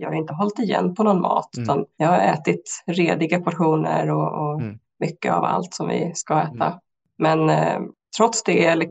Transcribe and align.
jag 0.00 0.08
har 0.08 0.14
inte 0.14 0.32
hållit 0.34 0.58
igen 0.58 0.94
på 0.94 1.02
någon 1.02 1.20
mat, 1.20 1.56
Mm. 1.56 1.64
utan 1.64 1.86
jag 1.96 2.08
har 2.08 2.18
ätit 2.18 2.82
rediga 2.86 3.40
portioner 3.40 4.10
och, 4.10 4.40
och 4.42 4.60
Mm. 4.60 4.78
mycket 5.00 5.32
av 5.32 5.44
allt 5.44 5.74
som 5.74 5.88
vi 5.88 6.12
ska 6.14 6.40
äta. 6.40 6.66
Mm. 6.66 6.78
Men 7.18 7.50
eh, 7.50 7.80
trots 8.16 8.42
det, 8.42 8.64
eller 8.66 8.88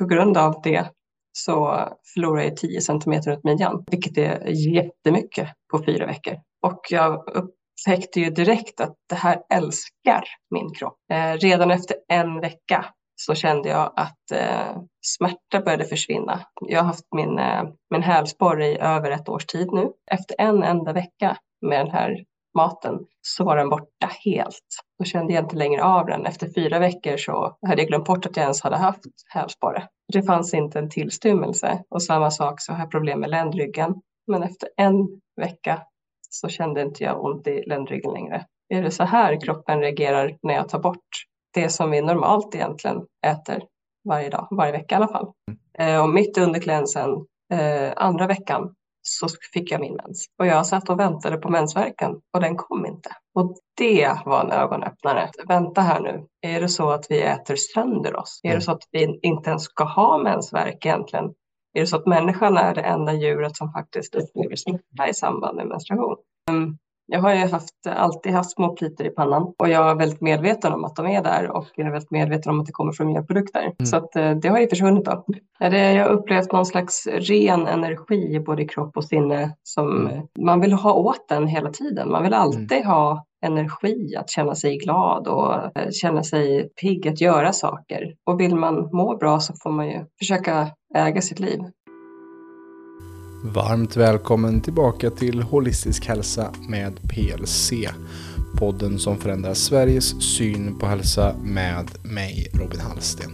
på 0.00 0.06
grund 0.06 0.36
av 0.36 0.60
det, 0.62 0.86
så 1.32 1.78
förlorade 2.14 2.44
jag 2.48 2.56
10 2.56 2.80
centimeter 2.80 3.30
runt 3.30 3.44
midjan, 3.44 3.84
vilket 3.90 4.18
är 4.18 4.46
jättemycket 4.74 5.48
på 5.70 5.84
fyra 5.84 6.06
veckor. 6.06 6.34
Och 6.62 6.80
jag 6.90 7.22
upptäckte 7.28 8.20
ju 8.20 8.30
direkt 8.30 8.80
att 8.80 8.94
det 9.08 9.14
här 9.14 9.38
älskar 9.54 10.24
min 10.50 10.74
kropp. 10.74 10.96
Eh, 11.12 11.32
redan 11.32 11.70
efter 11.70 11.96
en 12.08 12.40
vecka 12.40 12.84
så 13.20 13.34
kände 13.34 13.68
jag 13.68 13.92
att 13.96 14.30
eh, 14.32 14.82
smärta 15.06 15.60
började 15.64 15.84
försvinna. 15.84 16.40
Jag 16.60 16.78
har 16.78 16.86
haft 16.86 17.06
min, 17.16 17.38
eh, 17.38 17.62
min 17.90 18.02
hälsporre 18.02 18.66
i 18.66 18.78
över 18.78 19.10
ett 19.10 19.28
års 19.28 19.46
tid 19.46 19.72
nu. 19.72 19.92
Efter 20.10 20.36
en 20.38 20.62
enda 20.62 20.92
vecka 20.92 21.36
med 21.66 21.80
den 21.80 21.90
här 21.90 22.24
maten 22.54 22.98
så 23.22 23.44
var 23.44 23.56
den 23.56 23.68
borta 23.68 24.10
helt. 24.24 24.64
Då 24.98 25.04
kände 25.04 25.32
jag 25.32 25.44
inte 25.44 25.56
längre 25.56 25.84
av 25.84 26.06
den. 26.06 26.26
Efter 26.26 26.48
fyra 26.54 26.78
veckor 26.78 27.16
så 27.16 27.58
hade 27.66 27.82
jag 27.82 27.88
glömt 27.88 28.04
bort 28.04 28.26
att 28.26 28.36
jag 28.36 28.42
ens 28.42 28.62
hade 28.62 28.76
haft 28.76 29.00
hälsporre. 29.28 29.88
Det 30.12 30.22
fanns 30.22 30.54
inte 30.54 30.78
en 30.78 30.90
tillstymmelse. 30.90 31.82
Och 31.90 32.02
samma 32.02 32.30
sak 32.30 32.60
så 32.60 32.72
har 32.72 32.78
jag 32.80 32.90
problem 32.90 33.20
med 33.20 33.30
ländryggen. 33.30 33.94
Men 34.26 34.42
efter 34.42 34.68
en 34.76 35.08
vecka 35.40 35.82
så 36.30 36.48
kände 36.48 36.82
inte 36.82 37.04
jag 37.04 37.24
ont 37.24 37.46
i 37.46 37.62
ländryggen 37.66 38.12
längre. 38.12 38.46
Är 38.68 38.82
det 38.82 38.90
så 38.90 39.04
här 39.04 39.40
kroppen 39.40 39.80
reagerar 39.80 40.36
när 40.42 40.54
jag 40.54 40.68
tar 40.68 40.78
bort 40.78 41.08
det 41.54 41.68
som 41.68 41.90
vi 41.90 42.02
normalt 42.02 42.54
egentligen 42.54 43.06
äter 43.26 43.62
varje 44.08 44.30
dag, 44.30 44.48
varje 44.50 44.72
vecka 44.72 44.94
i 44.94 44.96
alla 44.96 45.08
fall. 45.08 45.32
Eh, 45.78 46.02
och 46.02 46.08
mitt 46.08 46.38
under 46.38 46.60
cleansen, 46.60 47.10
eh, 47.52 47.92
andra 47.96 48.26
veckan, 48.26 48.74
så 49.02 49.28
fick 49.52 49.72
jag 49.72 49.80
min 49.80 49.94
mens. 49.94 50.26
Och 50.38 50.46
jag 50.46 50.66
satt 50.66 50.90
och 50.90 51.00
väntade 51.00 51.36
på 51.36 51.48
mensvärken 51.48 52.20
och 52.32 52.40
den 52.40 52.56
kom 52.56 52.86
inte. 52.86 53.10
Och 53.34 53.56
det 53.76 54.16
var 54.26 54.44
en 54.44 54.52
ögonöppnare. 54.52 55.30
Vänta 55.48 55.80
här 55.80 56.00
nu, 56.00 56.26
är 56.40 56.60
det 56.60 56.68
så 56.68 56.90
att 56.90 57.06
vi 57.08 57.22
äter 57.22 57.56
sönder 57.56 58.16
oss? 58.16 58.40
Är 58.42 58.54
det 58.54 58.60
så 58.60 58.72
att 58.72 58.82
vi 58.90 59.18
inte 59.22 59.50
ens 59.50 59.62
ska 59.62 59.84
ha 59.84 60.18
mensvärk 60.18 60.86
egentligen? 60.86 61.24
Är 61.72 61.80
det 61.80 61.86
så 61.86 61.96
att 61.96 62.06
människan 62.06 62.56
är 62.56 62.74
det 62.74 62.80
enda 62.80 63.12
djuret 63.12 63.56
som 63.56 63.72
faktiskt 63.72 64.14
upplever 64.14 64.56
smärta 64.56 65.08
i 65.08 65.14
samband 65.14 65.56
med 65.56 65.66
menstruation? 65.66 66.16
Mm. 66.50 66.78
Jag 67.10 67.20
har 67.20 67.34
ju 67.34 67.46
haft, 67.46 67.86
alltid 67.86 68.32
haft 68.32 68.50
små 68.50 68.68
plitor 68.68 69.06
i 69.06 69.10
pannan 69.10 69.42
och 69.58 69.68
jag 69.68 69.90
är 69.90 69.94
väldigt 69.94 70.20
medveten 70.20 70.72
om 70.72 70.84
att 70.84 70.96
de 70.96 71.06
är 71.06 71.22
där 71.22 71.50
och 71.50 71.66
jag 71.74 71.86
är 71.86 71.90
väldigt 71.90 72.10
medveten 72.10 72.52
om 72.52 72.60
att 72.60 72.66
det 72.66 72.72
kommer 72.72 72.92
från 72.92 73.06
mjölkprodukter. 73.06 73.60
Mm. 73.62 73.86
Så 73.86 73.96
att, 73.96 74.16
eh, 74.16 74.30
det 74.30 74.48
har 74.48 74.58
ju 74.58 74.68
försvunnit 74.68 75.04
då. 75.04 75.24
Jag 75.58 76.04
har 76.04 76.08
upplevt 76.08 76.52
någon 76.52 76.66
slags 76.66 77.06
ren 77.06 77.66
energi 77.66 78.34
i 78.34 78.40
både 78.40 78.64
kropp 78.64 78.96
och 78.96 79.04
sinne 79.04 79.54
som 79.62 80.06
Mm. 80.06 80.26
man 80.38 80.60
vill 80.60 80.72
ha 80.72 80.92
åt 80.92 81.28
den 81.28 81.46
hela 81.46 81.70
tiden. 81.70 82.10
Man 82.10 82.22
vill 82.22 82.34
alltid 82.34 82.84
ha 82.84 83.24
energi 83.46 84.16
att 84.16 84.30
känna 84.30 84.54
sig 84.54 84.76
glad 84.76 85.28
och 85.28 85.54
eh, 85.54 85.90
känna 85.90 86.22
sig 86.22 86.68
pigg 86.80 87.08
att 87.08 87.20
göra 87.20 87.52
saker. 87.52 88.14
Och 88.26 88.40
vill 88.40 88.56
man 88.56 88.88
må 88.92 89.16
bra 89.16 89.40
så 89.40 89.54
får 89.62 89.70
man 89.70 89.88
ju 89.88 90.04
försöka 90.18 90.68
äga 90.94 91.20
sitt 91.20 91.40
liv. 91.40 91.58
Varmt 93.42 93.96
välkommen 93.96 94.60
tillbaka 94.60 95.10
till 95.10 95.42
Holistisk 95.42 96.06
hälsa 96.06 96.52
med 96.68 97.00
PLC. 97.08 97.72
Podden 98.58 98.98
som 98.98 99.18
förändrar 99.18 99.54
Sveriges 99.54 100.22
syn 100.22 100.78
på 100.78 100.86
hälsa 100.86 101.34
med 101.42 101.86
mig 102.02 102.50
Robin 102.54 102.80
Hallsten. 102.80 103.30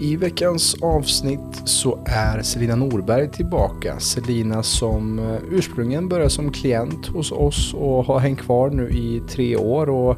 I 0.00 0.16
veckans 0.16 0.76
avsnitt 0.82 1.62
så 1.64 1.98
är 2.06 2.42
Selina 2.42 2.76
Norberg 2.76 3.30
tillbaka. 3.30 4.00
Selina 4.00 4.62
som 4.62 5.18
eh, 5.18 5.38
ursprungligen 5.50 6.08
började 6.08 6.30
som 6.30 6.52
klient 6.52 7.06
hos 7.06 7.32
oss 7.32 7.74
och 7.74 8.04
har 8.04 8.18
hängt 8.18 8.40
kvar 8.40 8.70
nu 8.70 8.88
i 8.90 9.22
tre 9.28 9.56
år 9.56 9.90
och 9.90 10.16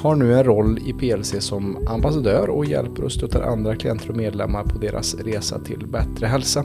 har 0.00 0.16
nu 0.16 0.38
en 0.38 0.44
roll 0.44 0.78
i 0.78 0.92
PLC 0.92 1.34
som 1.38 1.88
ambassadör 1.88 2.50
och 2.50 2.66
hjälper 2.66 3.04
och 3.04 3.12
stöttar 3.12 3.42
andra 3.42 3.76
klienter 3.76 4.10
och 4.10 4.16
medlemmar 4.16 4.64
på 4.64 4.78
deras 4.78 5.14
resa 5.14 5.58
till 5.58 5.86
bättre 5.86 6.26
hälsa. 6.26 6.64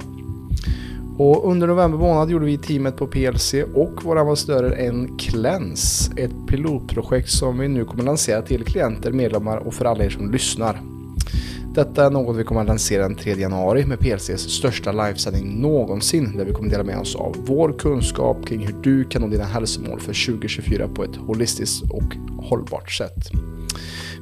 Och 1.17 1.51
under 1.51 1.67
november 1.67 1.97
månad 1.97 2.29
gjorde 2.29 2.45
vi 2.45 2.57
teamet 2.57 2.97
på 2.97 3.07
PLC 3.07 3.53
och 3.73 4.03
våra 4.03 4.22
ambassadörer 4.22 4.72
en 4.72 5.17
Cleanse, 5.17 6.11
ett 6.17 6.47
pilotprojekt 6.47 7.29
som 7.29 7.59
vi 7.59 7.67
nu 7.67 7.85
kommer 7.85 8.03
lansera 8.03 8.41
till 8.41 8.63
klienter, 8.63 9.11
medlemmar 9.11 9.57
och 9.57 9.73
för 9.73 9.85
alla 9.85 10.03
er 10.03 10.09
som 10.09 10.31
lyssnar. 10.31 10.81
Detta 11.75 12.05
är 12.05 12.09
något 12.09 12.35
vi 12.38 12.44
kommer 12.44 12.61
att 12.61 12.67
lansera 12.67 13.03
den 13.03 13.16
3 13.16 13.33
januari 13.33 13.85
med 13.85 14.00
PLCs 14.00 14.41
största 14.41 14.91
livesändning 14.91 15.61
någonsin 15.61 16.38
där 16.38 16.45
vi 16.45 16.53
kommer 16.53 16.69
dela 16.69 16.83
med 16.83 16.97
oss 16.97 17.16
av 17.16 17.35
vår 17.45 17.73
kunskap 17.79 18.45
kring 18.45 18.67
hur 18.67 18.75
du 18.83 19.03
kan 19.03 19.21
nå 19.21 19.27
dina 19.27 19.44
hälsomål 19.44 20.00
för 20.00 20.31
2024 20.31 20.88
på 20.88 21.03
ett 21.03 21.16
holistiskt 21.16 21.91
och 21.91 22.16
hållbart 22.38 22.91
sätt. 22.91 23.31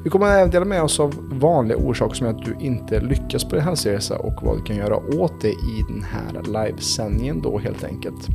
Vi 0.03 0.09
kommer 0.09 0.27
även 0.27 0.49
dela 0.49 0.65
med 0.65 0.83
oss 0.83 0.99
av 0.99 1.15
vanliga 1.31 1.77
orsaker 1.77 2.15
som 2.15 2.27
gör 2.27 2.33
att 2.33 2.45
du 2.45 2.55
inte 2.59 2.99
lyckas 2.99 3.43
på 3.43 3.55
din 3.55 3.63
hälsoresa 3.63 4.17
och 4.17 4.43
vad 4.43 4.57
du 4.57 4.63
kan 4.63 4.75
göra 4.75 4.97
åt 4.97 5.41
det 5.41 5.49
i 5.49 5.85
den 5.87 6.03
här 6.03 6.65
livesändningen 6.65 7.41
då 7.41 7.59
helt 7.59 7.83
enkelt. 7.83 8.27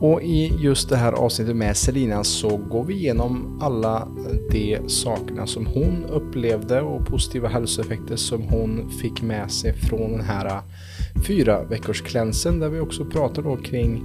Och 0.00 0.22
i 0.22 0.52
just 0.58 0.88
det 0.88 0.96
här 0.96 1.12
avsnittet 1.12 1.56
med 1.56 1.76
Selina 1.76 2.24
så 2.24 2.56
går 2.56 2.84
vi 2.84 2.94
igenom 2.94 3.58
alla 3.62 4.08
de 4.50 4.78
sakerna 4.86 5.46
som 5.46 5.66
hon 5.66 6.04
upplevde 6.04 6.80
och 6.80 7.06
positiva 7.06 7.48
hälsoeffekter 7.48 8.16
som 8.16 8.42
hon 8.42 8.90
fick 8.90 9.22
med 9.22 9.50
sig 9.50 9.72
från 9.72 10.12
den 10.12 10.24
här 10.24 10.60
fyra 11.26 11.64
veckors 11.64 12.02
klänsen 12.02 12.58
där 12.58 12.68
vi 12.68 12.80
också 12.80 13.04
pratar 13.04 13.42
då 13.42 13.56
kring 13.56 14.02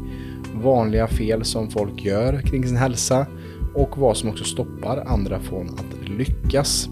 vanliga 0.54 1.08
fel 1.08 1.46
som 1.46 1.70
folk 1.70 2.06
gör 2.06 2.42
kring 2.42 2.68
sin 2.68 2.78
hälsa 2.78 3.26
och 3.76 3.98
vad 3.98 4.18
som 4.18 4.30
också 4.30 4.44
stoppar 4.44 5.04
andra 5.08 5.40
från 5.40 5.70
att 5.70 6.10
lyckas. 6.10 6.90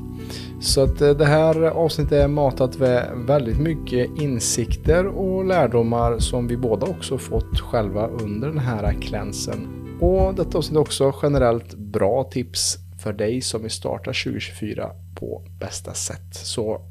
Så 0.62 0.84
att 0.84 1.02
eh, 1.02 1.10
det 1.10 1.26
här 1.26 1.64
avsnittet 1.64 2.12
är 2.12 2.28
matat 2.28 2.80
med 2.80 3.12
väldigt 3.16 3.60
mycket 3.60 4.10
insikter 4.18 5.08
och 5.08 5.46
lärdomar 5.46 6.20
som 6.20 6.48
vi 6.48 6.58
båda 6.58 6.88
också 6.88 7.18
fått 7.18 7.60
själva 7.60 8.08
under 8.08 8.48
den 8.48 8.60
här 8.60 8.94
klänsen. 9.02 9.68
Och 10.02 10.36
detta 10.36 10.58
avsnitt 10.58 10.76
är 10.76 10.82
också 10.82 11.14
generellt 11.22 11.74
bra 11.76 12.24
tips 12.24 12.78
för 13.04 13.14
dig 13.14 13.42
som 13.42 13.62
vill 13.62 13.72
starta 13.72 14.04
2024 14.04 14.92
på 15.16 15.44
bästa 15.60 15.94
sätt. 15.94 16.36
Så 16.36 16.82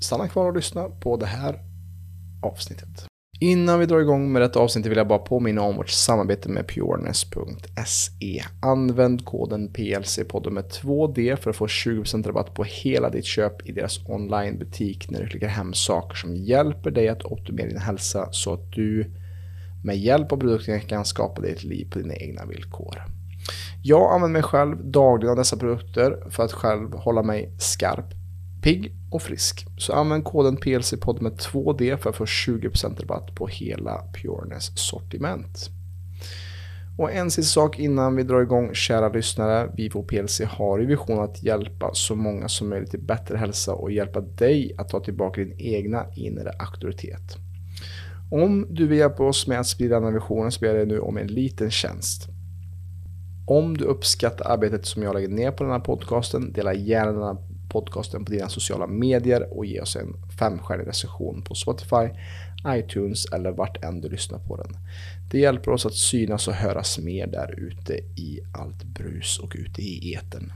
stanna 0.00 0.28
kvar 0.28 0.46
och 0.46 0.56
lyssna 0.56 0.88
på 0.88 1.16
det 1.16 1.26
här 1.26 1.60
avsnittet. 2.42 3.06
Innan 3.40 3.80
vi 3.80 3.86
drar 3.86 3.98
igång 3.98 4.32
med 4.32 4.42
detta 4.42 4.60
avsnitt 4.60 4.86
vill 4.86 4.96
jag 4.96 5.08
bara 5.08 5.18
påminna 5.18 5.62
om 5.62 5.76
vårt 5.76 5.88
samarbete 5.88 6.48
med 6.48 6.68
pureness.se. 6.68 8.42
Använd 8.62 9.24
koden 9.24 9.72
PLC-podden 9.72 10.50
med 10.50 10.64
2D 10.64 11.36
för 11.36 11.50
att 11.50 11.56
få 11.56 11.66
20% 11.66 12.26
rabatt 12.26 12.54
på 12.54 12.64
hela 12.64 13.10
ditt 13.10 13.24
köp 13.24 13.68
i 13.68 13.72
deras 13.72 14.00
onlinebutik 14.08 15.10
när 15.10 15.20
du 15.20 15.26
klickar 15.26 15.48
hem 15.48 15.74
saker 15.74 16.16
som 16.16 16.36
hjälper 16.36 16.90
dig 16.90 17.08
att 17.08 17.24
optimera 17.24 17.68
din 17.68 17.78
hälsa 17.78 18.28
så 18.32 18.52
att 18.52 18.72
du 18.72 19.10
med 19.84 19.98
hjälp 19.98 20.32
av 20.32 20.36
produkterna 20.36 20.80
kan 20.80 21.04
skapa 21.04 21.40
dig 21.40 21.52
ett 21.52 21.64
liv 21.64 21.90
på 21.90 21.98
dina 21.98 22.14
egna 22.14 22.44
villkor. 22.44 23.02
Jag 23.82 24.14
använder 24.14 24.32
mig 24.32 24.42
själv 24.42 24.90
dagligen 24.90 25.30
av 25.30 25.36
dessa 25.36 25.56
produkter 25.56 26.30
för 26.30 26.44
att 26.44 26.52
själv 26.52 26.92
hålla 26.92 27.22
mig 27.22 27.54
skarp, 27.58 28.14
pigg 28.66 28.92
och 29.10 29.22
frisk. 29.22 29.66
Så 29.78 29.92
använd 29.92 30.24
koden 30.24 30.56
PLC-podd 30.56 31.22
med 31.22 31.32
2D 31.32 31.96
för 31.96 32.10
att 32.10 32.16
få 32.16 32.24
20% 32.24 33.00
rabatt 33.00 33.34
på 33.34 33.46
hela 33.46 34.04
Pureness 34.14 34.72
sortiment. 34.74 35.70
Och 36.98 37.12
en 37.12 37.30
sista 37.30 37.60
sak 37.60 37.78
innan 37.78 38.16
vi 38.16 38.22
drar 38.22 38.40
igång, 38.40 38.74
kära 38.74 39.08
lyssnare. 39.08 39.70
Vi 39.76 39.90
på 39.90 40.02
PLC 40.02 40.40
har 40.40 40.82
i 40.82 40.86
vision 40.86 41.20
att 41.20 41.42
hjälpa 41.42 41.90
så 41.92 42.14
många 42.14 42.48
som 42.48 42.68
möjligt 42.68 42.90
till 42.90 43.00
bättre 43.00 43.36
hälsa 43.36 43.74
och 43.74 43.92
hjälpa 43.92 44.20
dig 44.20 44.74
att 44.78 44.88
ta 44.88 45.00
tillbaka 45.00 45.40
din 45.40 45.54
egna 45.58 46.06
inre 46.14 46.50
auktoritet. 46.58 47.36
Om 48.30 48.66
du 48.70 48.86
vill 48.86 48.98
hjälpa 48.98 49.22
oss 49.22 49.46
med 49.46 49.60
att 49.60 49.66
sprida 49.66 49.94
den 49.94 50.04
här 50.04 50.12
visionen 50.12 50.52
så 50.52 50.60
ber 50.60 50.66
jag 50.66 50.76
dig 50.76 50.86
nu 50.86 51.00
om 51.00 51.16
en 51.16 51.26
liten 51.26 51.70
tjänst. 51.70 52.28
Om 53.46 53.76
du 53.76 53.84
uppskattar 53.84 54.50
arbetet 54.50 54.86
som 54.86 55.02
jag 55.02 55.14
lägger 55.14 55.28
ner 55.28 55.50
på 55.50 55.64
den 55.64 55.72
här 55.72 55.80
podcasten, 55.80 56.52
dela 56.52 56.74
gärna 56.74 57.36
podcasten 57.76 58.24
på 58.24 58.32
dina 58.32 58.48
sociala 58.48 58.86
medier 58.86 59.58
och 59.58 59.66
ge 59.66 59.80
oss 59.80 59.96
en 59.96 60.14
femstjärnig 60.38 60.86
recension 60.86 61.42
på 61.42 61.54
Spotify, 61.54 62.06
iTunes 62.68 63.26
eller 63.26 63.50
vart 63.50 63.84
än 63.84 64.00
du 64.00 64.08
lyssnar 64.08 64.38
på 64.38 64.56
den. 64.56 64.76
Det 65.30 65.38
hjälper 65.38 65.70
oss 65.70 65.86
att 65.86 65.94
synas 65.94 66.48
och 66.48 66.54
höras 66.54 66.98
mer 66.98 67.26
där 67.26 67.60
ute 67.60 67.94
i 67.96 68.40
allt 68.54 68.84
brus 68.84 69.38
och 69.38 69.52
ute 69.56 69.82
i 69.82 70.12
eten. 70.12 70.52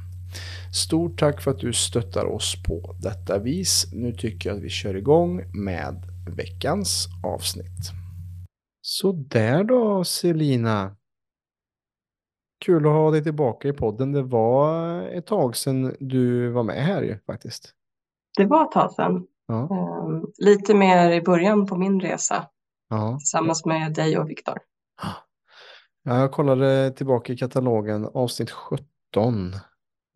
Stort 0.73 1.19
tack 1.19 1.41
för 1.41 1.51
att 1.51 1.59
du 1.59 1.73
stöttar 1.73 2.25
oss 2.25 2.63
på 2.63 2.97
detta 3.03 3.39
vis. 3.39 3.87
Nu 3.93 4.13
tycker 4.13 4.51
jag 4.51 4.57
att 4.57 4.65
vi 4.65 4.69
kör 4.69 4.97
igång 4.97 5.45
med 5.53 5.95
veckans 6.37 7.09
avsnitt. 7.25 7.91
Så 8.83 9.13
där 9.13 9.65
då 9.65 10.05
Selina. 10.05 10.97
Kul 12.65 12.87
att 12.87 12.93
ha 12.93 13.11
dig 13.11 13.23
tillbaka 13.23 13.69
i 13.69 13.73
podden. 13.73 14.13
Det 14.13 14.23
var 14.23 15.03
ett 15.03 15.27
tag 15.27 15.57
sedan 15.57 15.97
du 16.01 16.49
var 16.49 16.63
med 16.63 16.85
här 16.85 17.03
ju 17.03 17.19
faktiskt. 17.27 17.75
Det 18.39 18.45
var 18.45 18.65
ett 18.65 18.73
tag 18.73 18.93
sedan. 18.93 19.27
Ja, 19.47 19.69
Ehm, 20.11 20.27
lite 20.39 20.75
mer 20.75 21.11
i 21.11 21.23
början 21.23 21.67
på 21.67 21.77
min 21.77 22.01
resa 22.01 22.47
ja. 22.91 23.19
tillsammans 23.19 23.65
med 23.65 23.95
dig 23.95 24.19
och 24.19 24.31
Viktor. 24.31 24.59
Ja, 26.03 26.19
jag 26.21 26.33
kollade 26.33 26.91
tillbaka 26.91 27.33
i 27.33 27.37
katalogen, 27.37 28.09
avsnitt 28.15 28.51
17, 28.51 29.55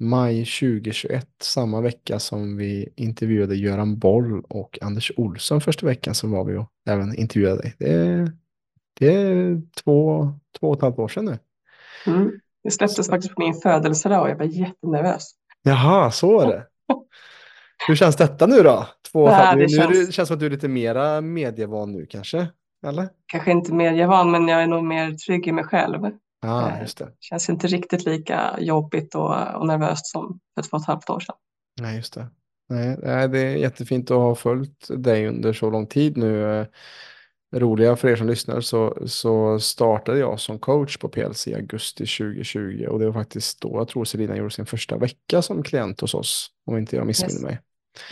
maj 0.00 0.44
2021, 0.44 1.28
samma 1.42 1.80
vecka 1.80 2.18
som 2.18 2.56
vi 2.56 2.88
intervjuade 2.96 3.56
Göran 3.56 3.98
Boll 3.98 4.44
och 4.48 4.78
Anders 4.82 5.12
Olsson 5.16 5.60
första 5.60 5.86
veckan 5.86 6.14
som 6.14 6.30
var 6.30 6.44
vi 6.44 6.56
och 6.56 6.68
även 6.88 7.14
intervjuade 7.14 7.62
dig. 7.62 7.74
Det 7.78 7.92
är, 7.92 8.32
det 8.98 9.14
är 9.14 9.62
två, 9.84 10.28
två 10.60 10.68
och 10.68 10.76
ett 10.76 10.82
halvt 10.82 10.98
år 10.98 11.08
sedan 11.08 11.24
nu. 11.24 11.38
Mm. 12.06 12.30
Det 12.64 12.70
släpptes 12.70 13.08
faktiskt 13.08 13.34
på 13.34 13.40
min 13.42 13.54
födelsedag 13.54 14.22
och 14.22 14.28
jag 14.30 14.36
var 14.36 14.44
jättenervös. 14.44 15.30
Jaha, 15.62 16.10
så 16.10 16.40
är 16.40 16.46
det. 16.46 16.66
Hur 17.88 17.94
känns 17.94 18.16
detta 18.16 18.46
nu 18.46 18.62
då? 18.62 18.86
Två 19.12 19.26
ett 19.28 19.32
Nej, 19.32 19.46
halvt- 19.46 19.58
det 19.58 19.62
nu 19.62 19.68
känns- 19.68 20.06
det 20.06 20.12
känns 20.12 20.28
som 20.28 20.34
att 20.34 20.40
du 20.40 20.46
är 20.46 20.50
lite 20.50 20.68
mera 20.68 21.20
medievan 21.20 21.92
nu 21.92 22.06
kanske? 22.06 22.46
Eller? 22.86 23.08
Kanske 23.26 23.50
inte 23.50 23.74
medievan, 23.74 24.30
men 24.30 24.48
jag 24.48 24.62
är 24.62 24.66
nog 24.66 24.84
mer 24.84 25.10
trygg 25.12 25.46
i 25.46 25.52
mig 25.52 25.64
själv. 25.64 26.10
Ja, 26.42 26.70
Eh. 26.70 26.80
just 26.82 26.98
det. 26.98 27.08
Känns 27.20 27.48
inte 27.48 27.66
riktigt 27.66 28.04
lika 28.04 28.54
jobbigt 28.58 29.14
och, 29.14 29.54
och 29.54 29.66
nervöst 29.66 30.06
som 30.06 30.40
för 30.54 30.62
två 30.62 30.76
och 30.76 30.80
ett 30.80 30.86
halvt 30.86 31.10
år 31.10 31.20
sedan. 31.20 31.34
Nej, 31.80 31.96
just 31.96 32.14
det. 32.14 32.26
Nej, 32.68 33.28
det 33.28 33.38
är 33.38 33.56
jättefint 33.56 34.10
att 34.10 34.16
ha 34.16 34.34
följt 34.34 34.86
dig 35.04 35.26
under 35.28 35.52
så 35.52 35.70
lång 35.70 35.86
tid 35.86 36.16
nu. 36.16 36.66
Roliga 37.54 37.96
för 37.96 38.08
er 38.08 38.16
som 38.16 38.26
lyssnar 38.26 38.60
så, 38.60 38.98
så 39.06 39.60
startade 39.60 40.18
jag 40.18 40.40
som 40.40 40.58
coach 40.58 40.96
på 40.98 41.08
PLC 41.08 41.46
i 41.48 41.54
augusti 41.54 42.06
2020 42.06 42.86
och 42.88 42.98
det 42.98 43.06
var 43.06 43.12
faktiskt 43.12 43.60
då 43.60 43.70
jag 43.78 43.88
tror 43.88 44.04
Selina 44.04 44.36
gjorde 44.36 44.50
sin 44.50 44.66
första 44.66 44.96
vecka 44.96 45.42
som 45.42 45.62
klient 45.62 46.00
hos 46.00 46.14
oss, 46.14 46.48
om 46.66 46.78
inte 46.78 46.96
jag 46.96 47.06
missminner 47.06 47.32
Yes. 47.34 47.42
mig. 47.42 47.60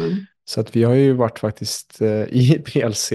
Mm. 0.00 0.26
Så 0.44 0.60
att 0.60 0.76
vi 0.76 0.84
har 0.84 0.94
ju 0.94 1.12
varit 1.12 1.38
faktiskt 1.38 2.00
eh, 2.02 2.22
i 2.22 2.58
PLC 2.64 3.12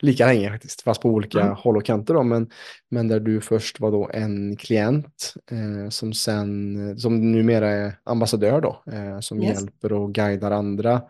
lika 0.00 0.26
länge 0.26 0.50
faktiskt, 0.50 0.82
fast 0.82 1.02
på 1.02 1.08
olika 1.08 1.40
Mm. 1.40 1.54
håll 1.54 1.76
och 1.76 1.84
kanter 1.84 2.14
då, 2.14 2.22
men, 2.22 2.50
men 2.90 3.08
där 3.08 3.20
du 3.20 3.40
först 3.40 3.80
var 3.80 3.90
då 3.90 4.10
en 4.14 4.56
klient 4.56 5.34
eh, 5.50 5.88
som 5.90 6.12
sen, 6.12 6.98
som 6.98 7.32
numera 7.32 7.68
är 7.70 7.98
ambassadör 8.04 8.60
då, 8.60 8.82
eh, 8.92 9.20
som 9.20 9.42
Yes. 9.42 9.60
hjälper 9.60 9.92
och 9.92 10.12
guidar 10.14 10.50
andra 10.50 11.02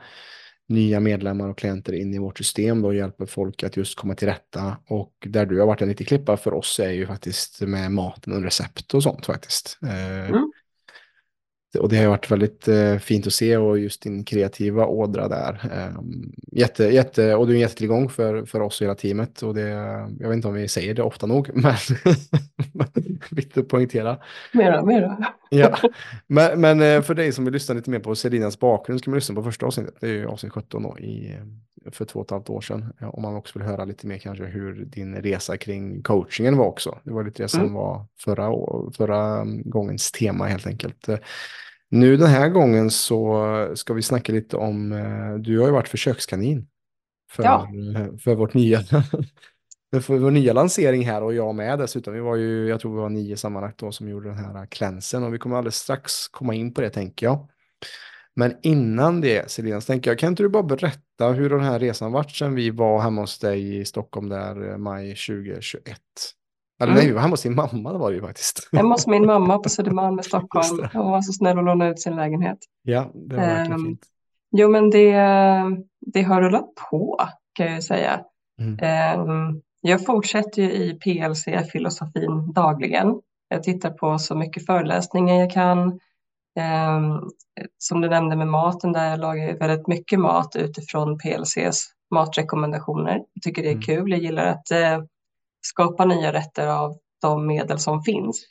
nya 0.69 1.00
medlemmar 1.00 1.49
och 1.49 1.58
klienter 1.58 1.93
in 1.93 2.14
i 2.14 2.19
vårt 2.19 2.38
system 2.38 2.82
då 2.82 2.88
och 2.88 2.94
hjälper 2.94 3.26
folk 3.26 3.62
att 3.62 3.76
just 3.76 3.99
komma 3.99 4.14
till 4.14 4.28
rätta. 4.28 4.76
Och 4.88 5.12
där 5.26 5.46
du 5.46 5.61
har 5.61 5.66
varit 5.66 5.82
en 5.82 5.88
riktig 5.88 6.08
klippa 6.08 6.37
för 6.37 6.55
oss 6.55 6.81
är 6.81 6.90
ju 6.90 7.06
faktiskt 7.06 7.61
med 7.61 7.93
maten 7.93 8.32
och 8.32 8.43
recept 8.43 8.94
och 8.94 9.02
sånt 9.02 9.26
faktiskt. 9.26 9.78
Eh, 9.82 10.28
mm 10.28 10.52
och 11.75 11.88
det 11.88 11.97
har 11.97 12.09
varit 12.09 12.31
väldigt 12.31 12.69
eh, 12.69 12.97
fint 12.97 13.26
att 13.26 13.32
se 13.32 13.56
och 13.56 13.79
just 13.79 14.03
din 14.03 14.25
kreativa 14.25 14.87
ådra 14.87 15.29
där. 15.29 15.61
Eh, 15.73 16.03
jätte, 16.53 16.85
jätte, 16.85 17.35
och 17.35 17.47
du 17.47 17.53
är 17.53 17.55
en 17.55 17.61
jättetillgång 17.61 18.09
för, 18.09 18.44
för 18.44 18.61
oss 18.61 18.81
och 18.81 18.85
hela 18.85 18.94
teamet. 18.94 19.43
Och 19.43 19.55
det, 19.55 19.69
jag 20.21 20.29
vet 20.29 20.37
inte 20.37 20.49
om 20.49 20.55
vi 20.55 20.69
säger 20.69 20.94
det 20.94 21.03
ofta 21.03 21.26
nog, 21.26 21.50
men 21.55 21.75
viktigt 23.31 23.59
att 23.59 23.69
poängtera. 23.69 24.19
Mera, 24.53 24.85
mera. 24.85 25.17
Ja. 25.50 25.79
Men, 26.26 26.61
men 26.61 26.82
eh, 26.82 27.03
för 27.03 27.15
dig 27.15 27.32
som 27.32 27.44
vill 27.44 27.55
lyssna 27.55 27.75
lite 27.75 27.91
mer 27.91 27.99
på 27.99 28.15
Selinas 28.15 28.59
bakgrund 28.59 29.00
ska 29.00 29.11
man 29.11 29.17
lyssna 29.17 29.35
på 29.35 29.43
första 29.43 29.67
avsnittet. 29.67 29.94
Det 30.00 30.06
är 30.06 30.12
ju 30.12 30.27
avsnitt 30.27 30.53
17 30.53 30.82
då, 30.82 30.99
i, 30.99 31.35
för 31.92 32.04
två 32.04 32.20
och 32.20 32.26
ett 32.26 32.31
halvt 32.31 32.50
år 32.50 32.60
sedan. 32.60 32.92
Om 33.00 33.22
man 33.22 33.34
också 33.36 33.58
vill 33.58 33.69
höra 33.69 33.84
lite 33.84 34.06
mer 34.06 34.19
kanske 34.19 34.44
hur 34.44 34.84
din 34.84 35.14
resa 35.16 35.56
kring 35.56 36.02
coachingen 36.02 36.56
var 36.56 36.66
också. 36.66 36.98
Det 37.04 37.10
var 37.12 37.25
lite 37.25 37.42
det 37.42 37.48
som 37.48 37.60
Mm. 37.60 37.72
var 37.75 38.06
förra, 38.20 38.50
förra 38.96 39.44
gångens 39.64 40.12
tema 40.12 40.46
helt 40.46 40.66
enkelt. 40.66 41.08
Nu 41.90 42.16
den 42.16 42.28
här 42.28 42.48
gången 42.48 42.90
så 42.90 43.46
ska 43.75 43.94
vi 43.94 44.02
snacka 44.02 44.32
lite 44.32 44.56
om, 44.56 44.92
eh, 44.92 45.34
du 45.34 45.58
har 45.58 45.66
ju 45.66 45.72
varit 45.72 45.88
försökskanin 45.88 46.66
för, 47.31 47.42
Ja. 47.42 47.69
eh, 47.96 48.16
för 48.16 48.34
vårt 48.34 48.54
nya 48.54 48.81
för 50.02 50.19
vår 50.19 50.31
nya 50.31 50.52
lansering 50.52 51.06
här 51.06 51.22
och 51.22 51.34
jag 51.34 51.54
med 51.54 51.78
dessutom. 51.78 52.14
Vi 52.14 52.20
var 52.20 52.36
ju, 52.36 52.69
jag 52.69 52.81
tror 52.81 52.94
vi 52.94 53.00
var 53.00 53.08
nio 53.08 53.36
sammanlagt 53.36 53.78
då 53.78 53.92
som 53.92 54.08
gjorde 54.08 54.28
den 54.28 54.38
här 54.38 54.66
klänsen 54.66 55.25
och 55.25 55.34
vi 55.34 55.38
kommer 55.38 55.56
alldeles 55.56 55.76
strax 55.76 56.28
komma 56.28 56.54
in 56.54 56.75
på 56.75 56.81
det 56.81 56.90
tänker 56.90 57.26
jag. 57.26 57.48
Men 58.36 58.54
innan 58.62 59.20
det, 59.20 59.50
Selina, 59.50 59.81
så 59.81 59.86
tänker 59.86 60.10
jag, 60.10 60.19
kan 60.19 60.28
inte 60.28 60.42
du 60.42 60.48
bara 60.48 60.62
berätta 60.62 61.28
hur 61.28 61.50
den 61.50 61.60
här 61.60 61.78
resan 61.78 62.12
varit 62.12 62.31
sedan 62.31 62.54
vi 62.54 62.70
var 62.70 63.00
hemma 63.00 63.20
hos 63.20 63.38
dig 63.38 63.76
i 63.81 63.84
Stockholm 63.84 64.28
där 64.28 64.70
eh, 64.70 64.76
maj 64.78 65.08
2021? 65.14 65.98
Eller 66.82 66.92
Mm. 66.92 66.94
nej, 66.98 67.06
vi 67.06 67.12
var 67.12 67.20
hemma 67.20 67.32
hos 67.32 67.42
din 67.42 67.54
mamma, 67.54 67.92
det 67.92 67.98
var 67.98 68.10
det 68.10 68.16
ju 68.16 68.22
faktiskt. 68.22 68.69
Hemma 68.72 68.94
hos 68.94 69.06
min 69.06 69.26
mamma 69.26 69.58
på 69.58 69.69
Södermalm 69.69 70.20
i 70.20 70.22
Stockholm. 70.28 70.88
Hon 70.92 71.10
var 71.10 71.22
så 71.22 71.32
snäll 71.32 71.58
att 71.58 71.64
låna 71.64 71.88
ut 71.88 72.00
sin 72.00 72.16
lägenhet. 72.16 72.58
Ja, 72.82 73.10
det 73.14 73.36
var 73.36 73.42
verkligen 73.42 73.72
Ehm, 73.81 73.84
fint. 73.86 74.00
Jo, 74.56 74.69
men 74.70 74.90
det, 74.90 75.12
det 76.00 76.22
har 76.22 76.40
rullat 76.42 76.75
på 76.90 77.20
kan 77.52 77.66
jag 77.66 77.75
ju 77.75 77.82
säga. 77.82 78.20
Mm. 78.60 78.78
Ehm, 78.82 79.60
Jag 79.81 80.04
fortsätter 80.04 80.62
ju 80.62 80.72
i 80.72 80.98
PLC-filosofin 81.04 82.52
dagligen. 82.52 83.14
Jag 83.48 83.62
tittar 83.62 83.90
på 83.90 84.19
så 84.19 84.34
mycket 84.34 84.66
föreläsningar 84.66 85.34
jag 85.34 85.50
kan. 85.50 86.00
Ehm, 86.56 87.21
Som 87.79 88.01
du 88.01 88.09
nämnde 88.09 88.37
med 88.37 88.49
maten, 88.49 88.93
där 88.93 89.11
jag 89.11 89.21
lagar 89.21 89.59
väldigt 89.59 89.87
mycket 89.87 90.21
mat 90.21 90.56
utifrån 90.56 91.19
PLCs 91.19 91.87
matrekommendationer. 92.15 93.23
Jag 93.33 93.43
tycker 93.43 93.62
det 93.62 93.69
är 93.69 93.73
Mm. 93.73 93.83
kul. 93.83 94.11
Jag 94.11 94.21
gillar 94.21 94.47
att 94.47 94.71
eh, 94.71 95.03
skapa 95.67 96.05
nya 96.05 96.33
rätter 96.33 96.67
av 96.67 96.99
de 97.23 97.47
medel 97.47 97.79
som 97.79 98.03
finns. 98.03 98.45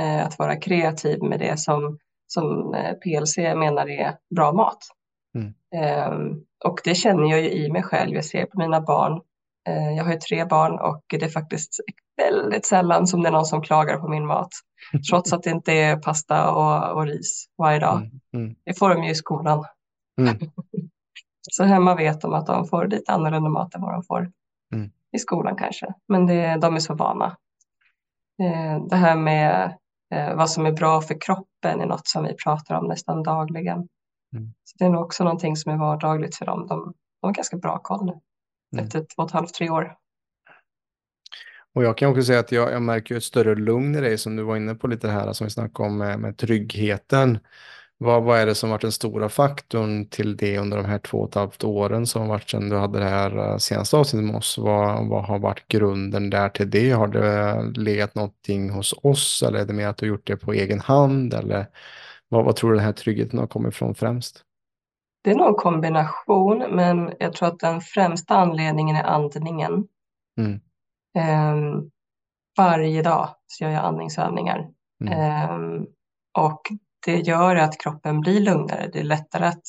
Eh, 0.00 0.26
Att 0.26 0.38
vara 0.38 0.56
kreativ 0.56 1.22
med 1.22 1.38
det 1.38 1.60
som, 1.60 1.98
som 2.26 2.74
eh, 2.74 2.92
PLC 2.94 3.36
menar 3.38 3.88
är 3.90 4.16
bra 4.36 4.52
mat. 4.52 4.78
Mm. 5.34 5.54
Ehm, 5.76 6.42
Och 6.64 6.80
det 6.84 6.94
känner 6.94 7.30
jag 7.30 7.40
ju 7.40 7.50
i 7.50 7.72
mig 7.72 7.82
själv. 7.82 8.14
Jag 8.14 8.24
ser 8.24 8.46
på 8.46 8.58
mina 8.58 8.80
barn. 8.80 9.20
Jag 9.96 10.04
har 10.04 10.12
ju 10.12 10.18
tre 10.18 10.44
barn 10.44 10.78
och 10.78 11.04
det 11.08 11.22
är 11.22 11.28
faktiskt 11.28 11.80
väldigt 12.16 12.66
sällan 12.66 13.06
som 13.06 13.22
det 13.22 13.28
är 13.28 13.32
någon 13.32 13.46
som 13.46 13.62
klagar 13.62 13.98
på 13.98 14.08
min 14.08 14.26
mat. 14.26 14.48
Trots 15.10 15.32
att 15.32 15.42
det 15.42 15.50
inte 15.50 15.72
är 15.72 15.96
pasta 15.96 16.50
och, 16.50 16.96
och 16.96 17.06
ris 17.06 17.46
varje 17.58 17.78
dag. 17.78 17.96
Mm. 17.98 18.10
Mm. 18.34 18.56
Det 18.64 18.78
får 18.78 18.88
de 18.94 19.04
ju 19.04 19.10
i 19.10 19.14
skolan. 19.14 19.64
Mm. 20.20 20.38
Så 21.50 21.64
hemma 21.64 21.94
vet 21.94 22.20
de 22.20 22.34
att 22.34 22.46
de 22.46 22.66
får 22.68 22.86
lite 22.86 23.12
annorlunda 23.12 23.50
mat 23.50 23.74
än 23.74 23.80
vad 23.82 23.92
de 23.92 24.02
får 24.02 24.32
Mm. 24.74 24.90
i 25.16 25.18
skolan 25.18 25.56
kanske. 25.56 25.94
Men 26.08 26.26
det, 26.26 26.56
de 26.56 26.74
är 26.76 26.80
så 26.80 26.94
vana. 26.94 27.36
Eh, 28.42 28.84
Det 28.90 28.96
här 28.96 29.16
med 29.16 29.76
eh, 30.14 30.34
vad 30.36 30.50
som 30.50 30.66
är 30.66 30.72
bra 30.72 31.00
för 31.00 31.20
kroppen 31.20 31.80
är 31.80 31.86
något 31.86 32.06
som 32.06 32.24
vi 32.24 32.34
pratar 32.44 32.74
om 32.74 32.86
nästan 32.88 33.22
dagligen. 33.22 33.76
Mm. 34.36 34.52
Så 34.64 34.76
det 34.78 34.84
är 34.84 34.90
nog 34.90 35.04
också 35.04 35.24
någonting 35.24 35.56
som 35.56 35.72
är 35.72 35.76
vardagligt 35.76 36.36
för 36.36 36.46
dem. 36.46 36.66
De, 36.66 36.82
de 37.20 37.26
har 37.26 37.32
ganska 37.32 37.56
bra 37.56 37.78
koll 37.82 38.04
nu 38.06 38.12
Mm. 38.72 38.84
efter 38.84 39.00
två 39.00 39.22
och 39.22 39.28
ett 39.28 39.32
halvt, 39.34 39.54
tre 39.54 39.70
år. 39.70 39.96
Och 41.76 41.84
jag 41.84 41.96
kan 41.96 42.10
också 42.10 42.22
säga 42.22 42.40
att 42.40 42.52
jag, 42.52 42.72
jag 42.72 42.82
märker 42.82 43.16
ett 43.16 43.24
större 43.24 43.54
lugn 43.54 43.94
i 43.94 44.00
dig 44.00 44.18
som 44.18 44.36
du 44.36 44.42
var 44.42 44.56
inne 44.56 44.74
på 44.74 44.86
lite 44.86 45.08
här, 45.08 45.32
som 45.32 45.44
vi 45.44 45.50
snackade 45.50 45.88
om 45.88 45.98
med, 45.98 46.20
med 46.20 46.36
tryggheten. 46.36 47.38
Vad, 47.98 48.22
vad 48.22 48.38
är 48.38 48.46
det 48.46 48.54
som 48.54 48.70
varit 48.70 48.82
den 48.82 48.92
stora 48.92 49.28
faktorn 49.28 50.06
till 50.08 50.36
det 50.36 50.58
under 50.58 50.76
de 50.76 50.86
här 50.86 50.98
två 50.98 51.18
och 51.18 51.28
ett 51.28 51.34
halvt 51.34 51.64
åren 51.64 52.06
som 52.06 52.28
varit 52.28 52.50
sedan 52.50 52.68
du 52.68 52.76
hade 52.76 52.98
det 52.98 53.04
här 53.04 53.38
eh, 53.38 53.56
senaste 53.56 53.96
avsnittet 53.96 54.26
med 54.26 54.36
oss? 54.36 54.58
Vad, 54.58 55.08
vad 55.08 55.24
har 55.24 55.38
varit 55.38 55.68
grunden 55.68 56.30
där 56.30 56.48
till 56.48 56.70
det? 56.70 56.90
Har 56.90 57.08
det 57.08 57.62
legat 57.80 58.14
någonting 58.14 58.70
hos 58.70 58.94
oss 59.02 59.44
eller 59.48 59.58
är 59.58 59.64
det 59.64 59.72
mer 59.72 59.88
att 59.88 59.96
du 59.96 60.06
gjort 60.06 60.26
det 60.26 60.36
på 60.36 60.52
egen 60.52 60.80
hand? 60.80 61.34
Eller 61.34 61.66
vad, 62.28 62.44
vad 62.44 62.56
tror 62.56 62.70
du 62.70 62.76
den 62.76 62.86
här 62.86 62.92
tryggheten 62.92 63.38
har 63.38 63.46
kommit 63.46 63.74
ifrån 63.74 63.94
främst? 63.94 64.44
Det 65.24 65.30
är 65.30 65.34
nog 65.34 65.48
en 65.48 65.54
kombination, 65.54 66.64
men 66.70 67.12
jag 67.18 67.32
tror 67.32 67.48
att 67.48 67.58
den 67.58 67.80
främsta 67.80 68.36
anledningen 68.36 68.96
är 68.96 69.04
andningen. 69.04 69.86
Mm. 70.38 70.60
Ehm, 71.16 71.90
varje 72.56 73.02
dag 73.02 73.28
så 73.46 73.64
gör 73.64 73.70
jag 73.70 73.84
andningsövningar. 73.84 74.68
Mm. 75.04 75.20
Ehm, 75.20 75.86
och 76.38 76.60
det 77.06 77.16
gör 77.16 77.56
att 77.56 77.80
kroppen 77.80 78.20
blir 78.20 78.40
lugnare. 78.40 78.90
Det 78.92 78.98
är 79.00 79.04
lättare 79.04 79.46
att 79.46 79.64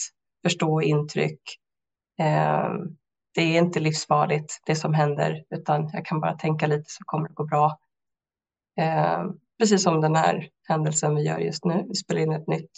förstå 0.46 0.82
intryck. 0.82 1.42
Ehm, 2.20 2.98
det 3.36 3.42
är 3.42 3.58
inte 3.58 3.80
livsfarligt 3.80 4.62
det 4.66 4.76
som 4.76 4.94
händer, 4.94 5.44
utan 5.50 5.90
jag 5.94 6.06
kan 6.06 6.20
bara 6.20 6.34
tänka 6.34 6.68
lite 6.68 6.86
så 6.88 7.04
kommer 7.06 7.28
det 7.28 7.34
gå 7.34 7.44
bra. 7.46 7.78
Ehm, 8.80 9.34
precis 9.60 9.84
som 9.84 10.02
den 10.02 10.16
här 10.16 10.48
händelsen 10.68 11.16
vi 11.16 11.22
gör 11.22 11.38
just 11.38 11.66
nu. 11.66 11.86
Vi 11.88 11.96
spelar 11.96 12.22
in 12.22 12.32
ett 12.32 12.48
nytt 12.48 12.72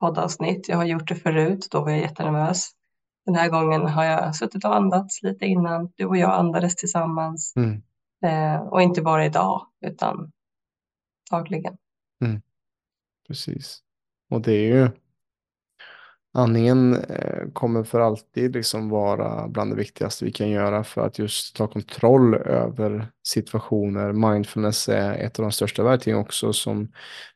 poddavsnitt. 0.00 0.68
Jag 0.68 0.76
har 0.76 0.84
gjort 0.84 1.08
det 1.08 1.14
förut, 1.14 1.68
då 1.70 1.80
var 1.80 1.90
jag 1.90 2.00
jättenervös. 2.00 2.70
Den 3.26 3.34
här 3.34 3.48
gången 3.48 3.86
har 3.86 4.04
jag 4.04 4.36
suttit 4.36 4.64
och 4.64 4.76
andats 4.76 5.22
lite 5.22 5.46
innan. 5.46 5.92
Du 5.96 6.04
och 6.06 6.16
jag 6.16 6.30
andades 6.30 6.76
tillsammans. 6.76 7.52
Mm. 7.56 7.82
Eh, 8.22 8.60
och 8.60 8.82
inte 8.82 9.02
bara 9.02 9.24
idag, 9.24 9.66
utan 9.80 10.32
dagligen. 11.30 11.76
Mm. 12.24 12.42
Precis. 13.28 13.82
Och 14.30 14.40
det 14.40 14.52
är 14.52 14.66
ju 14.66 14.88
andningen 16.32 16.94
eh, 16.94 17.50
kommer 17.52 17.84
för 17.84 18.00
alltid 18.00 18.52
liksom 18.54 18.88
vara 18.88 19.48
bland 19.48 19.72
det 19.72 19.76
viktigaste 19.76 20.24
vi 20.24 20.32
kan 20.32 20.50
göra 20.50 20.84
för 20.84 21.06
att 21.06 21.18
just 21.18 21.56
ta 21.56 21.66
kontroll 21.66 22.34
över 22.34 23.12
situationer. 23.22 24.12
Mindfulness 24.12 24.88
är 24.88 25.14
ett 25.14 25.38
av 25.38 25.42
de 25.42 25.52
största 25.52 25.82
verktygen 25.82 26.18
också 26.18 26.52
som 26.52 26.92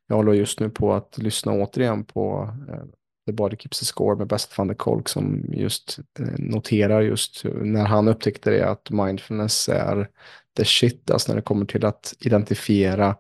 jag 0.07 0.17
håller 0.17 0.33
just 0.33 0.61
nu 0.61 0.71
på 0.71 0.93
att 0.93 1.19
lyssna 1.19 1.53
återigen 1.53 2.05
på 2.05 2.55
eh, 2.69 2.85
The 3.27 3.33
Body 3.33 3.57
Keeps 3.57 3.79
the 3.79 3.85
Score 3.85 4.17
med 4.17 4.27
Best 4.27 4.59
van 4.59 4.69
der 4.69 4.75
Kolk 4.75 5.09
som 5.09 5.45
just 5.53 5.99
eh, 6.19 6.27
noterar 6.39 7.01
just 7.01 7.45
när 7.45 7.85
han 7.85 8.09
upptäckte 8.09 8.51
det 8.51 8.71
att 8.71 8.91
mindfulness 8.91 9.69
är 9.69 10.09
the 10.57 10.65
shit, 10.65 11.11
alltså 11.11 11.33
när 11.33 11.37
det 11.37 11.43
kommer 11.43 11.67
till 11.67 11.85
att 11.85 12.15
identifiera 12.21 13.17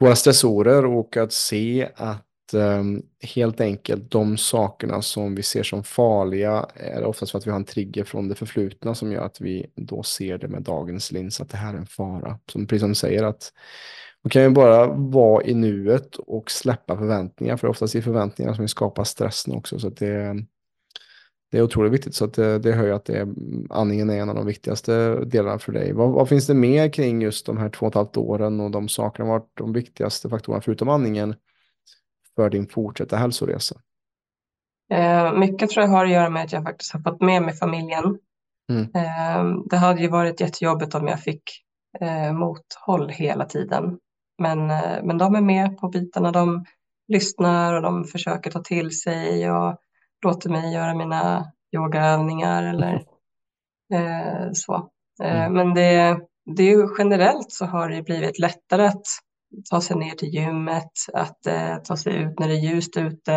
våra 0.00 0.16
stressorer 0.16 0.86
och 0.86 1.16
att 1.16 1.32
se 1.32 1.88
att 1.94 2.54
ehm, 2.54 3.02
helt 3.22 3.60
enkelt 3.60 4.10
de 4.10 4.36
sakerna 4.36 5.02
som 5.02 5.34
vi 5.34 5.42
ser 5.42 5.62
som 5.62 5.84
farliga 5.84 6.66
är 6.74 7.04
oftast 7.04 7.32
för 7.32 7.38
att 7.38 7.46
vi 7.46 7.50
har 7.50 7.58
en 7.58 7.64
trigger 7.64 8.04
från 8.04 8.28
det 8.28 8.34
förflutna 8.34 8.94
som 8.94 9.12
gör 9.12 9.24
att 9.24 9.40
vi 9.40 9.66
då 9.74 10.02
ser 10.02 10.38
det 10.38 10.48
med 10.48 10.62
dagens 10.62 11.12
lins 11.12 11.40
att 11.40 11.50
det 11.50 11.56
här 11.56 11.74
är 11.74 11.78
en 11.78 11.86
fara. 11.86 12.38
Som, 12.46 12.66
precis 12.66 12.80
som 12.80 12.88
du 12.88 12.94
säger 12.94 13.22
att 13.22 13.52
man 14.22 14.30
kan 14.30 14.42
ju 14.42 14.50
bara 14.50 14.86
vara 14.86 15.44
i 15.44 15.54
nuet 15.54 16.16
och 16.16 16.50
släppa 16.50 16.96
förväntningar, 16.96 17.56
för 17.56 17.68
oftast 17.68 17.94
är 17.94 18.02
förväntningar 18.02 18.54
som 18.54 18.68
skapar 18.68 19.04
stressen 19.04 19.54
också. 19.54 19.78
Så 19.78 19.88
det, 19.88 20.34
det 21.50 21.58
är 21.58 21.62
otroligt 21.62 21.92
viktigt, 21.92 22.14
så 22.14 22.26
det, 22.26 22.58
det 22.58 22.72
hör 22.72 22.86
jag 22.86 22.96
att 22.96 23.04
det 23.04 23.18
är, 23.18 23.28
andningen 23.70 24.10
är 24.10 24.20
en 24.20 24.28
av 24.28 24.34
de 24.34 24.46
viktigaste 24.46 25.24
delarna 25.24 25.58
för 25.58 25.72
dig. 25.72 25.92
Vad, 25.92 26.10
vad, 26.10 26.28
finns 26.28 26.46
det 26.46 26.54
mer 26.54 26.92
kring 26.92 27.22
just 27.22 27.46
de 27.46 27.58
här 27.58 27.68
två 27.68 27.86
och 27.86 27.92
ett 27.92 27.94
halvt 27.94 28.16
åren 28.16 28.60
och 28.60 28.70
de 28.70 28.88
sakerna, 28.88 29.28
varit 29.28 29.50
de 29.54 29.72
viktigaste 29.72 30.28
faktorerna 30.28 30.62
förutom 30.62 30.88
andningen 30.88 31.34
för 32.36 32.50
din 32.50 32.66
fortsatta 32.68 33.16
hälsoresa? 33.16 33.80
Eh, 34.92 35.38
mycket 35.38 35.70
tror 35.70 35.84
jag 35.84 35.90
har 35.90 36.04
att 36.04 36.10
göra 36.10 36.30
med 36.30 36.44
att 36.44 36.52
jag 36.52 36.64
faktiskt 36.64 36.92
har 36.92 37.00
fått 37.00 37.20
med 37.20 37.42
mig 37.42 37.54
familjen. 37.54 38.18
Mm. 38.70 38.82
Eh, 38.82 39.62
det 39.70 39.76
hade 39.76 40.00
ju 40.00 40.08
varit 40.08 40.40
jättejobbigt 40.40 40.94
om 40.94 41.06
jag 41.06 41.20
fick 41.20 41.42
eh, 42.00 42.32
mothåll 42.32 43.08
hela 43.08 43.44
tiden. 43.44 43.98
Men, 44.40 44.70
eh, 44.70 45.02
men 45.02 45.18
de 45.18 45.34
är 45.34 45.40
med 45.40 45.78
på 45.78 45.88
bitarna, 45.88 46.32
de 46.32 46.64
lyssnar 47.08 47.74
och 47.74 47.82
de 47.82 48.04
försöker 48.04 48.50
ta 48.50 48.62
till 48.62 49.00
sig 49.00 49.50
och 49.50 49.76
låter 50.24 50.50
mig 50.50 50.72
göra 50.74 50.94
mina 50.94 51.52
yogaövningar 51.76 52.62
eller 52.62 52.94
eh, 53.94 54.48
så. 54.52 54.90
Eh, 55.22 55.44
mm. 55.44 55.52
Men 55.52 55.74
det, 55.74 56.20
det 56.56 56.62
är 56.62 56.70
ju 56.70 56.88
generellt 56.98 57.52
så 57.52 57.66
har 57.66 57.88
det 57.88 58.02
blivit 58.02 58.38
lättare 58.38 58.86
att 58.86 59.06
ta 59.70 59.80
sig 59.80 59.96
ner 59.96 60.14
till 60.14 60.34
gymmet, 60.34 60.92
att 61.14 61.46
eh, 61.46 61.76
ta 61.76 61.96
sig 61.96 62.16
ut 62.16 62.38
när 62.38 62.48
det 62.48 62.54
är 62.54 62.72
ljust 62.72 62.96
ute, 62.96 63.34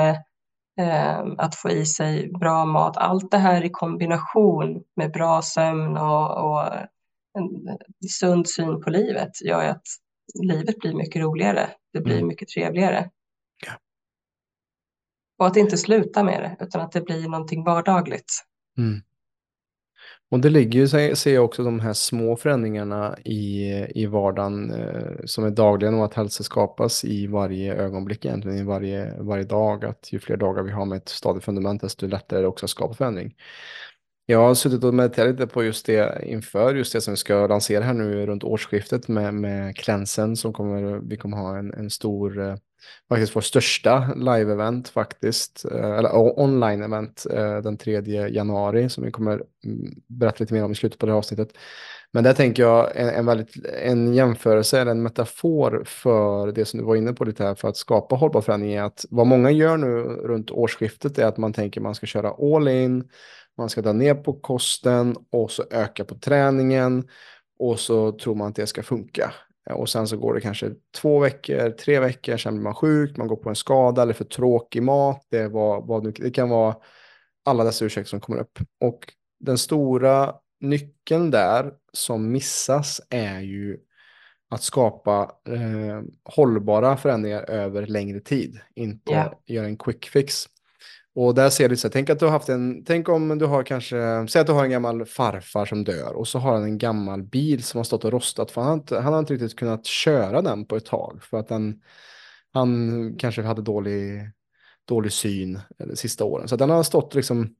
eh, 0.79 1.19
att 1.37 1.55
få 1.55 1.69
i 1.69 1.85
sig 1.85 2.31
bra 2.39 2.65
mat. 2.65 2.97
Allt 2.97 3.31
det 3.31 3.37
här 3.37 3.63
i 3.63 3.69
kombination 3.69 4.83
med 4.95 5.11
bra 5.11 5.41
sömn 5.41 5.97
och, 5.97 6.51
och 6.51 6.67
en 7.37 7.77
sund 8.09 8.49
syn 8.49 8.81
på 8.81 8.89
livet 8.89 9.41
gör 9.45 9.69
att 9.69 9.83
livet 10.43 10.79
blir 10.79 10.93
mycket 10.93 11.21
roligare. 11.21 11.69
Det 11.93 12.01
blir 12.01 12.15
mm. 12.15 12.27
mycket 12.27 12.47
trevligare. 12.47 13.09
Ja. 13.65 13.71
Och 15.37 15.47
att 15.47 15.57
inte 15.57 15.77
sluta 15.77 16.23
med 16.23 16.41
det, 16.41 16.65
utan 16.65 16.81
att 16.81 16.91
det 16.91 17.01
blir 17.01 17.29
någonting 17.29 17.63
vardagligt. 17.63 18.43
Mm. 18.77 19.01
Och 20.31 20.39
det 20.39 20.49
ligger 20.49 20.79
ju, 20.79 21.15
ser 21.15 21.33
jag 21.33 21.45
också, 21.45 21.63
de 21.63 21.79
här 21.79 21.93
små 21.93 22.35
förändringarna 22.35 23.17
i, 23.25 23.69
i 24.01 24.05
vardagen 24.05 24.71
eh, 24.71 25.25
som 25.25 25.43
är 25.43 25.49
dagligen 25.49 25.95
och 25.95 26.05
att 26.05 26.13
hälsa 26.13 26.43
skapas 26.43 27.05
i 27.05 27.27
varje 27.27 27.75
ögonblick 27.75 28.25
egentligen, 28.25 28.57
i 28.57 28.63
varje, 28.63 29.13
varje 29.19 29.43
dag. 29.43 29.85
Att 29.85 30.13
ju 30.13 30.19
fler 30.19 30.37
dagar 30.37 30.63
vi 30.63 30.71
har 30.71 30.85
med 30.85 30.97
ett 30.97 31.09
stadigt 31.09 31.43
fundament, 31.43 31.81
desto 31.81 32.07
lättare 32.07 32.39
är 32.39 32.41
det 32.41 32.47
också 32.47 32.65
att 32.65 32.69
skapa 32.69 32.93
förändring. 32.93 33.35
Jag 34.25 34.39
har 34.39 34.53
suttit 34.53 34.83
och 34.83 34.93
mediterat 34.93 35.31
lite 35.31 35.47
på 35.47 35.63
just 35.63 35.85
det 35.85 36.23
inför 36.25 36.75
just 36.75 36.93
det 36.93 37.01
som 37.01 37.11
vi 37.11 37.17
ska 37.17 37.47
lansera 37.47 37.83
här 37.83 37.93
nu 37.93 38.25
runt 38.25 38.43
årsskiftet 38.43 39.07
med, 39.07 39.33
med 39.33 39.77
klänsen 39.77 40.35
som 40.35 40.53
kommer, 40.53 41.09
vi 41.09 41.17
kommer 41.17 41.37
ha 41.37 41.57
en, 41.57 41.73
en 41.73 41.89
stor 41.89 42.39
eh, 42.39 42.55
faktiskt 43.09 43.35
vår 43.35 43.41
största 43.41 44.13
live-event 44.15 44.91
faktiskt, 44.91 45.65
eh, 45.65 45.91
eller 45.91 46.39
online-event 46.39 47.27
eh, 47.31 47.61
den 47.61 47.77
3 47.77 48.01
januari 48.29 48.89
som 48.89 49.03
vi 49.03 49.11
kommer 49.11 49.43
mm, 49.65 49.93
berätta 50.07 50.37
lite 50.39 50.53
mer 50.53 50.63
om 50.63 50.71
i 50.71 50.75
slutet 50.75 50.99
på 50.99 51.05
det 51.05 51.11
här 51.11 51.17
avsnittet. 51.17 51.49
Men 52.11 52.23
där 52.23 52.33
tänker 52.33 52.63
jag 52.63 52.91
en, 52.95 53.09
en, 53.09 53.25
väldigt, 53.25 53.65
en 53.65 54.13
jämförelse 54.13 54.81
eller 54.81 54.91
en 54.91 55.03
metafor 55.03 55.83
för 55.85 56.51
det 56.51 56.65
som 56.65 56.79
du 56.79 56.85
var 56.85 56.95
inne 56.95 57.13
på 57.13 57.25
lite 57.25 57.43
här 57.43 57.55
för 57.55 57.67
att 57.67 57.77
skapa 57.77 58.15
hållbar 58.15 58.41
förändring 58.41 58.73
är 58.73 58.83
att 58.83 59.05
vad 59.09 59.27
många 59.27 59.51
gör 59.51 59.77
nu 59.77 59.87
runt 60.03 60.51
årsskiftet 60.51 61.19
är 61.19 61.25
att 61.25 61.37
man 61.37 61.53
tänker 61.53 61.81
man 61.81 61.95
ska 61.95 62.05
köra 62.05 62.55
all 62.55 62.67
in, 62.67 63.09
man 63.57 63.69
ska 63.69 63.81
dra 63.81 63.93
ner 63.93 64.15
på 64.15 64.33
kosten 64.33 65.15
och 65.29 65.51
så 65.51 65.63
öka 65.71 66.05
på 66.05 66.15
träningen 66.15 67.07
och 67.59 67.79
så 67.79 68.11
tror 68.11 68.35
man 68.35 68.47
att 68.47 68.55
det 68.55 68.67
ska 68.67 68.83
funka. 68.83 69.33
Och 69.69 69.89
sen 69.89 70.07
så 70.07 70.17
går 70.17 70.33
det 70.33 70.41
kanske 70.41 70.71
två 70.95 71.19
veckor, 71.19 71.69
tre 71.69 71.99
veckor, 71.99 72.37
sen 72.37 72.53
blir 72.53 72.63
man 72.63 72.75
sjuk, 72.75 73.17
man 73.17 73.27
går 73.27 73.35
på 73.35 73.49
en 73.49 73.55
skada 73.55 74.01
eller 74.01 74.13
för 74.13 74.25
tråkig 74.25 74.83
mat. 74.83 75.27
Det, 75.29 75.47
var, 75.47 75.81
vad, 75.81 76.13
det 76.13 76.31
kan 76.31 76.49
vara 76.49 76.75
alla 77.45 77.63
dessa 77.63 77.85
ursäkter 77.85 78.09
som 78.09 78.19
kommer 78.19 78.39
upp. 78.39 78.59
Och 78.79 79.13
den 79.39 79.57
stora 79.57 80.35
nyckeln 80.59 81.31
där 81.31 81.73
som 81.93 82.31
missas 82.31 83.01
är 83.09 83.39
ju 83.39 83.77
att 84.49 84.63
skapa 84.63 85.31
eh, 85.49 86.01
hållbara 86.23 86.97
förändringar 86.97 87.49
över 87.49 87.87
längre 87.87 88.19
tid, 88.19 88.59
inte 88.75 89.11
yeah. 89.11 89.33
göra 89.45 89.65
en 89.65 89.77
quick 89.77 90.05
fix. 90.05 90.45
Och 91.15 91.35
där 91.35 91.49
ser 91.49 91.69
du 91.69 91.77
så 91.77 91.87
här, 91.87 91.91
tänk 91.91 92.09
att 92.09 92.19
du 92.19 92.25
har 92.25 92.31
haft 92.31 92.49
en, 92.49 92.83
tänk 92.85 93.09
om 93.09 93.37
du 93.37 93.45
har 93.45 93.63
kanske, 93.63 94.27
säg 94.29 94.41
att 94.41 94.47
du 94.47 94.53
har 94.53 94.63
en 94.63 94.71
gammal 94.71 95.05
farfar 95.05 95.65
som 95.65 95.83
dör 95.83 96.13
och 96.13 96.27
så 96.27 96.39
har 96.39 96.53
han 96.53 96.63
en 96.63 96.77
gammal 96.77 97.23
bil 97.23 97.63
som 97.63 97.77
har 97.77 97.83
stått 97.83 98.05
och 98.05 98.11
rostat 98.11 98.51
för 98.51 98.61
han 98.61 98.69
har 98.69 98.77
inte, 98.77 98.99
han 98.99 99.13
har 99.13 99.19
inte 99.19 99.33
riktigt 99.33 99.55
kunnat 99.55 99.85
köra 99.85 100.41
den 100.41 100.65
på 100.65 100.75
ett 100.75 100.85
tag 100.85 101.23
för 101.23 101.37
att 101.37 101.47
den, 101.47 101.81
han 102.53 103.15
kanske 103.17 103.41
hade 103.41 103.61
dålig, 103.61 104.31
dålig 104.87 105.11
syn 105.11 105.55
eh, 105.55 105.87
de 105.87 105.95
sista 105.95 106.23
åren. 106.25 106.47
Så 106.47 106.55
den 106.55 106.69
har 106.69 106.83
stått 106.83 107.15
liksom, 107.15 107.55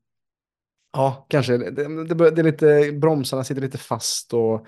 ja, 0.94 1.26
kanske, 1.30 1.58
det, 1.58 2.06
det, 2.06 2.32
det 2.32 2.42
är 2.42 2.44
lite, 2.44 2.92
bromsarna 2.92 3.44
sitter 3.44 3.62
lite 3.62 3.78
fast 3.78 4.34
och, 4.34 4.68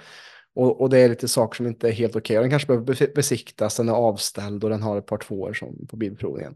och, 0.56 0.82
och, 0.82 0.90
det 0.90 1.00
är 1.00 1.10
lite 1.10 1.28
saker 1.28 1.56
som 1.56 1.68
inte 1.68 1.88
är 1.88 1.92
helt 1.92 2.16
okej. 2.16 2.38
Okay. 2.38 2.44
Den 2.44 2.50
kanske 2.50 2.68
behöver 2.68 3.14
besiktas, 3.16 3.78
den 3.78 3.90
är 3.90 3.94
avställd 3.94 4.64
och 4.64 4.70
den 4.70 4.82
har 4.82 4.98
ett 4.98 5.08
par 5.08 5.18
tvåor 5.18 5.54
som 5.54 5.88
på 5.88 5.98
bilprovningen. 5.98 6.56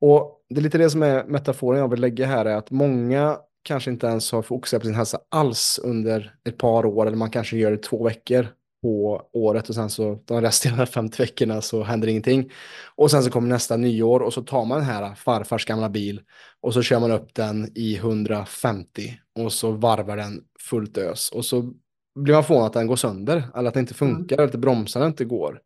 Och 0.00 0.44
det 0.48 0.60
är 0.60 0.62
lite 0.62 0.78
det 0.78 0.90
som 0.90 1.02
är 1.02 1.24
metaforen 1.24 1.80
jag 1.80 1.90
vill 1.90 2.00
lägga 2.00 2.26
här 2.26 2.44
är 2.44 2.56
att 2.56 2.70
många 2.70 3.38
kanske 3.62 3.90
inte 3.90 4.06
ens 4.06 4.32
har 4.32 4.42
fokuserat 4.42 4.82
på 4.82 4.86
sin 4.86 4.94
hälsa 4.94 5.18
alls 5.28 5.80
under 5.82 6.34
ett 6.48 6.58
par 6.58 6.86
år 6.86 7.06
eller 7.06 7.16
man 7.16 7.30
kanske 7.30 7.56
gör 7.56 7.70
det 7.70 7.82
två 7.82 8.04
veckor 8.04 8.48
på 8.82 9.22
året 9.32 9.68
och 9.68 9.74
sen 9.74 9.90
så 9.90 10.22
de 10.24 10.40
resterande 10.40 10.86
50 10.86 11.22
veckorna 11.22 11.60
så 11.60 11.82
händer 11.82 12.08
ingenting. 12.08 12.50
Och 12.96 13.10
sen 13.10 13.22
så 13.22 13.30
kommer 13.30 13.48
nästa 13.48 13.76
nyår 13.76 14.20
och 14.20 14.32
så 14.32 14.42
tar 14.42 14.64
man 14.64 14.78
den 14.78 14.86
här 14.86 15.14
farfars 15.14 15.64
gamla 15.64 15.88
bil 15.88 16.20
och 16.60 16.74
så 16.74 16.82
kör 16.82 17.00
man 17.00 17.10
upp 17.10 17.34
den 17.34 17.72
i 17.74 17.96
150 17.96 19.14
och 19.38 19.52
så 19.52 19.70
varvar 19.70 20.16
den 20.16 20.42
fullt 20.60 20.98
ös 20.98 21.30
och 21.30 21.44
så 21.44 21.72
blir 22.20 22.34
man 22.34 22.44
förvånad 22.44 22.66
att 22.66 22.72
den 22.72 22.86
går 22.86 22.96
sönder 22.96 23.48
eller 23.56 23.68
att 23.68 23.74
det 23.74 23.80
inte 23.80 23.94
funkar 23.94 24.36
mm. 24.36 24.44
eller 24.44 24.54
att 24.54 24.60
bromsarna 24.60 25.06
inte 25.06 25.24
går. 25.24 25.60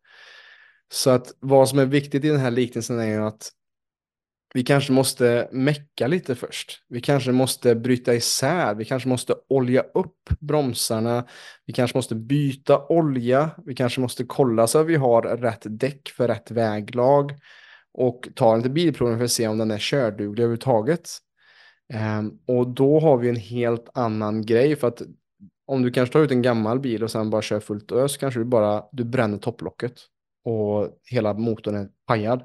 Så 0.93 1.09
att 1.09 1.27
vad 1.39 1.69
som 1.69 1.79
är 1.79 1.85
viktigt 1.85 2.25
i 2.25 2.29
den 2.29 2.39
här 2.39 2.51
liknelsen 2.51 2.99
är 2.99 3.07
ju 3.07 3.23
att 3.23 3.51
vi 4.53 4.63
kanske 4.63 4.93
måste 4.93 5.49
mecka 5.51 6.07
lite 6.07 6.35
först. 6.35 6.83
Vi 6.89 7.01
kanske 7.01 7.31
måste 7.31 7.75
bryta 7.75 8.13
isär. 8.13 8.75
Vi 8.75 8.85
kanske 8.85 9.09
måste 9.09 9.35
olja 9.49 9.81
upp 9.81 10.29
bromsarna. 10.39 11.25
Vi 11.65 11.73
kanske 11.73 11.97
måste 11.97 12.15
byta 12.15 12.87
olja. 12.87 13.49
Vi 13.65 13.75
kanske 13.75 14.01
måste 14.01 14.23
kolla 14.23 14.67
så 14.67 14.79
att 14.79 14.87
vi 14.87 14.95
har 14.95 15.21
rätt 15.21 15.63
däck 15.65 16.09
för 16.09 16.27
rätt 16.27 16.51
väglag 16.51 17.31
och 17.93 18.27
ta 18.35 18.51
den 18.51 18.61
till 18.61 18.71
bilprovningen 18.71 19.19
för 19.19 19.25
att 19.25 19.31
se 19.31 19.47
om 19.47 19.57
den 19.57 19.71
är 19.71 19.77
körduglig 19.77 20.43
överhuvudtaget. 20.43 21.09
Um, 22.19 22.39
och 22.47 22.67
då 22.67 22.99
har 22.99 23.17
vi 23.17 23.29
en 23.29 23.35
helt 23.35 23.89
annan 23.93 24.45
grej 24.45 24.75
för 24.75 24.87
att 24.87 25.01
om 25.65 25.81
du 25.81 25.91
kanske 25.91 26.13
tar 26.13 26.19
ut 26.19 26.31
en 26.31 26.41
gammal 26.41 26.79
bil 26.79 27.03
och 27.03 27.11
sen 27.11 27.29
bara 27.29 27.41
kör 27.41 27.59
fullt 27.59 27.91
ös 27.91 28.17
kanske 28.17 28.39
du 28.39 28.45
bara 28.45 28.83
du 28.91 29.03
bränner 29.03 29.37
topplocket 29.37 29.93
och 30.45 30.89
hela 31.11 31.33
motorn 31.33 31.75
är 31.75 31.89
pajad. 32.07 32.43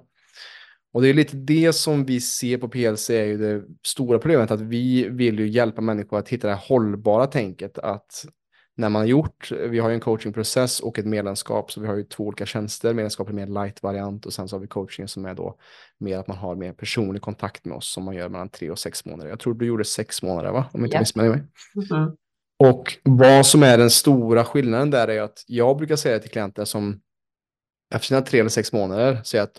Och 0.93 1.03
det 1.03 1.09
är 1.09 1.15
lite 1.15 1.37
det 1.37 1.73
som 1.73 2.05
vi 2.05 2.21
ser 2.21 2.59
på 2.59 2.69
PLC 2.69 3.11
är 3.11 3.25
ju 3.25 3.39
det 3.39 3.65
stora 3.87 4.19
problemet 4.19 4.51
att 4.51 4.61
vi 4.61 5.09
vill 5.09 5.39
ju 5.39 5.49
hjälpa 5.49 5.81
människor 5.81 6.19
att 6.19 6.29
hitta 6.29 6.49
det 6.49 6.55
hållbara 6.55 7.27
tänket 7.27 7.79
att 7.79 8.25
när 8.79 8.89
man 8.89 9.01
har 9.01 9.07
gjort, 9.07 9.53
vi 9.53 9.79
har 9.79 9.89
ju 9.89 9.95
en 9.95 10.01
coachingprocess 10.01 10.81
och 10.81 10.99
ett 10.99 11.07
medlemskap 11.07 11.73
så 11.73 11.81
vi 11.81 11.87
har 11.87 11.97
ju 11.97 12.05
två 12.05 12.25
olika 12.25 12.47
tjänster, 12.47 12.95
medlemskap 12.95 13.29
är 13.29 13.33
mer 13.33 13.47
light-variant 13.47 14.27
och 14.27 14.33
sen 14.33 14.49
så 14.49 14.57
har 14.57 14.61
vi 14.61 14.67
coaching 14.67 15.09
som 15.09 15.25
är 15.25 15.35
då 15.35 15.59
mer 15.99 16.19
att 16.19 16.29
man 16.29 16.37
har 16.37 16.57
mer 16.57 16.73
personlig 16.73 17.23
kontakt 17.23 17.65
med 17.65 17.77
oss 17.77 17.93
som 17.93 18.05
man 18.05 18.15
gör 18.15 18.29
mellan 18.29 18.49
tre 18.49 18.71
och 18.71 18.79
sex 18.79 19.05
månader. 19.05 19.31
Jag 19.31 19.41
tror 19.41 19.55
du 19.55 19.67
gjorde 19.67 19.85
sex 19.85 20.23
månader 20.23 20.53
va? 20.53 20.65
Om 20.73 20.85
inte 20.85 20.95
yeah. 20.95 21.03
missminner 21.03 21.29
mig. 21.29 21.39
Mm 21.39 21.89
-hmm. 21.89 22.17
Och 22.59 22.99
vad 23.03 23.47
som 23.47 23.63
är 23.63 23.79
den 23.79 23.91
stora 23.91 24.45
skillnaden 24.45 24.91
där 24.91 25.09
är 25.09 25.23
att 25.23 25.45
jag 25.47 25.77
brukar 25.77 25.97
säga 25.97 26.19
till 26.19 26.31
klienter 26.31 26.65
som 26.65 27.01
efter 27.95 28.07
sina 28.07 28.21
tre 28.21 28.41
eller 28.41 28.51
sex 28.51 28.73
månader 28.73 29.23
säger 29.25 29.45
att 29.45 29.57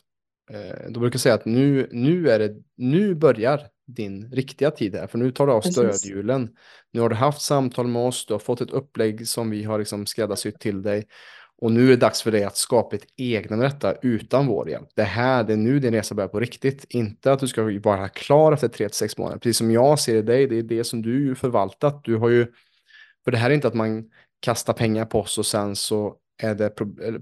Eh, 0.49 0.89
då 0.89 0.99
brukar 0.99 1.19
säga 1.19 1.35
att 1.35 1.45
nu, 1.45 1.89
nu, 1.91 2.29
är 2.29 2.39
det, 2.39 2.55
nu 2.77 3.15
börjar 3.15 3.61
din 3.87 4.31
riktiga 4.31 4.71
tid 4.71 4.95
här, 4.95 5.07
för 5.07 5.17
nu 5.17 5.31
tar 5.31 5.47
du 5.47 5.53
av 5.53 5.61
stödhjulen. 5.61 6.49
Nu 6.91 7.01
har 7.01 7.09
du 7.09 7.15
haft 7.15 7.41
samtal 7.41 7.87
med 7.87 8.01
oss, 8.01 8.25
du 8.25 8.33
har 8.33 8.39
fått 8.39 8.61
ett 8.61 8.71
upplägg 8.71 9.27
som 9.27 9.49
vi 9.49 9.63
har 9.63 9.79
liksom 9.79 10.05
skräddarsytt 10.05 10.59
till 10.59 10.81
dig. 10.81 11.07
Och 11.61 11.71
nu 11.71 11.85
är 11.85 11.89
det 11.89 11.95
dags 11.95 12.21
för 12.21 12.31
dig 12.31 12.43
att 12.43 12.57
skapa 12.57 12.95
ett 12.95 13.05
egna 13.17 13.57
med 13.57 13.65
detta 13.65 13.93
utan 14.01 14.47
vår 14.47 14.69
hjälp. 14.69 14.87
Det 14.95 15.03
här, 15.03 15.43
det 15.43 15.53
är 15.53 15.57
nu 15.57 15.79
din 15.79 15.93
resa 15.93 16.15
börjar 16.15 16.27
på 16.27 16.39
riktigt. 16.39 16.85
Inte 16.89 17.31
att 17.31 17.39
du 17.39 17.47
ska 17.47 17.79
vara 17.83 18.09
klar 18.09 18.51
efter 18.51 18.67
tre 18.67 18.89
till 18.89 18.97
sex 18.97 19.17
månader. 19.17 19.39
Precis 19.39 19.57
som 19.57 19.71
jag 19.71 19.99
ser 19.99 20.15
i 20.15 20.21
dig, 20.21 20.47
det 20.47 20.55
är 20.55 20.63
det 20.63 20.83
som 20.83 21.01
du 21.01 21.35
förvaltat. 21.35 22.03
Du 22.03 22.15
har 22.15 22.29
ju, 22.29 22.47
för 23.23 23.31
det 23.31 23.37
här 23.37 23.49
är 23.49 23.53
inte 23.53 23.67
att 23.67 23.73
man 23.73 24.09
kastar 24.39 24.73
pengar 24.73 25.05
på 25.05 25.19
oss 25.19 25.37
och 25.37 25.45
sen 25.45 25.75
så 25.75 26.15
är 26.39 26.55
det 26.55 26.69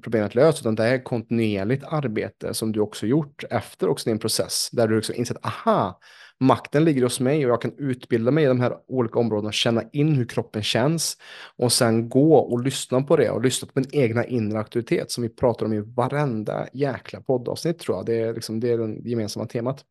problemet 0.02 0.36
löst, 0.36 0.60
utan 0.60 0.76
det 0.76 0.84
är 0.84 1.04
kontinuerligt 1.04 1.84
arbete 1.84 2.54
som 2.54 2.72
du 2.72 2.80
också 2.80 3.08
gjort 3.08 3.44
efter 3.50 3.90
också 3.90 4.10
din 4.10 4.20
process, 4.20 4.70
där 4.72 4.88
du 4.88 4.96
liksom 4.96 5.16
insett, 5.16 5.46
aha, 5.46 6.00
makten 6.40 6.86
ligger 6.86 7.04
hos 7.04 7.20
mig 7.20 7.46
och 7.46 7.52
jag 7.52 7.62
kan 7.62 7.74
utbilda 7.78 8.32
mig 8.32 8.44
i 8.44 8.48
de 8.48 8.60
här 8.60 8.74
olika 8.88 9.20
områdena, 9.20 9.52
känna 9.52 9.84
in 9.92 10.16
hur 10.16 10.26
kroppen 10.26 10.64
känns 10.64 11.18
och 11.56 11.72
sen 11.72 12.10
gå 12.10 12.36
och 12.36 12.64
lyssna 12.64 13.02
på 13.02 13.18
det 13.18 13.30
och 13.30 13.44
lyssna 13.44 13.68
på 13.68 13.80
min 13.80 13.90
egna 13.92 14.26
inre 14.26 14.60
aktivitet 14.60 15.12
som 15.12 15.24
vi 15.24 15.30
pratar 15.30 15.66
om 15.66 15.74
i 15.74 15.80
varenda 15.80 16.68
jäkla 16.74 17.22
poddavsnitt 17.22 17.80
tror 17.80 17.98
jag. 17.98 18.06
Det 18.06 18.22
är, 18.22 18.34
liksom, 18.34 18.60
det 18.60 18.70
är 18.70 18.78
det 18.78 19.10
gemensamma 19.10 19.46
temat. 19.46 19.86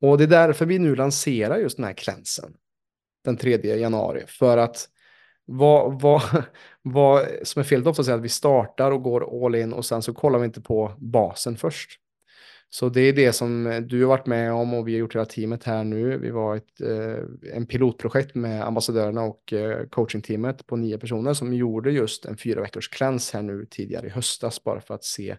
Och 0.00 0.18
det 0.18 0.24
är 0.24 0.28
därför 0.28 0.66
vi 0.66 0.78
nu 0.78 0.96
lanserar 0.96 1.58
just 1.58 1.76
den 1.76 1.86
här 1.86 1.92
klänsen 1.92 2.52
den 3.24 3.36
3 3.36 3.56
januari, 3.76 4.24
för 4.26 4.58
att 4.58 4.88
vad, 5.44 6.00
vad, 6.00 6.22
vad 6.82 7.26
som 7.42 7.60
är 7.60 7.64
felet 7.64 7.86
ofta 7.86 8.12
är 8.12 8.16
att 8.16 8.22
vi 8.22 8.28
startar 8.28 8.90
och 8.90 9.02
går 9.02 9.46
all 9.46 9.54
in 9.54 9.72
och 9.72 9.84
sen 9.84 10.02
så 10.02 10.14
kollar 10.14 10.38
vi 10.38 10.44
inte 10.44 10.60
på 10.60 10.94
basen 10.98 11.56
först. 11.56 12.00
Så 12.72 12.88
det 12.88 13.00
är 13.00 13.12
det 13.12 13.32
som 13.32 13.82
du 13.88 14.00
har 14.00 14.08
varit 14.08 14.26
med 14.26 14.52
om 14.52 14.74
och 14.74 14.88
vi 14.88 14.92
har 14.92 14.98
gjort 14.98 15.14
hela 15.14 15.24
teamet 15.24 15.64
här 15.64 15.84
nu. 15.84 16.18
Vi 16.18 16.30
var 16.30 16.56
ett 16.56 16.80
eh, 16.80 17.54
en 17.56 17.66
pilotprojekt 17.66 18.34
med 18.34 18.66
ambassadörerna 18.66 19.22
och 19.22 19.52
eh, 19.52 19.86
coachingteamet 19.88 20.66
på 20.66 20.76
nio 20.76 20.98
personer 20.98 21.34
som 21.34 21.54
gjorde 21.54 21.92
just 21.92 22.24
en 22.24 22.36
fyra 22.36 22.60
veckors 22.60 22.88
kläns 22.88 23.32
här 23.32 23.42
nu 23.42 23.66
tidigare 23.70 24.06
i 24.06 24.10
höstas 24.10 24.64
bara 24.64 24.80
för 24.80 24.94
att 24.94 25.04
se 25.04 25.36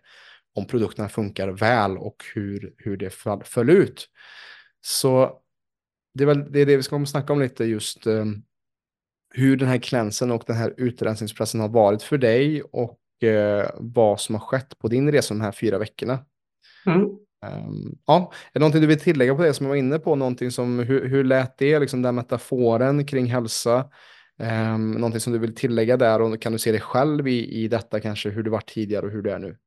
om 0.55 0.67
produkterna 0.67 1.09
funkar 1.09 1.47
väl 1.47 1.97
och 1.97 2.23
hur, 2.35 2.73
hur 2.77 2.97
det 2.97 3.09
föll 3.43 3.69
ut. 3.69 4.09
Så 4.81 5.41
det 6.13 6.23
är 6.23 6.27
väl 6.27 6.51
det, 6.51 6.59
är 6.59 6.65
det 6.65 6.77
vi 6.77 6.83
ska 6.83 7.05
snacka 7.05 7.33
om 7.33 7.39
lite 7.39 7.65
just 7.65 8.07
eh, 8.07 8.25
hur 9.33 9.57
den 9.57 9.67
här 9.67 9.77
klänsen 9.77 10.31
och 10.31 10.43
den 10.47 10.55
här 10.55 10.73
utrensningsprocessen 10.77 11.61
har 11.61 11.69
varit 11.69 12.03
för 12.03 12.17
dig 12.17 12.61
och 12.61 13.23
eh, 13.23 13.69
vad 13.77 14.19
som 14.19 14.35
har 14.35 14.39
skett 14.39 14.79
på 14.79 14.87
din 14.87 15.11
resa 15.11 15.33
de 15.33 15.41
här 15.41 15.51
fyra 15.51 15.77
veckorna. 15.77 16.19
Mm. 16.85 17.01
Um, 17.45 17.97
ja, 18.05 18.31
är 18.53 18.53
det 18.53 18.59
någonting 18.59 18.81
du 18.81 18.87
vill 18.87 18.99
tillägga 18.99 19.35
på 19.35 19.43
det 19.43 19.53
som 19.53 19.65
jag 19.65 19.69
var 19.69 19.77
inne 19.77 19.99
på? 19.99 20.15
Någonting 20.15 20.51
som, 20.51 20.79
hur, 20.79 21.07
hur 21.07 21.23
lät 21.23 21.57
det, 21.57 21.79
liksom 21.79 22.01
den 22.01 22.15
metaforen 22.15 23.05
kring 23.05 23.25
hälsa? 23.25 23.89
Um, 24.39 24.91
någonting 24.91 25.19
som 25.19 25.33
du 25.33 25.39
vill 25.39 25.55
tillägga 25.55 25.97
där 25.97 26.21
och 26.21 26.41
kan 26.41 26.51
du 26.51 26.59
se 26.59 26.71
dig 26.71 26.81
själv 26.81 27.27
i, 27.27 27.63
i 27.63 27.67
detta 27.67 27.99
kanske, 27.99 28.29
hur 28.29 28.43
du 28.43 28.49
var 28.49 28.61
tidigare 28.61 29.05
och 29.05 29.11
hur 29.11 29.21
du 29.21 29.31
är 29.31 29.39
nu? 29.39 29.57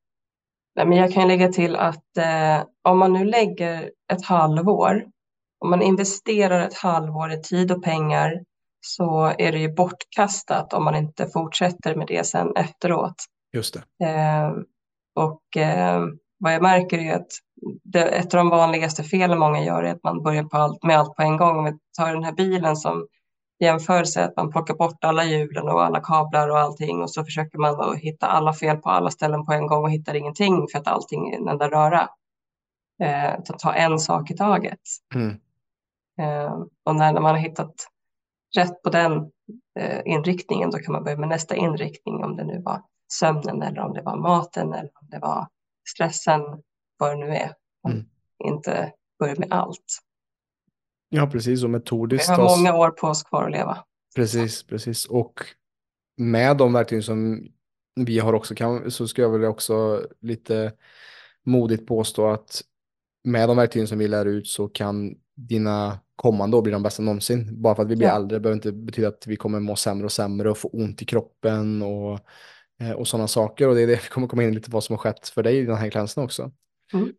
Nej, 0.77 0.87
men 0.87 0.99
jag 0.99 1.13
kan 1.13 1.29
lägga 1.29 1.49
till 1.49 1.77
att 1.77 2.17
eh, 2.17 2.67
om 2.83 2.99
man 2.99 3.13
nu 3.13 3.25
lägger 3.25 3.91
ett 4.13 4.25
halvår, 4.25 5.05
om 5.59 5.71
man 5.71 5.83
investerar 5.83 6.67
ett 6.67 6.75
halvår 6.75 7.33
i 7.33 7.43
tid 7.43 7.73
och 7.73 7.85
pengar 7.85 8.45
så 8.85 9.35
är 9.39 9.53
det 9.53 9.59
ju 9.59 9.75
bortkastat 9.75 10.73
om 10.73 10.85
man 10.85 10.95
inte 10.95 11.29
fortsätter 11.29 11.95
med 11.95 12.07
det 12.07 12.27
sen 12.27 12.57
efteråt. 12.57 13.15
Just 13.53 13.77
det. 13.99 14.07
Eh, 14.07 14.53
och 15.15 15.57
eh, 15.57 16.05
vad 16.39 16.55
jag 16.55 16.63
märker 16.63 16.99
är 16.99 17.15
att 17.15 17.29
det, 17.85 18.03
ett 18.03 18.35
av 18.35 18.39
de 18.39 18.49
vanligaste 18.49 19.03
felen 19.03 19.39
många 19.39 19.65
gör 19.65 19.83
är 19.83 19.95
att 19.95 20.05
man 20.05 20.23
börjar 20.23 20.45
på 20.45 20.57
allt, 20.57 20.83
med 20.83 20.99
allt 20.99 21.17
på 21.17 21.23
en 21.23 21.37
gång. 21.37 21.59
Om 21.59 21.65
vi 21.65 21.73
tar 21.99 22.15
den 22.15 22.25
här 22.25 22.33
bilen 22.33 22.77
som 22.77 23.07
jämförelse, 23.61 24.25
att 24.25 24.37
man 24.37 24.51
plockar 24.51 24.75
bort 24.75 25.05
alla 25.05 25.25
hjulen 25.25 25.69
och 25.69 25.85
alla 25.85 26.01
kablar 26.01 26.49
och 26.49 26.59
allting 26.59 27.03
och 27.03 27.11
så 27.11 27.25
försöker 27.25 27.59
man 27.59 27.77
då 27.77 27.93
hitta 27.93 28.27
alla 28.27 28.53
fel 28.53 28.77
på 28.77 28.91
alla 28.91 29.11
ställen 29.11 29.45
på 29.45 29.53
en 29.53 29.67
gång 29.67 29.85
och 29.85 29.91
hittar 29.91 30.15
ingenting 30.15 30.67
för 30.73 30.79
att 30.79 30.89
allting 30.89 31.29
är 31.29 31.37
en 31.39 31.49
enda 31.49 31.71
röra. 31.71 32.09
Eh, 33.03 33.41
ta 33.59 33.75
en 33.75 33.99
sak 33.99 34.31
i 34.31 34.37
taget. 34.37 34.81
Mm. 35.15 35.37
Eh, 36.21 36.55
och 36.85 36.97
när, 36.97 37.13
när 37.13 37.21
man 37.21 37.35
har 37.35 37.43
hittat 37.43 37.75
rätt 38.57 38.83
på 38.83 38.91
den 38.91 39.31
eh, 39.79 40.01
inriktningen 40.05 40.71
då 40.71 40.79
kan 40.79 40.93
man 40.93 41.05
börja 41.05 41.17
med 41.17 41.29
nästa 41.29 41.57
inriktning 41.57 42.25
om 42.25 42.37
det 42.37 42.45
nu 42.45 42.63
var 42.63 42.83
sömnen 43.13 43.63
eller 43.63 43.81
om 43.81 43.95
det 43.95 44.03
var 44.03 44.17
maten 44.17 44.73
eller 44.73 44.91
om 45.01 45.09
det 45.11 45.19
var 45.19 45.49
stressen, 45.89 46.41
vad 46.99 47.11
det 47.11 47.27
nu 47.27 47.35
är. 47.35 47.53
Mm. 47.89 48.05
Inte 48.45 48.93
börja 49.19 49.35
med 49.39 49.53
allt. 49.53 49.99
Ja, 51.09 51.27
precis. 51.27 51.65
Och 51.65 51.71
metodiskt. 51.71 52.31
Vi 52.31 52.33
har 52.35 52.57
många 52.57 52.77
år 52.77 52.91
på 52.91 53.07
oss 53.07 53.23
kvar 53.23 53.45
att 53.45 53.51
leva. 53.51 53.85
Precis, 54.17 54.63
precis. 54.67 55.07
Och 55.07 55.41
med 56.17 56.57
de 56.57 56.73
verktyg 56.73 57.05
som 57.05 57.49
vi 57.95 58.19
har 58.19 58.33
också 58.33 58.55
kan, 58.55 58.91
så 58.91 59.09
ska 59.09 59.23
jag 59.23 59.31
väl 59.31 59.45
också 59.45 60.07
lite 60.21 60.73
modigt 61.45 61.87
påstå 61.87 62.27
att 62.27 62.63
med 63.25 63.49
de 63.49 63.57
verktygen 63.57 63.89
som 63.89 63.99
vi 63.99 64.09
lär 64.09 64.27
ut 64.27 64.47
så 64.47 64.69
kan 64.69 65.15
dina 65.35 65.99
kommande 66.17 66.57
år 66.57 66.63
bli 66.63 66.73
de 66.73 66.83
bästa 66.83 67.03
någonsin. 67.03 67.63
Bara 67.63 67.75
för 67.75 67.83
att 67.83 67.89
vi 67.89 67.97
blir 67.97 68.09
ja. 68.09 68.17
äldre 68.17 68.41
behöver 68.41 68.57
inte 68.57 68.73
betyda 68.73 69.09
att 69.09 69.27
vi 69.27 69.37
kommer 69.37 69.61
må 69.61 69.77
sämre 69.77 70.05
och 70.05 70.13
sämre 70.13 70.51
och 70.51 70.59
få 70.59 70.69
ont 70.69 71.03
i 71.03 71.05
kroppen 71.05 71.83
och 71.83 72.21
Eh, 72.81 72.91
och 72.91 73.09
sådana 73.09 73.29
saker. 73.29 73.69
Och 73.69 73.75
det 73.75 73.83
är 73.83 73.87
det 73.87 74.03
vi 74.03 74.09
kommer 74.09 74.27
komma 74.27 74.43
in 74.43 74.55
lite 74.55 74.71
på 74.71 74.77
vad 74.77 74.85
som 74.85 74.93
har 74.93 74.99
skett 74.99 75.29
för 75.29 75.43
dig 75.43 75.59
i 75.59 75.65
den 75.65 75.77
här 75.77 75.91
klänsen 75.91 76.25
också. 76.25 76.51
Mm. 76.95 77.13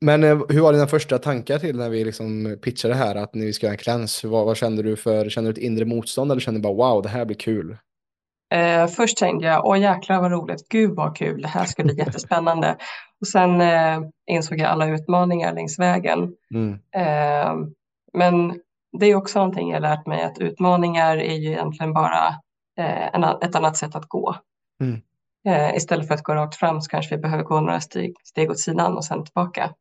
Men 0.00 0.24
eh, 0.24 0.40
hur 0.48 0.60
var 0.60 0.72
dina 0.72 0.86
första 0.86 1.18
tankar 1.18 1.58
till 1.58 1.76
när 1.76 1.90
vi 1.90 2.04
liksom 2.04 2.58
pitchade 2.62 2.94
här 2.94 3.14
att 3.14 3.34
ni 3.34 3.52
ska 3.52 3.66
göra 3.66 3.74
en 3.74 3.78
kläns? 3.78 4.24
Vad, 4.24 4.46
vad, 4.46 4.56
kände 4.56 4.82
du 4.82 4.96
för, 4.96 5.28
kände 5.28 5.50
du 5.50 5.52
ett 5.52 5.66
inre 5.66 5.84
motstånd 5.84 6.32
eller 6.32 6.40
kände 6.40 6.60
du 6.60 6.62
bara 6.62 6.74
wow, 6.74 7.02
det 7.02 7.08
här 7.08 7.24
blir 7.24 7.36
kul? 7.36 7.76
Eh, 8.54 8.86
först 8.86 9.18
tänkte 9.18 9.46
jag, 9.46 9.66
åh 9.66 9.80
jäklar 9.80 10.20
vad 10.20 10.30
roligt, 10.30 10.68
gud 10.68 10.90
vad 10.90 11.16
kul, 11.16 11.42
det 11.42 11.48
här 11.48 11.64
ska 11.64 11.84
bli 11.84 11.94
jättespännande. 11.98 12.76
Och 13.20 13.28
sen 13.28 13.60
eh, 13.60 14.00
insåg 14.26 14.58
jag 14.58 14.68
alla 14.68 14.88
utmaningar 14.88 15.54
längs 15.54 15.78
vägen. 15.78 16.34
Mm. 16.54 16.72
Eh, 16.72 17.68
men 18.12 18.60
det 18.98 19.06
är 19.06 19.14
också 19.14 19.38
någonting 19.38 19.70
jag 19.70 19.82
lärt 19.82 20.06
mig 20.06 20.22
att 20.22 20.38
utmaningar 20.38 21.16
är 21.16 21.34
ju 21.34 21.48
egentligen 21.48 21.92
bara 21.92 22.28
eh, 22.78 23.06
ett 23.42 23.54
annat 23.54 23.76
sätt 23.76 23.94
att 23.94 24.08
gå. 24.08 24.36
Mm. 24.80 25.00
Eh, 25.46 25.76
istället 25.76 26.06
för 26.06 26.14
att 26.14 26.22
gå 26.22 26.34
rakt 26.34 26.56
fram 26.56 26.80
så 26.80 26.90
kanske 26.90 27.16
vi 27.16 27.22
behöver 27.22 27.44
gå 27.44 27.60
några 27.60 27.80
steg, 27.80 28.14
steg 28.24 28.50
åt 28.50 28.58
sidan 28.58 28.96
och 28.96 29.04
sen 29.04 29.24
tillbaka. 29.24 29.74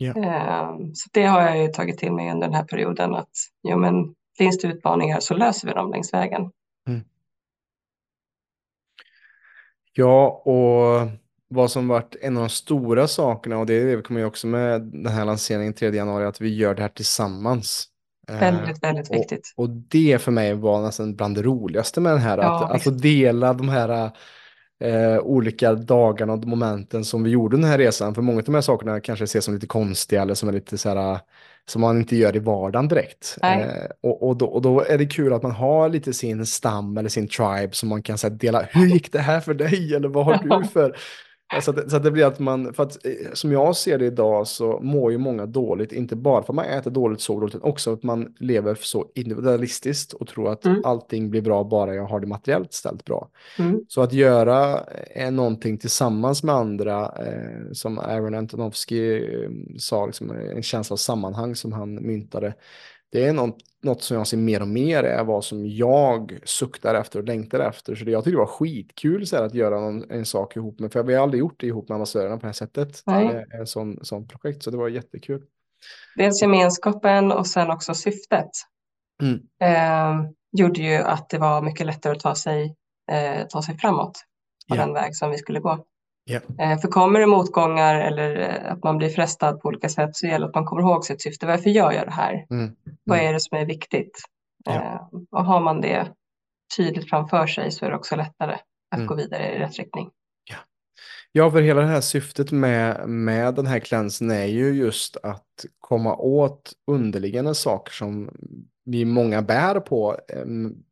Yeah. 0.00 0.76
så 0.94 1.08
det 1.12 1.24
har 1.24 1.42
jag 1.42 1.58
ju 1.58 1.68
tagit 1.68 1.98
till 1.98 2.12
mig 2.12 2.30
under 2.30 2.46
den 2.46 2.56
här 2.56 2.64
perioden 2.64 3.14
att 3.14 3.30
jo, 3.62 3.78
men, 3.78 4.14
finns 4.38 4.58
det 4.58 4.68
utmaningar 4.68 5.20
så 5.20 5.34
löser 5.34 5.68
vi 5.68 5.74
dem 5.74 5.90
längs 5.90 6.14
vägen. 6.14 6.50
Mm. 6.88 7.04
Ja, 9.92 10.42
och 10.44 11.08
vad 11.54 11.70
som 11.70 11.88
varit 11.88 12.16
en 12.20 12.36
av 12.36 12.42
de 12.42 12.48
stora 12.48 13.08
sakerna 13.08 13.58
och 13.58 13.66
det, 13.66 14.04
kommer 14.04 14.24
också 14.24 14.46
med 14.46 14.82
den 14.82 15.12
här 15.12 15.24
lanseringen 15.24 15.72
3 15.72 15.90
januari 15.90 16.24
att 16.24 16.40
vi 16.40 16.54
gör 16.54 16.74
det 16.74 16.82
här 16.82 16.88
tillsammans. 16.88 17.88
Väldigt, 18.28 18.82
väldigt 18.82 19.10
och, 19.10 19.16
viktigt. 19.16 19.52
Och 19.56 19.70
det 19.70 20.22
för 20.22 20.32
mig 20.32 20.54
var 20.54 20.82
nästan 20.82 21.16
bland 21.16 21.34
det 21.34 21.42
roligaste 21.42 22.00
med 22.00 22.12
den 22.12 22.20
här, 22.20 22.38
ja, 22.38 22.64
att, 22.64 22.72
att 22.72 22.82
få 22.82 22.90
dela 22.90 23.52
de 23.52 23.68
här 23.68 24.10
eh, 24.84 25.18
olika 25.18 25.74
dagarna 25.74 26.32
och 26.32 26.44
momenten 26.44 27.04
som 27.04 27.22
vi 27.22 27.30
gjorde 27.30 27.56
den 27.56 27.64
här 27.64 27.78
resan. 27.78 28.14
För 28.14 28.22
många 28.22 28.38
av 28.38 28.44
de 28.44 28.54
här 28.54 28.62
sakerna 28.62 29.00
kanske 29.00 29.24
ses 29.24 29.44
som 29.44 29.54
lite 29.54 29.66
konstiga 29.66 30.22
eller 30.22 30.34
som 30.34 30.48
är 30.48 30.52
lite 30.52 30.78
så 30.78 30.88
här, 30.88 31.18
som 31.66 31.80
man 31.80 31.98
inte 31.98 32.16
gör 32.16 32.36
i 32.36 32.38
vardagen 32.38 32.88
direkt. 32.88 33.38
Eh, 33.42 33.86
och, 34.00 34.28
och, 34.28 34.36
då, 34.36 34.46
och 34.46 34.62
då 34.62 34.80
är 34.80 34.98
det 34.98 35.06
kul 35.06 35.32
att 35.32 35.42
man 35.42 35.52
har 35.52 35.88
lite 35.88 36.12
sin 36.12 36.46
stam 36.46 36.96
eller 36.96 37.08
sin 37.08 37.28
tribe 37.28 37.70
som 37.72 37.88
man 37.88 38.02
kan 38.02 38.18
så 38.18 38.28
här, 38.28 38.34
dela, 38.34 38.62
hur 38.62 38.86
gick 38.86 39.12
det 39.12 39.18
här 39.18 39.40
för 39.40 39.54
dig 39.54 39.94
eller 39.94 40.08
vad 40.08 40.24
har 40.24 40.60
du 40.60 40.68
för 40.68 40.96
så, 41.62 41.70
att, 41.70 41.90
så 41.90 41.96
att 41.96 42.02
det 42.02 42.10
blir 42.10 42.24
att 42.24 42.38
man, 42.38 42.74
för 42.74 42.82
att 42.82 43.06
eh, 43.06 43.12
som 43.32 43.52
jag 43.52 43.76
ser 43.76 43.98
det 43.98 44.06
idag 44.06 44.46
så 44.46 44.80
mår 44.82 45.12
ju 45.12 45.18
många 45.18 45.46
dåligt, 45.46 45.92
inte 45.92 46.16
bara 46.16 46.42
för 46.42 46.52
att 46.52 46.56
man 46.56 46.64
äter 46.64 46.90
dåligt, 46.90 47.20
så 47.20 47.40
dåligt, 47.40 47.54
utan 47.54 47.70
också 47.70 47.92
att 47.92 48.02
man 48.02 48.34
lever 48.38 48.74
så 48.80 49.06
individualistiskt 49.14 50.12
och 50.12 50.26
tror 50.26 50.52
att 50.52 50.64
mm. 50.64 50.80
allting 50.84 51.30
blir 51.30 51.42
bra 51.42 51.64
bara 51.64 51.94
jag 51.94 52.04
har 52.04 52.20
det 52.20 52.26
materiellt 52.26 52.72
ställt 52.72 53.04
bra. 53.04 53.28
Mm. 53.58 53.80
Så 53.88 54.02
att 54.02 54.12
göra 54.12 54.84
eh, 55.14 55.30
någonting 55.30 55.78
tillsammans 55.78 56.42
med 56.42 56.54
andra, 56.54 57.02
eh, 57.04 57.72
som 57.72 57.98
Aaron 57.98 58.34
Antonovsky 58.34 59.16
eh, 59.16 59.50
sa, 59.78 60.06
liksom, 60.06 60.30
en 60.30 60.62
känsla 60.62 60.94
av 60.94 60.98
sammanhang 60.98 61.56
som 61.56 61.72
han 61.72 61.94
myntade, 61.94 62.54
det 63.12 63.24
är 63.24 63.32
något, 63.32 63.58
något 63.84 64.02
som 64.02 64.16
jag 64.16 64.26
ser 64.26 64.36
mer 64.36 64.62
och 64.62 64.68
mer 64.68 65.02
är 65.02 65.24
vad 65.24 65.44
som 65.44 65.66
jag 65.66 66.38
suktar 66.44 66.94
efter 66.94 67.18
och 67.18 67.24
längtar 67.24 67.60
efter. 67.60 67.94
Så 67.94 68.04
det, 68.04 68.10
jag 68.10 68.24
tyckte 68.24 68.34
det 68.34 68.38
var 68.38 68.46
skitkul 68.46 69.26
så 69.26 69.36
här, 69.36 69.42
att 69.42 69.54
göra 69.54 69.80
någon, 69.80 70.10
en 70.10 70.26
sak 70.26 70.56
ihop 70.56 70.80
med, 70.80 70.92
för 70.92 71.02
vi 71.02 71.14
har 71.14 71.22
aldrig 71.22 71.40
gjort 71.40 71.60
det 71.60 71.66
ihop 71.66 71.88
med 71.88 71.94
ambassadörerna 71.94 72.36
på 72.36 72.40
det 72.40 72.46
här 72.46 72.52
sättet. 72.52 73.02
Nej. 73.06 73.46
En 73.50 73.66
sån, 73.66 74.04
sån 74.04 74.28
projekt, 74.28 74.62
så 74.62 74.70
det 74.70 74.76
var 74.76 74.88
jättekul. 74.88 75.42
Dels 76.16 76.42
gemenskapen 76.42 77.32
och 77.32 77.46
sen 77.46 77.70
också 77.70 77.94
syftet. 77.94 78.50
Mm. 79.22 79.40
Eh, 79.62 80.30
gjorde 80.52 80.80
ju 80.80 80.94
att 80.94 81.28
det 81.28 81.38
var 81.38 81.62
mycket 81.62 81.86
lättare 81.86 82.12
att 82.12 82.20
ta 82.20 82.34
sig, 82.34 82.76
eh, 83.12 83.46
ta 83.46 83.62
sig 83.62 83.78
framåt 83.78 84.24
på 84.68 84.74
yeah. 84.74 84.86
den 84.86 84.94
väg 84.94 85.16
som 85.16 85.30
vi 85.30 85.38
skulle 85.38 85.60
gå. 85.60 85.84
Yeah. 86.30 86.80
För 86.80 86.88
kommer 86.88 87.20
det 87.20 87.26
motgångar 87.26 88.00
eller 88.00 88.36
eh, 88.40 88.72
att 88.72 88.84
man 88.84 88.98
blir 88.98 89.08
frestad 89.08 89.60
på 89.60 89.68
olika 89.68 89.88
sätt 89.88 90.16
så 90.16 90.26
gäller 90.26 90.46
det 90.46 90.48
att 90.48 90.54
man 90.54 90.64
kommer 90.64 90.82
ihåg 90.82 91.04
sitt 91.04 91.22
syfte. 91.22 91.46
Varför 91.46 91.70
gör 91.70 91.92
jag 91.92 92.06
det 92.06 92.12
här? 92.12 92.46
Mm. 92.50 92.64
Mm. 92.64 92.74
Vad 93.04 93.18
är 93.18 93.32
det 93.32 93.40
som 93.40 93.58
är 93.58 93.66
viktigt? 93.66 94.18
Yeah. 94.68 95.08
Och 95.30 95.44
har 95.44 95.60
man 95.60 95.80
det 95.80 96.08
tydligt 96.76 97.10
framför 97.10 97.46
sig 97.46 97.70
så 97.70 97.84
är 97.84 97.90
det 97.90 97.96
också 97.96 98.16
lättare 98.16 98.54
att 98.90 98.98
mm. 98.98 99.06
gå 99.06 99.14
vidare 99.14 99.54
i 99.54 99.58
rätt 99.58 99.78
riktning. 99.78 100.10
Ja, 101.36 101.50
för 101.50 101.62
hela 101.62 101.80
det 101.80 101.86
här 101.86 102.00
syftet 102.00 102.52
med, 102.52 103.08
med 103.08 103.54
den 103.54 103.66
här 103.66 103.78
cleansen 103.78 104.30
är 104.30 104.44
ju 104.44 104.72
just 104.72 105.16
att 105.16 105.64
komma 105.80 106.16
åt 106.16 106.72
underliggande 106.86 107.54
saker 107.54 107.92
som 107.92 108.30
vi 108.84 109.04
många 109.04 109.42
bär 109.42 109.80
på 109.80 110.18
eh, 110.28 110.44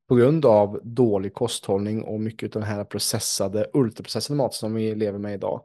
på 0.09 0.15
grund 0.15 0.47
av 0.47 0.81
dålig 0.83 1.35
kosthållning 1.35 2.03
och 2.03 2.21
mycket 2.21 2.57
av 2.57 2.63
den 2.63 2.71
här 2.71 2.85
processade, 2.85 3.67
ultraprocessade 3.73 4.37
mat 4.37 4.55
som 4.55 4.75
vi 4.75 4.95
lever 4.95 5.19
med 5.19 5.35
idag. 5.35 5.63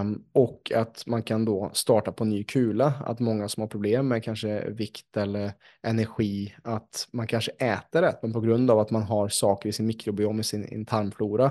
Um, 0.00 0.24
och 0.32 0.72
att 0.74 1.06
man 1.06 1.22
kan 1.22 1.44
då 1.44 1.70
starta 1.72 2.12
på 2.12 2.24
ny 2.24 2.44
kula, 2.44 2.92
att 3.06 3.20
många 3.20 3.48
som 3.48 3.60
har 3.60 3.68
problem 3.68 4.08
med 4.08 4.24
kanske 4.24 4.70
vikt 4.70 5.16
eller 5.16 5.52
energi, 5.82 6.54
att 6.64 7.08
man 7.12 7.26
kanske 7.26 7.50
äter 7.50 8.02
rätt, 8.02 8.22
men 8.22 8.32
på 8.32 8.40
grund 8.40 8.70
av 8.70 8.78
att 8.78 8.90
man 8.90 9.02
har 9.02 9.28
saker 9.28 9.68
i 9.68 9.72
sin 9.72 9.86
mikrobiom, 9.86 10.40
i 10.40 10.44
sin 10.44 10.86
tarmflora, 10.86 11.50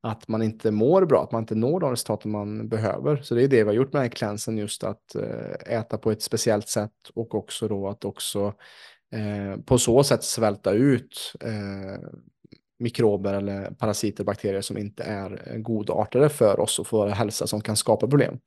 att 0.00 0.28
man 0.28 0.42
inte 0.42 0.70
mår 0.70 1.04
bra, 1.04 1.22
att 1.22 1.32
man 1.32 1.42
inte 1.42 1.54
når 1.54 1.80
de 1.80 1.90
resultat 1.90 2.24
man 2.24 2.68
behöver. 2.68 3.16
Så 3.16 3.34
det 3.34 3.42
är 3.42 3.48
det 3.48 3.62
vi 3.62 3.68
har 3.68 3.74
gjort 3.74 3.92
med 3.92 4.00
den 4.00 4.10
här 4.10 4.16
klänsen, 4.16 4.58
just 4.58 4.84
att 4.84 5.14
eh, 5.14 5.74
äta 5.78 5.98
på 5.98 6.10
ett 6.10 6.22
speciellt 6.22 6.68
sätt 6.68 6.92
och 7.14 7.34
också 7.34 7.68
då 7.68 7.88
att 7.88 8.04
också 8.04 8.54
Eh, 9.16 9.60
på 9.60 9.78
så 9.78 10.04
sätt 10.04 10.24
svälta 10.24 10.72
ut 10.72 11.32
eh, 11.40 12.08
mikrober 12.78 13.34
eller 13.34 13.70
parasiter 13.70 14.22
och 14.22 14.26
bakterier 14.26 14.60
som 14.60 14.78
inte 14.78 15.02
är 15.02 15.58
godartade 15.58 16.28
för 16.28 16.60
oss 16.60 16.78
och 16.78 16.86
för 16.86 16.96
vår 16.96 17.06
hälsa 17.06 17.46
som 17.46 17.60
kan 17.60 17.76
skapa 17.76 18.06
problem. 18.06 18.38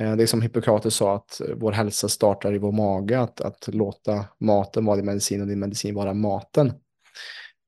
Eh, 0.00 0.16
det 0.16 0.22
är 0.22 0.26
som 0.26 0.42
Hippokrates 0.42 0.94
sa 0.94 1.16
att 1.16 1.40
vår 1.56 1.72
hälsa 1.72 2.08
startar 2.08 2.54
i 2.54 2.58
vår 2.58 2.72
mage, 2.72 3.20
att, 3.20 3.40
att 3.40 3.68
låta 3.68 4.24
maten 4.38 4.84
vara 4.84 4.96
din 4.96 5.06
medicin 5.06 5.40
och 5.40 5.46
din 5.46 5.60
medicin 5.60 5.94
vara 5.94 6.14
maten. 6.14 6.72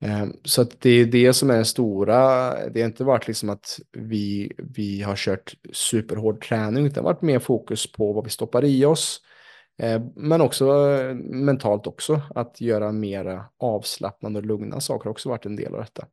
Eh, 0.04 0.26
så 0.44 0.62
att 0.62 0.80
det 0.80 0.90
är 0.90 1.06
det 1.06 1.32
som 1.32 1.50
är 1.50 1.58
det 1.58 1.64
stora. 1.64 2.50
Det 2.68 2.80
har 2.80 2.88
inte 2.88 3.04
varit 3.04 3.26
liksom 3.26 3.50
att 3.50 3.80
vi, 3.92 4.52
vi 4.58 5.02
har 5.02 5.16
kört 5.16 5.54
superhård 5.72 6.44
träning, 6.44 6.86
utan 6.86 6.94
det 6.94 7.08
har 7.08 7.14
varit 7.14 7.22
mer 7.22 7.38
fokus 7.38 7.92
på 7.92 8.12
vad 8.12 8.24
vi 8.24 8.30
stoppar 8.30 8.64
i 8.64 8.84
oss, 8.84 9.20
Eh, 9.20 9.37
men 10.14 10.40
också 10.40 10.90
eh, 10.90 11.14
mentalt 11.14 11.86
också, 11.86 12.20
att 12.34 12.60
göra 12.60 12.92
mera 12.92 13.44
avslappnande 13.58 14.38
och 14.38 14.46
lugna 14.46 14.80
saker 14.80 15.04
har 15.04 15.10
också 15.10 15.28
varit 15.28 15.46
en 15.46 15.56
del 15.56 15.74
av 15.74 15.80
detta. 15.80 16.06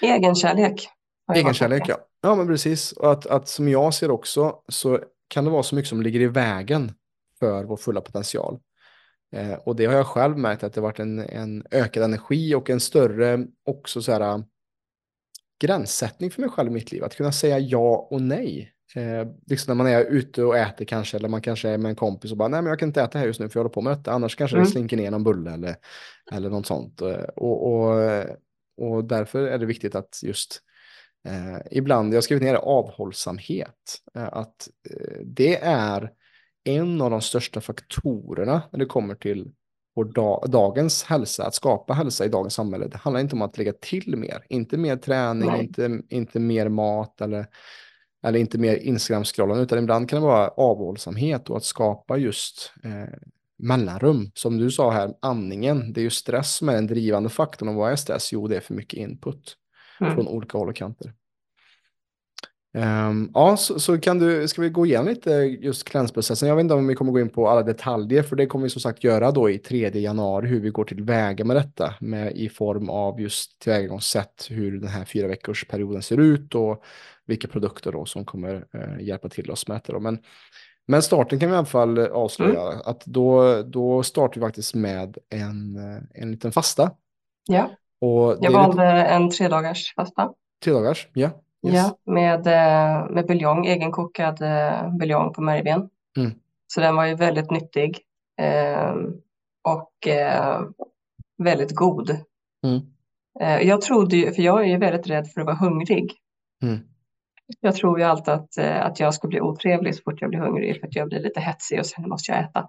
Egenkärlek. 0.00 0.88
Egenkärlek, 1.34 1.82
ja. 1.86 1.98
Ja, 2.20 2.34
men 2.34 2.46
precis. 2.46 2.92
Och 2.92 3.12
att, 3.12 3.26
att 3.26 3.48
som 3.48 3.68
jag 3.68 3.94
ser 3.94 4.10
också 4.10 4.62
så 4.68 5.00
kan 5.28 5.44
det 5.44 5.50
vara 5.50 5.62
så 5.62 5.74
mycket 5.74 5.88
som 5.88 6.02
ligger 6.02 6.20
i 6.20 6.26
vägen 6.26 6.92
för 7.38 7.64
vår 7.64 7.76
fulla 7.76 8.00
potential. 8.00 8.58
Eh, 9.32 9.52
och 9.52 9.76
det 9.76 9.86
har 9.86 9.94
jag 9.94 10.06
själv 10.06 10.38
märkt 10.38 10.62
att 10.62 10.72
det 10.72 10.80
varit 10.80 11.00
en, 11.00 11.18
en 11.18 11.66
ökad 11.70 12.02
energi 12.02 12.54
och 12.54 12.70
en 12.70 12.80
större 12.80 13.46
också 13.64 14.02
så 14.02 14.12
här 14.12 14.44
gränssättning 15.60 16.30
för 16.30 16.40
mig 16.40 16.50
själv 16.50 16.70
i 16.70 16.74
mitt 16.74 16.92
liv. 16.92 17.04
Att 17.04 17.16
kunna 17.16 17.32
säga 17.32 17.58
ja 17.58 18.08
och 18.10 18.22
nej 18.22 18.75
Eh, 18.94 19.26
liksom 19.46 19.70
när 19.76 19.84
man 19.84 19.92
är 19.92 20.04
ute 20.04 20.44
och 20.44 20.56
äter 20.56 20.84
kanske, 20.84 21.16
eller 21.16 21.28
man 21.28 21.42
kanske 21.42 21.68
är 21.68 21.78
med 21.78 21.88
en 21.88 21.96
kompis 21.96 22.30
och 22.30 22.36
bara, 22.36 22.48
nej 22.48 22.62
men 22.62 22.68
jag 22.68 22.78
kan 22.78 22.88
inte 22.88 23.02
äta 23.02 23.18
här 23.18 23.26
just 23.26 23.40
nu 23.40 23.48
för 23.48 23.58
jag 23.58 23.64
håller 23.64 23.74
på 23.74 23.80
med 23.80 23.98
detta, 23.98 24.12
annars 24.12 24.36
kanske 24.36 24.56
mm. 24.56 24.64
det 24.64 24.70
slinker 24.70 24.96
ner 24.96 25.10
någon 25.10 25.24
bulle 25.24 25.50
eller, 25.50 25.76
eller 26.32 26.50
något 26.50 26.66
sånt. 26.66 27.00
Eh, 27.00 27.22
och, 27.36 27.72
och, 27.72 28.24
och 28.76 29.04
därför 29.04 29.46
är 29.46 29.58
det 29.58 29.66
viktigt 29.66 29.94
att 29.94 30.20
just 30.22 30.60
eh, 31.28 31.58
ibland, 31.70 32.12
jag 32.12 32.16
har 32.16 32.22
skrivit 32.22 32.42
ner 32.42 32.52
det, 32.52 32.58
avhållsamhet, 32.58 33.98
eh, 34.14 34.28
att 34.32 34.68
eh, 34.90 35.20
det 35.24 35.56
är 35.62 36.12
en 36.64 37.00
av 37.00 37.10
de 37.10 37.20
största 37.20 37.60
faktorerna 37.60 38.62
när 38.72 38.78
det 38.78 38.86
kommer 38.86 39.14
till 39.14 39.52
vår 39.94 40.04
da 40.04 40.44
dagens 40.46 41.04
hälsa, 41.04 41.46
att 41.46 41.54
skapa 41.54 41.92
hälsa 41.92 42.24
i 42.24 42.28
dagens 42.28 42.54
samhälle. 42.54 42.88
Det 42.88 42.96
handlar 42.96 43.20
inte 43.20 43.34
om 43.34 43.42
att 43.42 43.58
lägga 43.58 43.72
till 43.72 44.16
mer, 44.16 44.46
inte 44.48 44.76
mer 44.76 44.96
träning, 44.96 45.60
inte, 45.60 46.00
inte 46.08 46.40
mer 46.40 46.68
mat 46.68 47.20
eller 47.20 47.46
eller 48.26 48.38
inte 48.38 48.58
mer 48.58 48.76
Instagram-scrollande, 48.76 49.62
utan 49.62 49.78
ibland 49.78 50.10
kan 50.10 50.20
det 50.20 50.26
vara 50.26 50.48
avhållsamhet 50.48 51.50
och 51.50 51.56
att 51.56 51.64
skapa 51.64 52.16
just 52.16 52.72
eh, 52.84 53.14
mellanrum. 53.58 54.30
Som 54.34 54.58
du 54.58 54.70
sa 54.70 54.90
här, 54.90 55.14
andningen, 55.22 55.92
det 55.92 56.00
är 56.00 56.02
ju 56.02 56.10
stress 56.10 56.56
som 56.56 56.68
är 56.68 56.74
den 56.74 56.86
drivande 56.86 57.28
faktorn. 57.28 57.68
Och 57.68 57.74
vad 57.74 57.92
är 57.92 57.96
stress? 57.96 58.32
Jo, 58.32 58.48
det 58.48 58.56
är 58.56 58.60
för 58.60 58.74
mycket 58.74 58.98
input 58.98 59.56
mm. 60.00 60.14
från 60.14 60.28
olika 60.28 60.58
håll 60.58 60.68
och 60.68 60.76
kanter. 60.76 61.12
Um, 62.76 63.30
ja, 63.34 63.56
så, 63.56 63.80
så, 63.80 63.98
kan 63.98 64.18
du, 64.18 64.48
ska 64.48 64.62
vi 64.62 64.68
gå 64.68 64.86
igenom 64.86 65.06
lite 65.06 65.30
just 65.30 65.88
klänsprocessen? 65.88 66.48
Jag 66.48 66.56
vet 66.56 66.60
inte 66.60 66.74
om 66.74 66.86
vi 66.86 66.94
kommer 66.94 67.12
gå 67.12 67.20
in 67.20 67.28
på 67.28 67.48
alla 67.48 67.62
detaljer, 67.62 68.22
för 68.22 68.36
det 68.36 68.46
kommer 68.46 68.62
vi 68.62 68.70
som 68.70 68.80
sagt 68.80 69.04
göra 69.04 69.30
då 69.30 69.50
i 69.50 69.58
3 69.58 69.90
januari, 70.00 70.48
hur 70.48 70.60
vi 70.60 70.70
går 70.70 70.84
tillväga 70.84 71.44
med 71.44 71.56
detta, 71.56 71.94
med, 72.00 72.36
i 72.36 72.48
form 72.48 72.90
av 72.90 73.20
just 73.20 73.58
tillvägagångssätt, 73.58 74.46
hur 74.50 74.80
den 74.80 74.88
här 74.88 75.04
fyra 75.04 75.28
veckors 75.28 75.68
perioden 75.68 76.02
ser 76.02 76.20
ut 76.20 76.54
och 76.54 76.82
vilka 77.26 77.48
produkter 77.48 77.92
då 77.92 78.04
som 78.04 78.24
kommer 78.24 78.66
eh, 78.72 79.06
hjälpa 79.06 79.28
till 79.28 79.50
oss 79.50 79.68
med 79.68 79.80
det. 79.86 80.00
Men, 80.00 80.18
men 80.86 81.02
starten 81.02 81.40
kan 81.40 81.48
vi 81.48 81.54
i 81.54 81.58
alla 81.58 81.66
fall 81.66 81.98
avslöja, 81.98 82.62
mm. 82.62 82.82
att 82.84 83.04
då, 83.04 83.62
då 83.62 84.02
startar 84.02 84.34
vi 84.34 84.46
faktiskt 84.46 84.74
med 84.74 85.18
en, 85.30 85.76
eh, 85.76 86.22
en 86.22 86.30
liten 86.30 86.52
fasta. 86.52 86.90
Ja, 87.48 87.70
och 88.00 88.36
jag 88.40 88.50
valde 88.50 88.96
lite... 88.96 89.08
en 89.08 89.30
tre 89.30 89.48
dagars 89.48 89.94
fasta. 89.94 90.32
Tre 90.64 90.72
dagars, 90.72 91.08
ja. 91.12 91.30
Yes. 91.66 91.74
Ja, 91.74 91.98
med, 92.12 92.46
eh, 92.46 93.10
med 93.10 93.26
buljong, 93.26 93.66
egenkokad 93.66 94.42
eh, 94.42 94.96
buljong 94.96 95.32
på 95.32 95.42
märgben. 95.42 95.88
Mm. 96.16 96.32
Så 96.66 96.80
den 96.80 96.96
var 96.96 97.06
ju 97.06 97.14
väldigt 97.14 97.50
nyttig 97.50 97.98
eh, 98.40 98.94
och 99.64 100.08
eh, 100.08 100.60
väldigt 101.38 101.74
god. 101.74 102.10
Mm. 102.66 102.80
Eh, 103.40 103.68
jag 103.68 103.80
trodde 103.80 104.16
ju, 104.16 104.32
för 104.32 104.42
jag 104.42 104.60
är 104.60 104.66
ju 104.66 104.76
väldigt 104.76 105.06
rädd 105.06 105.28
för 105.28 105.40
att 105.40 105.46
vara 105.46 105.56
hungrig. 105.56 106.12
Mm. 106.62 106.78
Jag 107.60 107.74
tror 107.74 107.98
ju 107.98 108.04
alltid 108.04 108.34
att, 108.34 108.58
eh, 108.58 108.86
att 108.86 109.00
jag 109.00 109.14
ska 109.14 109.28
bli 109.28 109.40
otrevlig 109.40 109.94
så 109.94 110.02
fort 110.02 110.20
jag 110.20 110.30
blir 110.30 110.40
hungrig 110.40 110.80
för 110.80 110.86
att 110.86 110.96
jag 110.96 111.08
blir 111.08 111.20
lite 111.20 111.40
hetsig 111.40 111.78
och 111.78 111.86
sen 111.86 112.08
måste 112.08 112.32
jag 112.32 112.40
äta. 112.40 112.68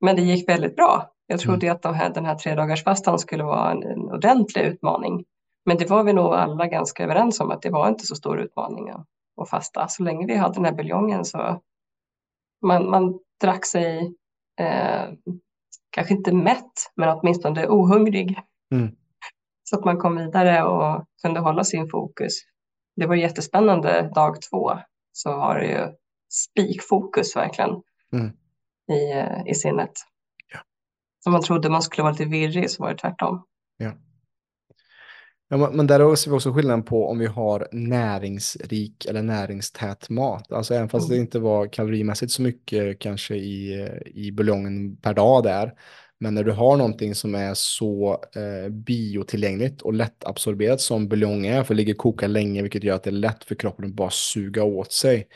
Men 0.00 0.16
det 0.16 0.22
gick 0.22 0.48
väldigt 0.48 0.76
bra. 0.76 1.12
Jag 1.26 1.40
trodde 1.40 1.66
mm. 1.66 1.76
att 1.76 1.82
de 1.82 1.94
här, 1.94 2.10
den 2.10 2.24
här 2.24 2.34
tre 2.34 2.54
dagars 2.54 2.84
fastan 2.84 3.18
skulle 3.18 3.44
vara 3.44 3.70
en, 3.70 3.82
en 3.82 4.00
ordentlig 4.00 4.62
utmaning. 4.62 5.24
Men 5.66 5.76
det 5.76 5.90
var 5.90 6.04
vi 6.04 6.12
nog 6.12 6.34
alla 6.34 6.66
ganska 6.66 7.04
överens 7.04 7.40
om 7.40 7.50
att 7.50 7.62
det 7.62 7.70
var 7.70 7.88
inte 7.88 8.06
så 8.06 8.14
stor 8.14 8.40
utmaning 8.40 8.90
att 9.40 9.50
fasta. 9.50 9.88
Så 9.88 10.02
länge 10.02 10.26
vi 10.26 10.36
hade 10.36 10.54
den 10.54 10.64
här 10.64 10.72
buljongen 10.72 11.24
så 11.24 11.62
man, 12.66 12.90
man 12.90 13.18
drack 13.40 13.66
sig, 13.66 14.14
eh, 14.60 15.04
kanske 15.90 16.14
inte 16.14 16.32
mätt, 16.32 16.92
men 16.96 17.08
åtminstone 17.08 17.66
ohungrig. 17.68 18.38
Mm. 18.74 18.96
Så 19.64 19.78
att 19.78 19.84
man 19.84 19.98
kom 19.98 20.16
vidare 20.16 20.64
och 20.64 21.04
kunde 21.22 21.40
hålla 21.40 21.64
sin 21.64 21.88
fokus. 21.90 22.32
Det 22.98 23.06
var 23.06 23.14
jättespännande 23.14 24.10
dag 24.14 24.42
två, 24.50 24.78
så 25.12 25.36
var 25.36 25.58
det 25.58 25.66
ju 25.66 25.86
spikfokus 26.32 27.36
verkligen 27.36 27.70
mm. 28.12 28.26
i, 28.92 29.12
eh, 29.12 29.50
i 29.50 29.54
sinnet. 29.54 29.92
Ja. 30.52 30.58
Så 31.24 31.30
man 31.30 31.42
trodde 31.42 31.68
man 31.68 31.82
skulle 31.82 32.02
vara 32.02 32.12
lite 32.12 32.24
virrig 32.24 32.70
så 32.70 32.82
var 32.82 32.90
det 32.90 32.98
tvärtom. 32.98 33.44
Ja. 33.76 33.92
Ja, 35.50 35.70
men 35.72 35.86
där 35.86 36.16
ser 36.16 36.30
vi 36.30 36.36
också 36.36 36.52
skillnaden 36.52 36.82
på 36.84 37.08
om 37.08 37.18
vi 37.18 37.26
har 37.26 37.68
näringsrik 37.72 39.06
eller 39.06 39.22
näringstät 39.22 40.10
mat. 40.10 40.52
Alltså 40.52 40.74
även 40.74 40.88
fast 40.88 41.08
mm. 41.08 41.16
det 41.16 41.20
inte 41.20 41.38
var 41.38 41.66
kalorimässigt 41.66 42.32
så 42.32 42.42
mycket 42.42 42.98
kanske 42.98 43.34
i, 43.34 43.88
i 44.06 44.32
buljongen 44.32 44.96
per 44.96 45.14
dag 45.14 45.42
där. 45.42 45.74
Men 46.20 46.34
när 46.34 46.44
du 46.44 46.52
har 46.52 46.76
någonting 46.76 47.14
som 47.14 47.34
är 47.34 47.54
så 47.54 48.24
eh, 48.36 48.70
biotillgängligt 48.70 49.82
och 49.82 49.94
lättabsorberat 49.94 50.80
som 50.80 51.08
buljong 51.08 51.46
är, 51.46 51.64
för 51.64 51.74
det 51.74 51.78
ligger 51.78 51.94
koka 51.94 52.26
länge, 52.26 52.62
vilket 52.62 52.84
gör 52.84 52.94
att 52.94 53.02
det 53.02 53.10
är 53.10 53.12
lätt 53.12 53.44
för 53.44 53.54
kroppen 53.54 53.84
att 53.84 53.94
bara 53.94 54.10
suga 54.10 54.64
åt 54.64 54.92
sig. 54.92 55.28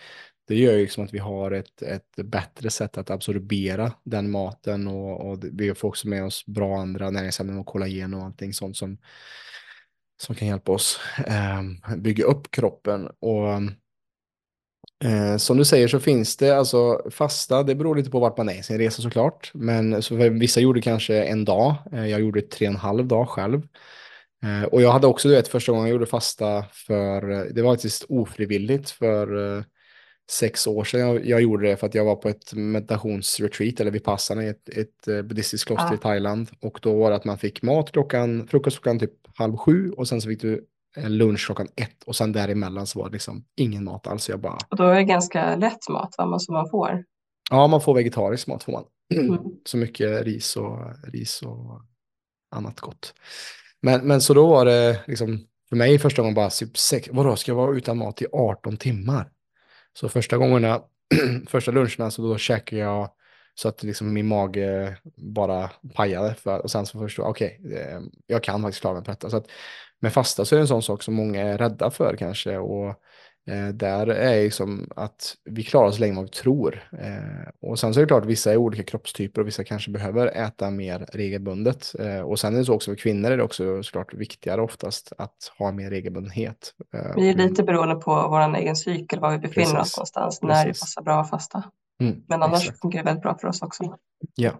Det 0.49 0.57
gör 0.57 0.73
ju 0.73 0.81
liksom 0.81 1.05
att 1.05 1.15
vi 1.15 1.19
har 1.19 1.51
ett, 1.51 1.83
ett 1.83 2.17
bättre 2.17 2.71
sätt 2.71 2.99
att 2.99 3.11
absorbera 3.11 3.93
den 4.05 4.31
maten 4.31 4.89
och, 4.89 5.31
och 5.31 5.39
vi 5.53 5.75
får 5.75 5.89
också 5.89 6.09
med 6.09 6.25
oss 6.25 6.47
bra 6.47 6.79
andra 6.79 7.11
näringsämnen 7.11 7.59
och 7.59 7.67
kollagen 7.67 8.15
och 8.15 8.25
allting 8.25 8.53
sånt 8.53 8.77
som 8.77 8.99
som 10.23 10.35
kan 10.35 10.49
hjälpa 10.49 10.73
oss 10.73 11.01
eh, 11.27 11.97
bygga 11.97 12.25
upp 12.25 12.51
kroppen. 12.51 13.07
Och 13.07 13.63
eh, 15.05 15.37
som 15.37 15.57
du 15.57 15.65
säger 15.65 15.89
så 15.89 16.01
finns 16.01 16.37
det 16.37 16.51
alltså 16.51 17.11
fasta, 17.11 17.63
det 17.63 17.75
beror 17.75 17.97
lite 17.97 18.11
på 18.11 18.21
vart 18.21 18.37
man 18.37 18.49
är 18.49 18.59
i 18.59 18.63
sin 18.63 18.79
resa 18.79 19.03
såklart. 19.03 19.51
Men 19.55 20.03
så 20.03 20.15
vissa 20.15 20.61
gjorde 20.61 20.81
kanske 20.81 21.23
en 21.23 21.45
dag, 21.45 21.75
eh, 21.93 22.07
jag 22.07 22.21
gjorde 22.21 22.43
tre 22.43 22.67
och 22.67 22.75
en 22.75 22.81
halv 22.81 23.07
dag 23.07 23.29
själv. 23.29 23.63
Eh, 24.45 24.65
och 24.65 24.83
jag 24.83 24.93
hade 24.93 25.07
också, 25.07 25.29
du 25.29 25.35
vet, 25.35 25.49
första 25.49 25.73
gången 25.73 25.87
jag 25.87 25.93
gjorde 25.93 26.07
fasta 26.07 26.65
för, 26.73 27.53
det 27.55 27.63
var 27.63 27.75
faktiskt 27.75 28.05
ofrivilligt 28.09 28.91
för 28.91 29.57
eh, 29.59 29.65
sex 30.31 30.67
år 30.67 30.85
sedan 30.85 31.01
jag, 31.01 31.27
jag, 31.27 31.43
gjorde 31.43 31.69
det 31.69 31.77
för 31.77 31.87
att 31.87 31.95
jag 31.95 32.05
var 32.05 32.17
på 32.17 32.29
ett 32.29 32.55
meditationsretreat 32.55 33.81
eller 33.81 33.91
vid 33.91 34.05
passarna 34.05 34.45
i 34.45 34.49
ett, 34.49 34.69
ett 34.69 35.09
eh, 35.09 35.23
buddhistiskt 35.23 35.67
kloster 35.67 35.91
ah. 35.91 35.95
i 35.95 35.99
Thailand. 35.99 36.51
Och 36.61 36.79
då 36.83 36.99
var 36.99 37.11
det 37.11 37.17
att 37.17 37.25
man 37.25 37.39
fick 37.39 37.63
mat 37.63 37.93
klockan, 37.93 38.47
frukost 38.47 38.77
klockan 38.77 38.99
typ 38.99 39.13
halv 39.35 39.57
sju 39.57 39.91
och 39.91 40.09
sen 40.09 40.21
så 40.21 40.29
fick 40.29 40.43
du 40.43 40.65
lunch 40.97 41.47
klockan 41.47 41.69
ett 41.77 42.03
och 42.07 42.17
sen 42.17 42.33
däremellan 42.33 42.87
så 42.87 42.99
var 42.99 43.07
det 43.09 43.13
liksom 43.13 43.45
ingen 43.57 43.85
mat 43.85 44.07
alls. 44.07 44.29
Jag 44.29 44.41
bara... 44.41 44.59
Och 44.69 44.77
då 44.77 44.85
är 44.85 44.95
det 44.95 45.05
ganska 45.05 45.57
lätt 45.57 45.89
mat 45.89 46.15
va, 46.19 46.39
som 46.39 46.55
man 46.55 46.71
får? 46.71 47.05
Ja, 47.51 47.67
man 47.67 47.81
får 47.81 47.95
vegetarisk 47.95 48.47
mat 48.47 48.63
får 48.63 48.73
man. 48.73 48.85
Mm. 49.15 49.39
Så 49.65 49.77
mycket 49.77 50.25
ris 50.25 50.57
och, 50.57 50.79
ris 51.13 51.43
och 51.43 51.81
annat 52.51 52.81
gott. 52.81 53.15
Men, 53.83 54.07
men 54.07 54.21
så 54.21 54.35
då 54.35 54.47
var 54.47 54.65
det 54.65 55.01
liksom 55.07 55.47
för 55.69 55.77
mig 55.77 55.99
första 55.99 56.23
gången 56.23 56.35
bara, 56.35 56.51
typ 56.51 56.79
sex, 56.79 57.09
vadå, 57.13 57.37
ska 57.37 57.51
jag 57.51 57.57
vara 57.57 57.77
utan 57.77 57.99
mat 57.99 58.23
i 58.23 58.27
18 58.33 58.77
timmar? 58.77 59.31
Så 59.99 60.09
första 60.09 60.37
gångerna, 60.37 60.83
första 61.49 61.71
luncherna, 61.71 62.11
så 62.11 62.23
då 62.23 62.39
käkar 62.39 62.77
jag 62.77 63.11
så 63.55 63.69
att 63.69 63.83
liksom 63.83 64.13
min 64.13 64.27
mage 64.27 64.97
bara 65.17 65.71
pajade. 65.95 66.35
För, 66.35 66.59
och 66.63 66.71
sen 66.71 66.87
så 66.87 66.99
förstod 66.99 67.25
jag, 67.25 67.31
okej, 67.31 67.61
okay, 67.65 68.11
jag 68.27 68.43
kan 68.43 68.63
faktiskt 68.63 68.81
klara 68.81 68.95
mig 68.95 69.05
på 69.05 69.11
detta. 69.11 69.31
Så 69.31 69.37
att 69.37 69.47
med 70.03 70.13
fasta 70.13 70.45
så 70.45 70.55
är 70.55 70.57
det 70.57 70.63
en 70.63 70.69
sån 70.69 70.83
sak 70.83 71.03
som 71.03 71.15
många 71.15 71.43
är 71.43 71.59
rädda 71.59 71.91
för 71.91 72.17
kanske. 72.17 72.59
Och 72.59 73.03
Eh, 73.47 73.69
där 73.69 74.07
är 74.07 74.43
liksom 74.43 74.91
att 74.97 75.35
vi 75.45 75.63
klarar 75.63 75.89
oss 75.89 75.99
längre 75.99 76.11
än 76.11 76.17
vad 76.17 76.25
vi 76.25 76.31
tror. 76.31 76.83
Eh, 76.99 77.69
och 77.71 77.79
sen 77.79 77.95
så 77.95 78.01
är 78.01 78.03
det 78.03 78.09
klart, 78.09 78.25
vissa 78.25 78.53
är 78.53 78.57
olika 78.57 78.83
kroppstyper 78.83 79.41
och 79.41 79.47
vissa 79.47 79.65
kanske 79.65 79.91
behöver 79.91 80.27
äta 80.27 80.71
mer 80.71 81.07
regelbundet. 81.13 81.95
Eh, 81.99 82.21
och 82.21 82.39
sen 82.39 82.55
är 82.55 82.59
det 82.59 82.65
så 82.65 82.75
också 82.75 82.91
för 82.91 82.97
kvinnor 82.97 83.31
är 83.31 83.37
det 83.37 83.43
också 83.43 83.83
såklart 83.83 84.15
viktigare 84.15 84.63
oftast 84.63 85.13
att 85.19 85.53
ha 85.59 85.73
mer 85.73 85.91
regelbundenhet. 85.91 86.75
Eh, 86.95 87.15
vi 87.17 87.31
är 87.31 87.35
lite 87.35 87.63
beroende 87.63 87.95
på 87.95 88.29
vår 88.29 88.57
egen 88.57 88.77
cykel, 88.77 89.21
var 89.21 89.31
vi 89.31 89.39
befinner 89.39 89.67
Precis. 89.67 89.81
oss 89.81 89.97
någonstans, 89.97 90.41
Precis. 90.41 90.57
när 90.57 90.67
det 90.67 90.81
passar 90.81 91.03
bra 91.03 91.21
att 91.21 91.31
fasta. 91.31 91.63
Mm, 92.01 92.23
Men 92.29 92.43
annars 92.43 92.63
exakt. 92.63 92.81
fungerar 92.81 93.05
det 93.05 93.11
väldigt 93.11 93.23
bra 93.23 93.39
för 93.39 93.49
oss 93.49 93.63
också. 93.63 93.99
Ja, 94.35 94.53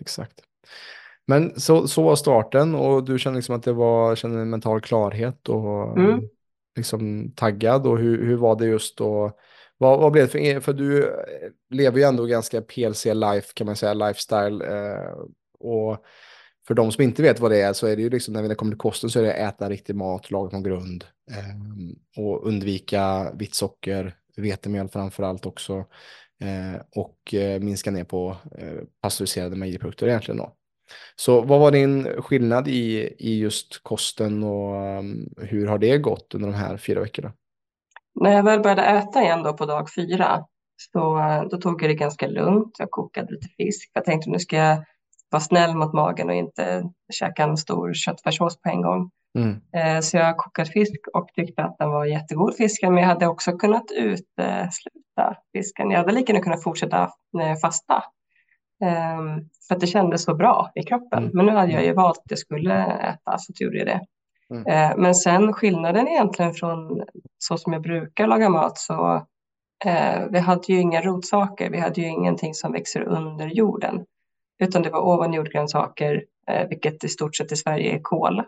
exakt. 0.00 0.40
Men 1.26 1.60
så, 1.60 1.88
så 1.88 2.02
var 2.02 2.16
starten 2.16 2.74
och 2.74 3.04
du 3.04 3.18
kände 3.18 3.36
liksom 3.38 3.54
att 3.54 3.62
det 3.62 3.72
var, 3.72 4.16
kände 4.16 4.40
en 4.40 4.50
mental 4.50 4.80
klarhet 4.80 5.48
och 5.48 5.98
mm 5.98 6.28
liksom 6.76 7.32
taggad 7.36 7.86
och 7.86 7.98
hur, 7.98 8.26
hur 8.26 8.36
var 8.36 8.56
det 8.56 8.66
just 8.66 8.98
då? 8.98 9.32
Vad, 9.78 10.00
vad 10.00 10.12
blev 10.12 10.24
det 10.24 10.30
för 10.30 10.38
er? 10.38 10.60
För 10.60 10.72
du 10.72 11.04
eh, 11.04 11.14
lever 11.70 11.98
ju 11.98 12.04
ändå 12.04 12.24
ganska 12.24 12.62
PLC-life 12.62 13.52
kan 13.54 13.66
man 13.66 13.76
säga, 13.76 13.94
lifestyle. 13.94 14.62
Eh, 14.62 15.12
och 15.60 16.04
för 16.66 16.74
de 16.74 16.92
som 16.92 17.04
inte 17.04 17.22
vet 17.22 17.40
vad 17.40 17.50
det 17.50 17.60
är 17.60 17.72
så 17.72 17.86
är 17.86 17.96
det 17.96 18.02
ju 18.02 18.10
liksom 18.10 18.34
när 18.34 18.48
det 18.48 18.54
kommer 18.54 18.72
till 18.72 18.78
kosten 18.78 19.10
så 19.10 19.18
är 19.18 19.22
det 19.22 19.32
äta 19.32 19.70
riktig 19.70 19.96
mat, 19.96 20.30
laga 20.30 20.50
från 20.50 20.62
grund 20.62 21.04
eh, 21.30 22.22
och 22.24 22.46
undvika 22.46 23.32
vitt 23.32 23.54
socker, 23.54 24.16
vetemjöl 24.36 24.88
framför 24.88 25.22
allt 25.22 25.46
också 25.46 25.84
eh, 26.40 26.80
och 26.96 27.34
eh, 27.34 27.60
minska 27.60 27.90
ner 27.90 28.04
på 28.04 28.36
eh, 28.58 28.78
pasteuriserade 29.00 29.56
mejeriprodukter 29.56 30.08
egentligen 30.08 30.38
då. 30.38 30.55
Så 31.16 31.40
vad 31.40 31.60
var 31.60 31.70
din 31.70 32.22
skillnad 32.22 32.68
i, 32.68 33.14
i 33.18 33.38
just 33.38 33.82
kosten 33.82 34.42
och 34.42 34.98
um, 34.98 35.28
hur 35.36 35.66
har 35.66 35.78
det 35.78 35.98
gått 35.98 36.34
under 36.34 36.48
de 36.48 36.54
här 36.54 36.76
fyra 36.76 37.00
veckorna? 37.00 37.32
När 38.20 38.32
jag 38.32 38.42
väl 38.42 38.60
började 38.60 38.82
äta 38.82 39.22
igen 39.22 39.42
då 39.42 39.52
på 39.52 39.66
dag 39.66 39.88
fyra 39.94 40.44
så 40.92 41.16
uh, 41.16 41.42
då 41.50 41.56
tog 41.56 41.82
jag 41.82 41.90
det 41.90 41.94
ganska 41.94 42.26
lugnt. 42.26 42.76
Jag 42.78 42.90
kokade 42.90 43.32
lite 43.32 43.48
fisk. 43.48 43.90
Jag 43.92 44.04
tänkte 44.04 44.30
nu 44.30 44.38
ska 44.38 44.56
jag 44.56 44.84
vara 45.30 45.40
snäll 45.40 45.74
mot 45.74 45.92
magen 45.92 46.28
och 46.28 46.34
inte 46.34 46.90
käka 47.12 47.42
en 47.42 47.56
stor 47.56 47.94
köttfärssås 47.94 48.60
på 48.60 48.68
en 48.68 48.82
gång. 48.82 49.10
Mm. 49.38 49.50
Uh, 49.50 50.00
så 50.00 50.16
jag 50.16 50.36
kokade 50.36 50.70
fisk 50.70 51.00
och 51.12 51.28
tyckte 51.34 51.62
att 51.62 51.78
den 51.78 51.90
var 51.90 52.04
jättegod 52.04 52.56
fisken 52.56 52.94
men 52.94 53.02
jag 53.02 53.08
hade 53.08 53.26
också 53.26 53.52
kunnat 53.52 53.90
utesluta 53.90 55.36
fisken. 55.52 55.90
Jag 55.90 55.98
hade 55.98 56.12
lika 56.12 56.32
gärna 56.32 56.44
kunnat 56.44 56.62
fortsätta 56.62 57.04
uh, 57.04 57.54
fasta 57.62 58.02
Um, 58.84 59.48
för 59.68 59.74
att 59.74 59.80
det 59.80 59.86
kändes 59.86 60.22
så 60.22 60.34
bra 60.34 60.70
i 60.74 60.82
kroppen. 60.82 61.18
Mm. 61.18 61.30
Men 61.34 61.46
nu 61.46 61.52
hade 61.52 61.72
jag 61.72 61.84
ju 61.84 61.92
valt 61.92 62.18
att 62.18 62.30
jag 62.30 62.38
skulle 62.38 62.84
äta, 62.84 63.38
så 63.38 63.52
gjorde 63.56 63.78
jag 63.78 63.86
det. 63.86 64.00
Mm. 64.50 64.60
Uh, 64.60 64.98
men 65.02 65.14
sen 65.14 65.52
skillnaden 65.52 66.08
egentligen 66.08 66.54
från 66.54 67.02
så 67.38 67.56
som 67.56 67.72
jag 67.72 67.82
brukar 67.82 68.26
laga 68.26 68.48
mat 68.48 68.78
så 68.78 69.14
uh, 69.86 70.26
vi 70.30 70.38
hade 70.38 70.72
ju 70.72 70.80
inga 70.80 71.02
rotsaker, 71.02 71.70
vi 71.70 71.80
hade 71.80 72.00
ju 72.00 72.06
ingenting 72.06 72.54
som 72.54 72.72
växer 72.72 73.00
under 73.00 73.46
jorden. 73.46 74.04
Utan 74.58 74.82
det 74.82 74.90
var 74.90 75.00
ovan 75.00 75.32
jordgrönsaker, 75.32 76.24
uh, 76.50 76.68
vilket 76.68 77.04
i 77.04 77.08
stort 77.08 77.36
sett 77.36 77.52
i 77.52 77.56
Sverige 77.56 77.94
är 77.94 78.00
kål. 78.02 78.42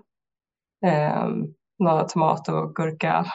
Um, 0.86 1.54
några 1.78 2.04
tomat 2.04 2.48
och 2.48 2.74
gurka 2.74 3.26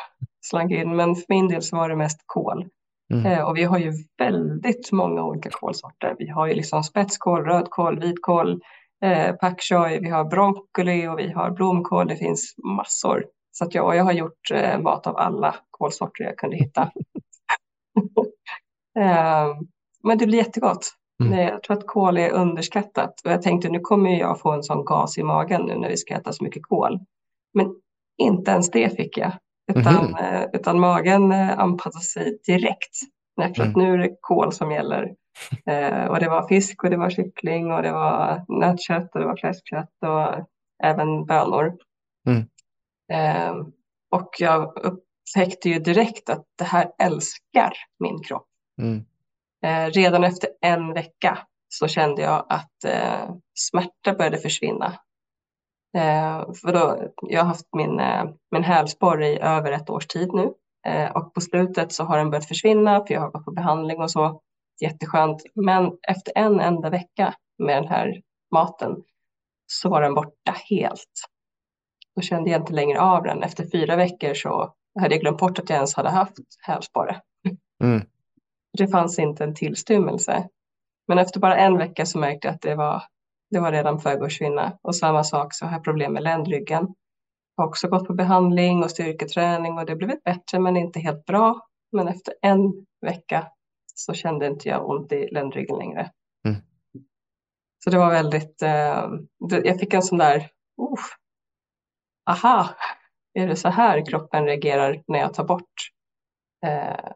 slank 0.42 0.72
in, 0.72 0.96
men 0.96 1.16
för 1.16 1.26
min 1.30 1.48
del 1.48 1.62
så 1.62 1.76
var 1.76 1.90
det 1.90 1.96
mest 1.96 2.24
kål. 2.26 2.70
Mm. 3.14 3.26
Eh, 3.26 3.42
och 3.42 3.58
vi 3.58 3.64
har 3.64 3.78
ju 3.78 3.92
väldigt 4.18 4.92
många 4.92 5.24
olika 5.24 5.50
kålsorter. 5.50 6.16
Vi 6.20 6.30
har 6.30 6.48
ju 6.48 6.54
liksom 6.54 6.84
spetskål, 6.84 7.46
rödkål, 7.46 8.00
vitkål, 8.00 8.62
eh, 9.06 9.36
pak 9.36 9.62
choi, 9.62 10.00
vi 10.00 10.10
har 10.10 10.26
broccoli 10.26 11.08
och 11.08 11.20
vi 11.20 11.32
har 11.32 11.52
blomkål. 11.52 12.08
Det 12.08 12.16
finns 12.16 12.56
massor. 12.78 13.26
Så 13.52 13.66
att 13.66 13.76
jag, 13.76 13.96
jag 13.96 14.04
har 14.04 14.12
gjort 14.12 14.52
eh, 14.54 14.80
mat 14.80 15.08
av 15.08 15.18
alla 15.18 15.56
kålsorter 15.72 16.24
jag 16.24 16.38
kunde 16.38 16.58
hitta. 16.58 16.82
eh, 19.00 19.48
men 20.04 20.18
det 20.18 20.26
blir 20.26 20.38
jättegott. 20.38 20.90
Mm. 21.24 21.40
Jag 21.40 21.64
tror 21.64 21.78
att 21.78 21.88
kål 21.88 22.18
är 22.18 22.32
underskattat. 22.32 23.22
Och 23.26 23.32
jag 23.32 23.42
tänkte 23.42 23.70
nu 23.70 23.80
kommer 23.80 24.20
jag 24.20 24.40
få 24.40 24.52
en 24.52 24.64
sån 24.64 24.86
gas 24.86 25.18
i 25.18 25.24
magen 25.24 25.62
nu 25.62 25.76
när 25.78 25.90
vi 25.90 25.98
ska 25.98 26.14
äta 26.14 26.32
så 26.32 26.44
mycket 26.44 26.64
kål. 26.64 27.00
Men 27.54 27.76
inte 28.18 28.52
ens 28.52 28.72
det 28.72 28.96
fick 28.98 29.18
jag. 29.18 29.32
Utan, 29.72 30.16
mm. 30.16 30.50
utan 30.54 30.80
magen 30.80 31.32
eh, 31.32 31.60
anpassade 31.60 32.06
sig 32.06 32.40
direkt. 32.46 32.96
För 33.56 33.64
mm. 33.64 33.74
nu 33.76 33.94
är 33.94 33.98
det 33.98 34.16
kol 34.22 34.52
som 34.52 34.72
gäller. 34.72 35.16
Eh, 35.66 36.06
och 36.06 36.20
det 36.20 36.30
var 36.30 36.48
fisk 36.48 36.84
och 36.84 36.90
det 36.90 36.98
var 36.98 37.10
kyckling 37.10 37.72
och 37.72 37.82
det 37.82 37.92
var 37.92 38.46
nötkött 38.60 39.10
och 39.14 39.20
det 39.20 39.26
var 39.26 39.38
fläskkött 39.38 39.94
och 40.02 40.48
även 40.84 41.26
bönor. 41.26 41.74
Mm. 42.28 42.46
Eh, 43.12 43.66
och 44.12 44.30
jag 44.40 44.78
upptäckte 44.78 45.70
ju 45.70 45.80
direkt 45.80 46.30
att 46.30 46.46
det 46.58 46.64
här 46.64 46.92
älskar 47.00 47.74
min 48.00 48.24
kropp. 48.24 48.48
Mm. 48.82 49.06
Eh, 49.64 49.92
redan 49.92 50.24
efter 50.24 50.50
en 50.62 50.94
vecka 50.94 51.38
så 51.70 51.88
kände 51.88 52.22
jag 52.22 52.46
att 52.50 52.84
eh, 52.86 53.36
smärta 53.54 54.14
började 54.14 54.38
försvinna. 54.38 55.00
Eh, 55.98 56.54
för 56.54 56.74
då, 56.74 57.12
jag 57.22 57.40
har 57.40 57.48
haft 57.48 57.68
min, 57.76 58.00
eh, 58.00 58.24
min 58.52 58.64
hälsporre 58.64 59.28
i 59.28 59.40
över 59.40 59.72
ett 59.72 59.90
års 59.90 60.08
tid 60.08 60.34
nu 60.34 60.54
eh, 60.88 61.12
och 61.12 61.34
på 61.34 61.42
slutet 61.42 61.92
så 61.92 62.04
har 62.04 62.18
den 62.18 62.30
börjat 62.30 62.48
försvinna 62.48 63.06
för 63.06 63.14
jag 63.14 63.22
har 63.22 63.32
gått 63.32 63.46
på 63.46 63.52
behandling 63.52 64.02
och 64.02 64.12
så. 64.12 64.42
Jätteskönt. 64.82 65.44
Men 65.56 65.92
efter 66.08 66.32
en 66.36 66.60
enda 66.60 66.90
vecka 66.90 67.34
med 67.58 67.78
den 67.78 67.88
här 67.88 68.22
maten 68.52 69.04
så 69.68 69.90
var 69.90 70.02
den 70.02 70.14
borta 70.14 70.56
helt. 70.70 71.30
Då 72.16 72.22
kände 72.22 72.50
jag 72.50 72.62
inte 72.62 72.74
längre 72.74 73.02
av 73.02 73.24
den. 73.24 73.44
Efter 73.44 73.70
fyra 73.72 73.96
veckor 73.96 74.34
så 74.34 74.74
hade 75.00 75.16
jag 75.16 75.22
glömt 75.22 75.40
bort 75.40 75.60
att 75.60 75.70
jag 75.70 75.76
ens 75.76 75.96
hade 75.96 76.10
haft 76.10 76.34
hälsporre. 76.62 77.22
Mm. 77.84 78.06
Det 78.78 78.88
fanns 78.88 79.20
inte 79.20 79.44
en 79.44 79.56
tillstymmelse. 79.56 80.50
Men 81.08 81.18
efter 81.18 81.40
bara 81.40 81.58
en 81.58 81.78
vecka 81.78 82.06
så 82.06 82.18
märkte 82.18 82.48
jag 82.48 82.56
att 82.56 82.62
det 82.62 82.76
var 82.76 83.04
det 83.54 83.60
var 83.60 83.72
redan 83.72 83.98
på 83.98 84.10
väg 84.10 84.18
att 84.18 84.24
försvinna. 84.24 84.78
Och 84.82 84.96
samma 84.96 85.24
sak 85.24 85.54
så 85.54 85.66
har 85.66 85.72
jag 85.72 85.84
problem 85.84 86.14
med 86.14 86.24
ländryggen. 86.24 86.88
Jag 87.56 87.64
har 87.64 87.68
också 87.68 87.88
gått 87.88 88.08
på 88.08 88.14
behandling 88.14 88.84
och 88.84 88.92
styrketräning 88.92 89.78
och 89.78 89.86
det 89.86 89.96
blivit 89.96 90.24
bättre 90.24 90.60
men 90.60 90.78
inte 90.78 91.00
helt 91.00 91.26
bra. 91.26 91.68
Men 91.92 92.08
efter 92.08 92.34
en 92.42 92.86
vecka 93.02 93.48
så 93.96 94.14
kände 94.14 94.48
inte 94.48 94.70
jag 94.70 94.90
ont 94.90 95.12
i 95.12 95.28
ländryggen 95.32 95.78
längre. 95.78 96.12
Mm. 96.48 96.62
Så 97.84 97.90
det 97.90 97.98
var 97.98 98.10
väldigt, 98.10 98.62
eh, 98.62 99.10
jag 99.64 99.80
fick 99.80 99.94
en 99.94 100.02
sån 100.02 100.18
där, 100.18 100.36
uh, 100.38 101.06
aha, 102.30 102.70
är 103.34 103.48
det 103.48 103.56
så 103.56 103.70
här 103.70 104.06
kroppen 104.06 104.46
reagerar 104.46 105.04
när 105.08 105.20
jag 105.20 105.34
tar 105.34 105.44
bort 105.44 105.74
eh, 106.66 107.12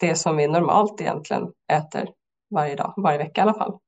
det 0.00 0.14
som 0.14 0.36
vi 0.36 0.48
normalt 0.48 1.00
egentligen 1.00 1.52
äter 1.72 2.08
varje 2.54 2.76
dag, 2.76 2.94
varje 2.96 3.18
vecka 3.18 3.40
i 3.40 3.42
alla 3.42 3.54
fall. 3.54 3.78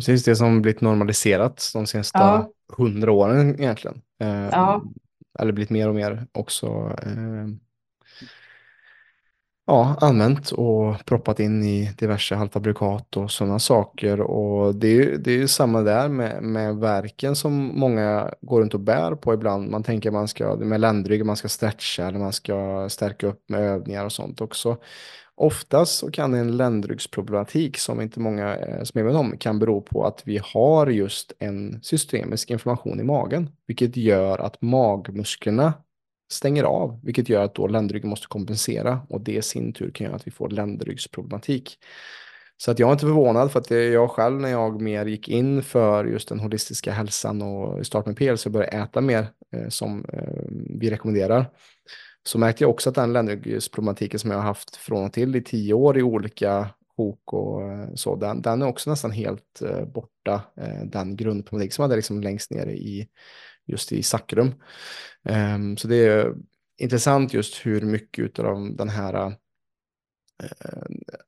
Precis 0.00 0.24
det 0.24 0.36
som 0.36 0.62
blivit 0.62 0.80
normaliserat 0.80 1.70
de 1.74 1.86
senaste 1.86 2.46
hundra 2.76 3.12
åren 3.12 3.60
egentligen. 3.60 4.02
Eh, 4.20 4.48
ja. 4.52 4.82
Eller 5.38 5.52
blivit 5.52 5.70
mer 5.70 5.88
och 5.88 5.94
mer 5.94 6.26
också 6.32 6.96
eh, 7.02 7.46
ja, 9.70 9.96
använt 10.00 10.50
och 10.50 11.04
proppat 11.04 11.40
in 11.40 11.62
i 11.62 11.92
diverse 11.98 12.34
halvfabrikat 12.34 13.16
och 13.16 13.30
sådana 13.30 13.58
saker. 13.58 14.20
Och 14.20 14.74
det 14.74 14.88
är, 14.88 15.18
det 15.18 15.32
är 15.32 15.38
ju 15.38 15.48
samma 15.48 15.80
där 15.80 16.08
med, 16.08 16.42
med 16.42 16.76
verken 16.76 17.36
som 17.36 17.52
många 17.78 18.34
går 18.40 18.60
runt 18.60 18.74
och 18.74 18.80
bär 18.80 19.14
på 19.14 19.34
ibland. 19.34 19.70
Man 19.70 19.82
tänker 19.82 20.10
man 20.10 20.28
ska 20.28 20.56
med 20.56 20.80
ländrygg, 20.80 21.26
man 21.26 21.36
ska 21.36 21.48
stretcha 21.48 22.06
eller 22.06 22.18
man 22.18 22.32
ska 22.32 22.88
stärka 22.88 23.26
upp 23.26 23.44
med 23.48 23.60
övningar 23.60 24.04
och 24.04 24.12
sånt 24.12 24.40
också. 24.40 24.76
Oftast 25.42 25.98
så 25.98 26.10
kan 26.10 26.34
en 26.34 26.56
ländryggsproblematik 26.56 27.78
som 27.78 28.00
inte 28.00 28.20
många 28.20 28.56
eh, 28.56 28.82
som 28.82 29.00
är 29.00 29.04
med 29.04 29.16
om 29.16 29.38
kan 29.38 29.58
bero 29.58 29.80
på 29.80 30.06
att 30.06 30.22
vi 30.24 30.40
har 30.44 30.86
just 30.86 31.32
en 31.38 31.82
systemisk 31.82 32.50
inflammation 32.50 33.00
i 33.00 33.02
magen, 33.02 33.50
vilket 33.66 33.96
gör 33.96 34.38
att 34.38 34.62
magmusklerna 34.62 35.72
stänger 36.32 36.64
av, 36.64 37.00
vilket 37.04 37.28
gör 37.28 37.44
att 37.44 37.54
då 37.54 37.66
ländryggen 37.66 38.10
måste 38.10 38.26
kompensera 38.26 39.00
och 39.08 39.20
det 39.20 39.32
i 39.32 39.42
sin 39.42 39.72
tur 39.72 39.90
kan 39.90 40.04
göra 40.04 40.16
att 40.16 40.26
vi 40.26 40.30
får 40.30 40.48
ländryggsproblematik. 40.48 41.78
Så 42.56 42.70
att 42.70 42.78
jag 42.78 42.88
är 42.88 42.92
inte 42.92 43.06
förvånad 43.06 43.52
för 43.52 43.58
att 43.58 43.70
jag 43.70 44.10
själv 44.10 44.40
när 44.40 44.50
jag 44.50 44.80
mer 44.80 45.06
gick 45.06 45.28
in 45.28 45.62
för 45.62 46.04
just 46.04 46.28
den 46.28 46.40
holistiska 46.40 46.92
hälsan 46.92 47.42
och 47.42 47.86
start 47.86 48.06
med 48.06 48.16
PL 48.16 48.36
så 48.36 48.50
började 48.50 48.76
äta 48.76 49.00
mer 49.00 49.26
eh, 49.52 49.68
som 49.68 50.04
eh, 50.12 50.42
vi 50.80 50.90
rekommenderar 50.90 51.46
så 52.22 52.38
märkte 52.38 52.64
jag 52.64 52.70
också 52.70 52.88
att 52.88 52.94
den 52.94 53.12
ländryggsproblematiken 53.12 54.20
som 54.20 54.30
jag 54.30 54.38
har 54.38 54.44
haft 54.44 54.76
från 54.76 55.04
och 55.04 55.12
till 55.12 55.36
i 55.36 55.42
tio 55.42 55.74
år 55.74 55.98
i 55.98 56.02
olika 56.02 56.70
hok 56.96 57.32
och 57.32 57.62
eh, 57.62 57.88
så, 57.94 58.16
den, 58.16 58.42
den 58.42 58.62
är 58.62 58.66
också 58.66 58.90
nästan 58.90 59.10
helt 59.10 59.62
eh, 59.62 59.84
borta, 59.84 60.42
eh, 60.56 60.84
den 60.84 61.16
grundproblematik 61.16 61.72
som 61.72 61.82
hade 61.82 61.96
liksom 61.96 62.22
längst 62.22 62.50
ner 62.50 62.66
i 62.66 63.08
just 63.66 63.92
i 63.92 64.02
sakrum. 64.02 64.46
Um, 64.48 65.34
ehm, 65.34 65.76
så 65.76 65.88
det 65.88 65.96
är 65.96 66.34
intressant 66.78 67.34
just 67.34 67.66
hur 67.66 67.80
mycket 67.80 68.38
av 68.38 68.76
den 68.76 68.88
här 68.88 69.14
eh, 69.14 69.32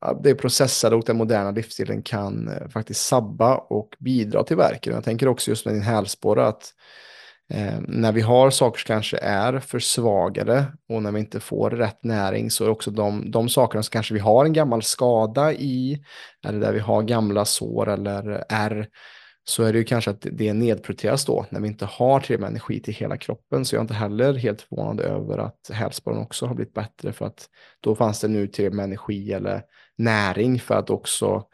eh, 0.02 0.20
det 0.22 0.34
processade 0.34 0.96
och 0.96 1.04
den 1.04 1.16
moderna 1.16 1.50
livsstilen 1.50 2.02
kan 2.02 2.50
faktiskt 2.70 3.06
sabba 3.06 3.56
och 3.56 3.96
bidra 3.98 4.44
till 4.44 4.56
verken. 4.56 4.94
Jag 4.94 5.04
tänker 5.04 5.28
också 5.28 5.50
just 5.50 5.66
med 5.66 5.74
din 5.74 5.82
hälsporre 5.82 6.46
att 6.46 6.74
Eh, 7.54 7.80
när 7.88 8.12
vi 8.12 8.20
har 8.20 8.50
saker 8.50 8.80
som 8.80 8.86
kanske 8.86 9.18
är 9.18 9.58
försvagade 9.58 10.66
och 10.88 11.02
när 11.02 11.12
vi 11.12 11.20
inte 11.20 11.40
får 11.40 11.70
rätt 11.70 12.04
näring 12.04 12.50
så 12.50 12.64
är 12.64 12.68
också 12.68 12.90
de, 12.90 13.30
de 13.30 13.48
sakerna 13.48 13.82
som 13.82 13.90
kanske 13.90 14.14
vi 14.14 14.20
har 14.20 14.44
en 14.44 14.52
gammal 14.52 14.82
skada 14.82 15.52
i 15.52 16.04
eller 16.46 16.60
där 16.60 16.72
vi 16.72 16.78
har 16.78 17.02
gamla 17.02 17.44
sår 17.44 17.88
eller 17.88 18.44
är 18.48 18.88
så 19.44 19.62
är 19.62 19.72
det 19.72 19.78
ju 19.78 19.84
kanske 19.84 20.10
att 20.10 20.26
det 20.32 20.52
nedprioriteras 20.52 21.24
då 21.24 21.46
när 21.50 21.60
vi 21.60 21.68
inte 21.68 21.84
har 21.84 22.20
tillräckligt 22.20 22.40
med 22.40 22.48
energi 22.48 22.80
till 22.80 22.94
hela 22.94 23.16
kroppen. 23.16 23.64
Så 23.64 23.74
jag 23.74 23.80
är 23.80 23.82
inte 23.82 23.94
heller 23.94 24.34
helt 24.34 24.62
förvånad 24.62 25.00
över 25.00 25.38
att 25.38 25.70
hälsporren 25.72 26.18
också 26.18 26.46
har 26.46 26.54
blivit 26.54 26.74
bättre 26.74 27.12
för 27.12 27.26
att 27.26 27.46
då 27.80 27.94
fanns 27.94 28.20
det 28.20 28.28
nu 28.28 28.46
tillräckligt 28.46 28.76
med 28.76 28.84
energi 28.84 29.32
eller 29.32 29.62
näring 29.98 30.60
för 30.60 30.74
att 30.74 30.90
också 30.90 31.44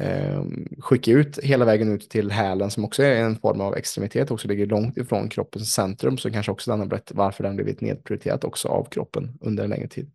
eh, 0.00 0.44
skicka 0.78 1.10
ut 1.10 1.38
hela 1.42 1.64
vägen 1.64 1.92
ut 1.92 2.10
till 2.10 2.30
hälen 2.30 2.70
som 2.70 2.84
också 2.84 3.02
är 3.02 3.24
en 3.24 3.36
form 3.36 3.60
av 3.60 3.76
extremitet, 3.76 4.30
också 4.30 4.48
ligger 4.48 4.66
långt 4.66 4.96
ifrån 4.96 5.28
kroppens 5.28 5.72
centrum, 5.72 6.18
så 6.18 6.30
kanske 6.30 6.52
också 6.52 6.70
den 6.70 6.80
har 6.80 6.86
berättat 6.86 7.16
varför 7.16 7.44
den 7.44 7.56
blivit 7.56 7.80
nedprioriterat 7.80 8.44
också 8.44 8.68
av 8.68 8.84
kroppen 8.84 9.38
under 9.40 9.64
en 9.64 9.70
längre 9.70 9.88
tid. 9.88 10.10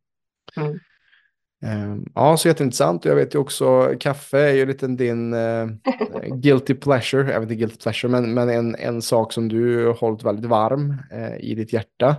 Mm. 0.57 0.79
Eh, 1.63 1.97
ja, 2.15 2.37
så 2.37 2.47
jätteintressant. 2.47 3.05
Jag 3.05 3.15
vet 3.15 3.35
ju 3.35 3.39
också, 3.39 3.93
kaffe 3.99 4.39
är 4.39 4.53
ju 4.53 4.65
lite 4.65 4.87
din 4.87 5.33
eh, 5.33 5.67
guilty 6.35 6.73
pleasure, 6.73 7.31
jag 7.31 7.39
vet 7.39 7.51
inte 7.51 7.55
guilty 7.55 7.77
pleasure, 7.77 8.11
men, 8.11 8.33
men 8.33 8.49
en, 8.49 8.75
en 8.75 9.01
sak 9.01 9.33
som 9.33 9.47
du 9.47 9.85
har 9.85 9.93
hållit 9.93 10.23
väldigt 10.23 10.45
varm 10.45 10.95
eh, 11.11 11.37
i 11.39 11.55
ditt 11.55 11.73
hjärta. 11.73 12.15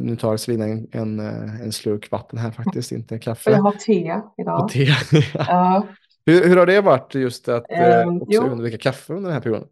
Nu 0.00 0.16
tar 0.16 0.36
Selina 0.36 0.64
en, 0.64 0.88
en, 0.92 1.20
eh, 1.20 1.60
en 1.60 1.72
slurk 1.72 2.10
vatten 2.10 2.38
här 2.38 2.50
faktiskt, 2.50 2.92
inte 2.92 3.18
kaffe. 3.18 3.50
Jag 3.50 3.58
har 3.58 3.72
te 3.72 4.20
idag. 4.36 4.64
Och 4.64 4.68
te, 4.68 4.88
ja. 5.34 5.86
Hur, 6.26 6.48
hur 6.48 6.56
har 6.56 6.66
det 6.66 6.80
varit 6.80 7.14
just 7.14 7.48
att 7.48 7.64
um, 8.06 8.22
också 8.22 8.40
undvika 8.40 8.78
kaffe 8.78 9.12
under 9.12 9.28
den 9.30 9.34
här 9.34 9.40
perioden? 9.40 9.68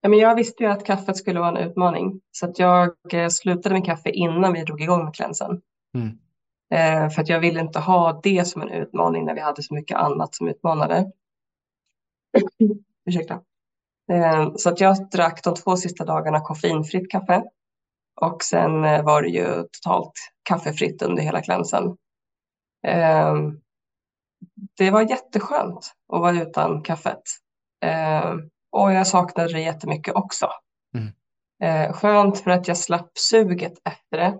Ja, 0.00 0.08
men 0.08 0.18
jag 0.18 0.34
visste 0.34 0.62
ju 0.62 0.70
att 0.70 0.86
kaffet 0.86 1.16
skulle 1.16 1.40
vara 1.40 1.58
en 1.58 1.68
utmaning 1.68 2.20
så 2.30 2.46
att 2.46 2.58
jag 2.58 2.94
eh, 3.12 3.28
slutade 3.28 3.74
med 3.74 3.84
kaffe 3.84 4.10
innan 4.10 4.52
vi 4.52 4.62
drog 4.62 4.80
igång 4.80 5.04
med 5.04 5.14
klänsen. 5.14 5.60
Mm. 5.94 6.18
Eh, 6.72 7.10
för 7.10 7.22
att 7.22 7.28
jag 7.28 7.40
ville 7.40 7.60
inte 7.60 7.78
ha 7.78 8.20
det 8.22 8.44
som 8.44 8.62
en 8.62 8.68
utmaning 8.68 9.24
när 9.24 9.34
vi 9.34 9.40
hade 9.40 9.62
så 9.62 9.74
mycket 9.74 9.96
annat 9.96 10.34
som 10.34 10.48
utmanade. 10.48 11.10
Ursäkta. 13.06 13.40
Eh, 14.12 14.52
så 14.56 14.68
att 14.68 14.80
jag 14.80 15.10
drack 15.10 15.44
de 15.44 15.54
två 15.54 15.76
sista 15.76 16.04
dagarna 16.04 16.40
koffeinfritt 16.40 17.10
kaffe 17.10 17.44
och 18.20 18.42
sen 18.42 18.84
eh, 18.84 19.04
var 19.04 19.22
det 19.22 19.28
ju 19.28 19.64
totalt 19.72 20.12
kaffefritt 20.42 21.02
under 21.02 21.22
hela 21.22 21.42
klänsen. 21.42 21.96
Ehm, 22.86 23.60
det 24.78 24.90
var 24.90 25.10
jätteskönt 25.10 25.92
att 26.12 26.20
vara 26.20 26.42
utan 26.42 26.82
kaffet. 26.82 27.22
Eh, 27.84 28.34
och 28.70 28.92
jag 28.92 29.06
saknade 29.06 29.52
det 29.52 29.60
jättemycket 29.60 30.14
också. 30.14 30.48
Mm. 30.94 31.12
Eh, 31.62 31.92
skönt 31.92 32.38
för 32.38 32.50
att 32.50 32.68
jag 32.68 32.76
slapp 32.76 33.18
suget 33.18 33.72
efter 33.84 34.18
det. 34.18 34.38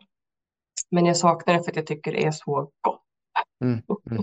Men 0.90 1.06
jag 1.06 1.16
saknar 1.16 1.54
det 1.54 1.62
för 1.62 1.70
att 1.70 1.76
jag 1.76 1.86
tycker 1.86 2.12
det 2.12 2.24
är 2.24 2.30
så 2.30 2.70
gott. 2.80 3.02
Mm. 3.64 3.82
Mm. 4.10 4.22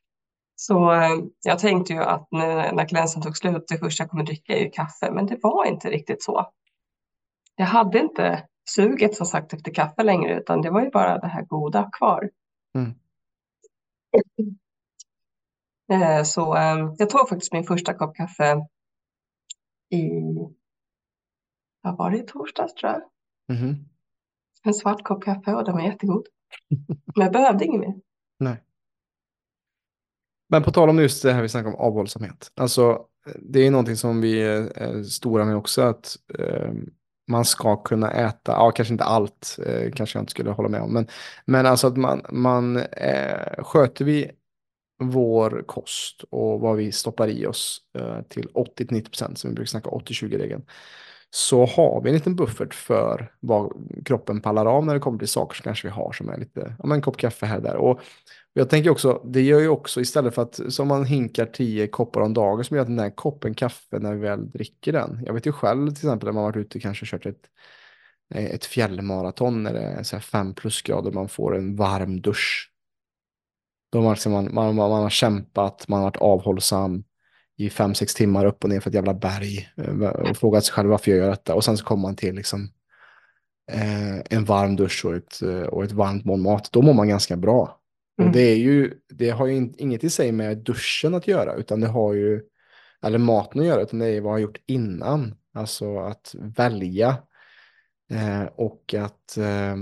så 0.54 0.92
eh, 0.92 1.18
jag 1.44 1.58
tänkte 1.58 1.92
ju 1.92 2.02
att 2.02 2.28
när, 2.30 2.72
när 2.72 2.88
klänsen 2.88 3.22
tog 3.22 3.36
slut, 3.36 3.64
det 3.68 3.78
första 3.78 4.02
jag 4.02 4.10
kommer 4.10 4.24
dricka 4.24 4.56
är 4.56 4.60
ju 4.64 4.70
kaffe. 4.70 5.10
Men 5.10 5.26
det 5.26 5.38
var 5.42 5.64
inte 5.64 5.90
riktigt 5.90 6.22
så. 6.22 6.50
Jag 7.56 7.66
hade 7.66 7.98
inte 7.98 8.46
suget 8.70 9.16
som 9.16 9.26
sagt 9.26 9.52
efter 9.52 9.74
kaffe 9.74 10.02
längre, 10.02 10.38
utan 10.38 10.62
det 10.62 10.70
var 10.70 10.82
ju 10.82 10.90
bara 10.90 11.18
det 11.18 11.26
här 11.26 11.42
goda 11.42 11.90
kvar. 11.92 12.30
Eh, 15.92 16.22
så 16.22 16.54
ehm, 16.54 16.94
jag 16.98 17.10
tog 17.10 17.28
faktiskt 17.28 17.52
min 17.52 17.64
första 17.64 17.94
kopp 17.94 18.16
kaffe 18.16 18.66
i, 19.90 20.10
vad 21.82 21.96
var 21.96 22.10
det, 22.10 22.18
i 22.18 22.26
torsdags 22.26 22.74
tror 22.74 22.92
jag. 22.92 23.02
Mm. 23.58 23.76
En 24.62 24.74
svart 24.74 25.04
kopp 25.04 25.24
kaffe 25.24 25.54
och 25.54 25.64
den 25.64 25.74
var 25.74 25.82
jättegod. 25.82 26.26
Men 27.16 27.24
jag 27.24 27.32
behövde 27.32 27.64
inget 27.64 27.80
mer. 27.80 27.94
Nej. 28.38 28.62
Men 30.48 30.62
på 30.62 30.70
tal 30.70 30.88
om 30.88 30.98
just 30.98 31.22
det 31.22 31.32
här 31.32 31.42
vi 31.42 31.48
snackar 31.48 31.68
om 31.68 31.74
avhållsamhet. 31.74 32.52
Alltså, 32.56 33.04
det 33.36 33.66
är 33.66 33.70
någonting 33.70 33.96
som 33.96 34.20
vi 34.20 34.42
är 34.42 35.02
stora 35.02 35.44
med 35.44 35.56
också. 35.56 35.82
Att 35.82 36.16
eh, 36.38 36.72
man 37.28 37.44
ska 37.44 37.76
kunna 37.76 38.10
äta, 38.10 38.52
ja 38.52 38.70
kanske 38.70 38.94
inte 38.94 39.04
allt, 39.04 39.58
eh, 39.66 39.92
kanske 39.92 40.18
jag 40.18 40.22
inte 40.22 40.30
skulle 40.30 40.50
hålla 40.50 40.68
med 40.68 40.82
om. 40.82 40.92
Men, 40.92 41.06
men 41.44 41.66
alltså 41.66 41.86
att 41.86 41.96
man, 41.96 42.22
man 42.30 42.76
eh, 42.76 43.64
sköter 43.64 44.04
vi 44.04 44.30
vår 45.00 45.64
kost 45.66 46.24
och 46.30 46.60
vad 46.60 46.76
vi 46.76 46.92
stoppar 46.92 47.28
i 47.28 47.46
oss 47.46 47.78
eh, 47.98 48.22
till 48.28 48.48
80-90% 48.48 49.34
som 49.34 49.50
vi 49.50 49.54
brukar 49.54 49.68
snacka 49.68 49.90
80-20-regeln. 49.90 50.62
Så 51.30 51.66
har 51.66 52.02
vi 52.02 52.10
en 52.10 52.14
liten 52.14 52.36
buffert 52.36 52.74
för 52.74 53.32
vad 53.40 53.72
kroppen 54.04 54.40
pallar 54.40 54.66
av 54.66 54.86
när 54.86 54.94
det 54.94 55.00
kommer 55.00 55.18
till 55.18 55.28
saker 55.28 55.56
som 55.56 55.62
kanske 55.64 55.88
vi 55.88 55.92
har 55.92 56.12
som 56.12 56.28
är 56.28 56.38
lite, 56.38 56.74
ja 56.78 56.86
men 56.86 56.92
en 56.92 57.02
kopp 57.02 57.16
kaffe 57.16 57.46
här 57.46 57.56
och 57.56 57.62
där. 57.62 57.76
Och 57.76 58.00
jag 58.52 58.70
tänker 58.70 58.90
också, 58.90 59.22
det 59.24 59.42
gör 59.42 59.60
ju 59.60 59.68
också 59.68 60.00
istället 60.00 60.34
för 60.34 60.42
att 60.42 60.60
som 60.68 60.88
man 60.88 61.04
hinkar 61.04 61.46
tio 61.46 61.86
koppar 61.86 62.20
om 62.20 62.34
dagen 62.34 62.64
som 62.64 62.76
gör 62.76 62.82
att 62.82 62.88
den 62.88 62.96
där 62.96 63.10
koppen 63.10 63.54
kaffe 63.54 63.98
när 63.98 64.14
vi 64.14 64.20
väl 64.20 64.50
dricker 64.50 64.92
den. 64.92 65.22
Jag 65.26 65.34
vet 65.34 65.46
ju 65.46 65.52
själv 65.52 65.86
till 65.86 66.06
exempel 66.06 66.26
när 66.26 66.32
man 66.32 66.42
varit 66.42 66.56
ute 66.56 66.78
och 66.78 66.82
kanske 66.82 67.06
kört 67.06 67.26
ett, 67.26 67.44
eh, 68.34 68.44
ett 68.44 68.64
fjällmaraton 68.64 69.62
när 69.62 69.72
det 69.72 69.80
är 69.80 70.02
så 70.02 70.16
här 70.16 70.20
fem 70.20 70.54
plusgrader 70.54 71.12
man 71.12 71.28
får 71.28 71.56
en 71.56 71.76
varm 71.76 72.20
dusch 72.20 72.69
då 73.90 74.00
man, 74.00 74.12
liksom, 74.12 74.32
man, 74.32 74.54
man, 74.54 74.74
man, 74.74 75.02
har 75.02 75.10
kämpat, 75.10 75.88
man 75.88 75.98
har 75.98 76.06
varit 76.06 76.16
avhållsam 76.16 77.04
i 77.56 77.70
fem, 77.70 77.94
sex 77.94 78.14
timmar 78.14 78.46
upp 78.46 78.64
och 78.64 78.70
ner 78.70 78.80
för 78.80 78.90
ett 78.90 78.94
jävla 78.94 79.14
berg. 79.14 79.68
Eh, 79.76 80.02
och 80.02 80.36
frågat 80.36 80.64
sig 80.64 80.74
själv 80.74 80.90
varför 80.90 81.10
jag 81.10 81.18
gör 81.18 81.30
detta. 81.30 81.54
Och 81.54 81.64
sen 81.64 81.76
så 81.76 81.84
kommer 81.84 82.02
man 82.02 82.16
till 82.16 82.34
liksom, 82.34 82.68
eh, 83.72 84.18
en 84.30 84.44
varm 84.44 84.76
dusch 84.76 85.04
och 85.04 85.14
ett, 85.14 85.42
eh, 85.42 85.62
och 85.62 85.84
ett 85.84 85.92
varmt 85.92 86.24
mål 86.24 86.40
mat. 86.40 86.72
Då 86.72 86.82
mår 86.82 86.94
man 86.94 87.08
ganska 87.08 87.36
bra. 87.36 87.80
Mm. 88.18 88.28
Och 88.28 88.36
det, 88.36 88.42
är 88.42 88.56
ju, 88.56 88.94
det 89.08 89.30
har 89.30 89.46
ju 89.46 89.72
inget 89.78 90.04
i 90.04 90.10
sig 90.10 90.32
med 90.32 90.58
duschen 90.58 91.14
att 91.14 91.28
göra, 91.28 91.54
utan 91.54 91.80
det 91.80 91.86
har 91.86 92.14
ju, 92.14 92.42
eller 93.02 93.18
maten 93.18 93.60
att 93.60 93.66
göra, 93.66 93.82
utan 93.82 93.98
det 93.98 94.06
är 94.06 94.20
vad 94.20 94.30
jag 94.30 94.34
har 94.34 94.38
gjort 94.38 94.60
innan. 94.66 95.34
Alltså 95.54 95.98
att 95.98 96.34
välja 96.56 97.16
eh, 98.10 98.42
och 98.42 98.94
att 98.94 99.36
eh, 99.36 99.76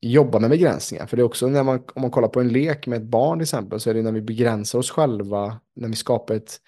jobba 0.00 0.38
med 0.38 0.50
begränsningar. 0.50 1.06
För 1.06 1.16
det 1.16 1.20
är 1.20 1.24
också 1.24 1.46
när 1.46 1.62
man, 1.62 1.82
om 1.94 2.02
man 2.02 2.10
kollar 2.10 2.28
på 2.28 2.40
en 2.40 2.48
lek 2.48 2.86
med 2.86 2.96
ett 2.96 3.08
barn 3.08 3.38
till 3.38 3.42
exempel, 3.42 3.80
så 3.80 3.90
är 3.90 3.94
det 3.94 4.02
när 4.02 4.12
vi 4.12 4.22
begränsar 4.22 4.78
oss 4.78 4.90
själva, 4.90 5.60
när 5.76 5.88
vi 5.88 5.96
skapar 5.96 6.34
ett 6.34 6.60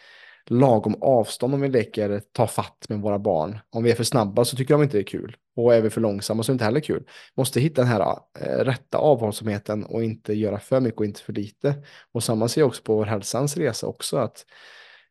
lagom 0.46 0.94
avstånd 1.00 1.54
om 1.54 1.60
vi 1.60 1.68
leker 1.68 2.22
ta 2.32 2.46
fatt 2.46 2.86
med 2.88 3.00
våra 3.00 3.18
barn. 3.18 3.58
Om 3.70 3.82
vi 3.82 3.90
är 3.90 3.94
för 3.94 4.04
snabba 4.04 4.44
så 4.44 4.56
tycker 4.56 4.74
de 4.74 4.82
inte 4.82 4.96
det 4.96 5.00
är 5.00 5.06
kul. 5.06 5.36
Och 5.56 5.74
är 5.74 5.80
vi 5.80 5.90
för 5.90 6.00
långsamma 6.00 6.42
så 6.42 6.50
är 6.50 6.52
det 6.52 6.54
inte 6.54 6.64
heller 6.64 6.80
kul. 6.80 7.06
Måste 7.36 7.60
hitta 7.60 7.80
den 7.80 7.90
här 7.90 8.18
äh, 8.40 8.64
rätta 8.64 8.98
avhållsamheten 8.98 9.84
och 9.84 10.04
inte 10.04 10.34
göra 10.34 10.58
för 10.58 10.80
mycket 10.80 10.98
och 10.98 11.04
inte 11.04 11.20
för 11.20 11.32
lite. 11.32 11.74
Och 12.12 12.22
samma 12.22 12.48
ser 12.48 12.60
jag 12.60 12.68
också 12.68 12.82
på 12.82 12.94
vår 12.94 13.04
hälsans 13.04 13.56
resa 13.56 13.86
också 13.86 14.16
att 14.16 14.46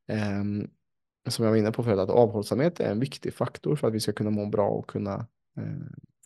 ähm, 0.07 0.67
som 1.27 1.45
jag 1.45 1.51
var 1.51 1.57
inne 1.57 1.71
på 1.71 1.83
förut, 1.83 1.99
att 1.99 2.09
avhållsamhet 2.09 2.79
är 2.79 2.91
en 2.91 2.99
viktig 2.99 3.33
faktor 3.33 3.75
för 3.75 3.87
att 3.87 3.93
vi 3.93 3.99
ska 3.99 4.11
kunna 4.11 4.29
må 4.29 4.45
bra 4.45 4.69
och 4.69 4.89
kunna 4.89 5.27
äh, 5.57 5.63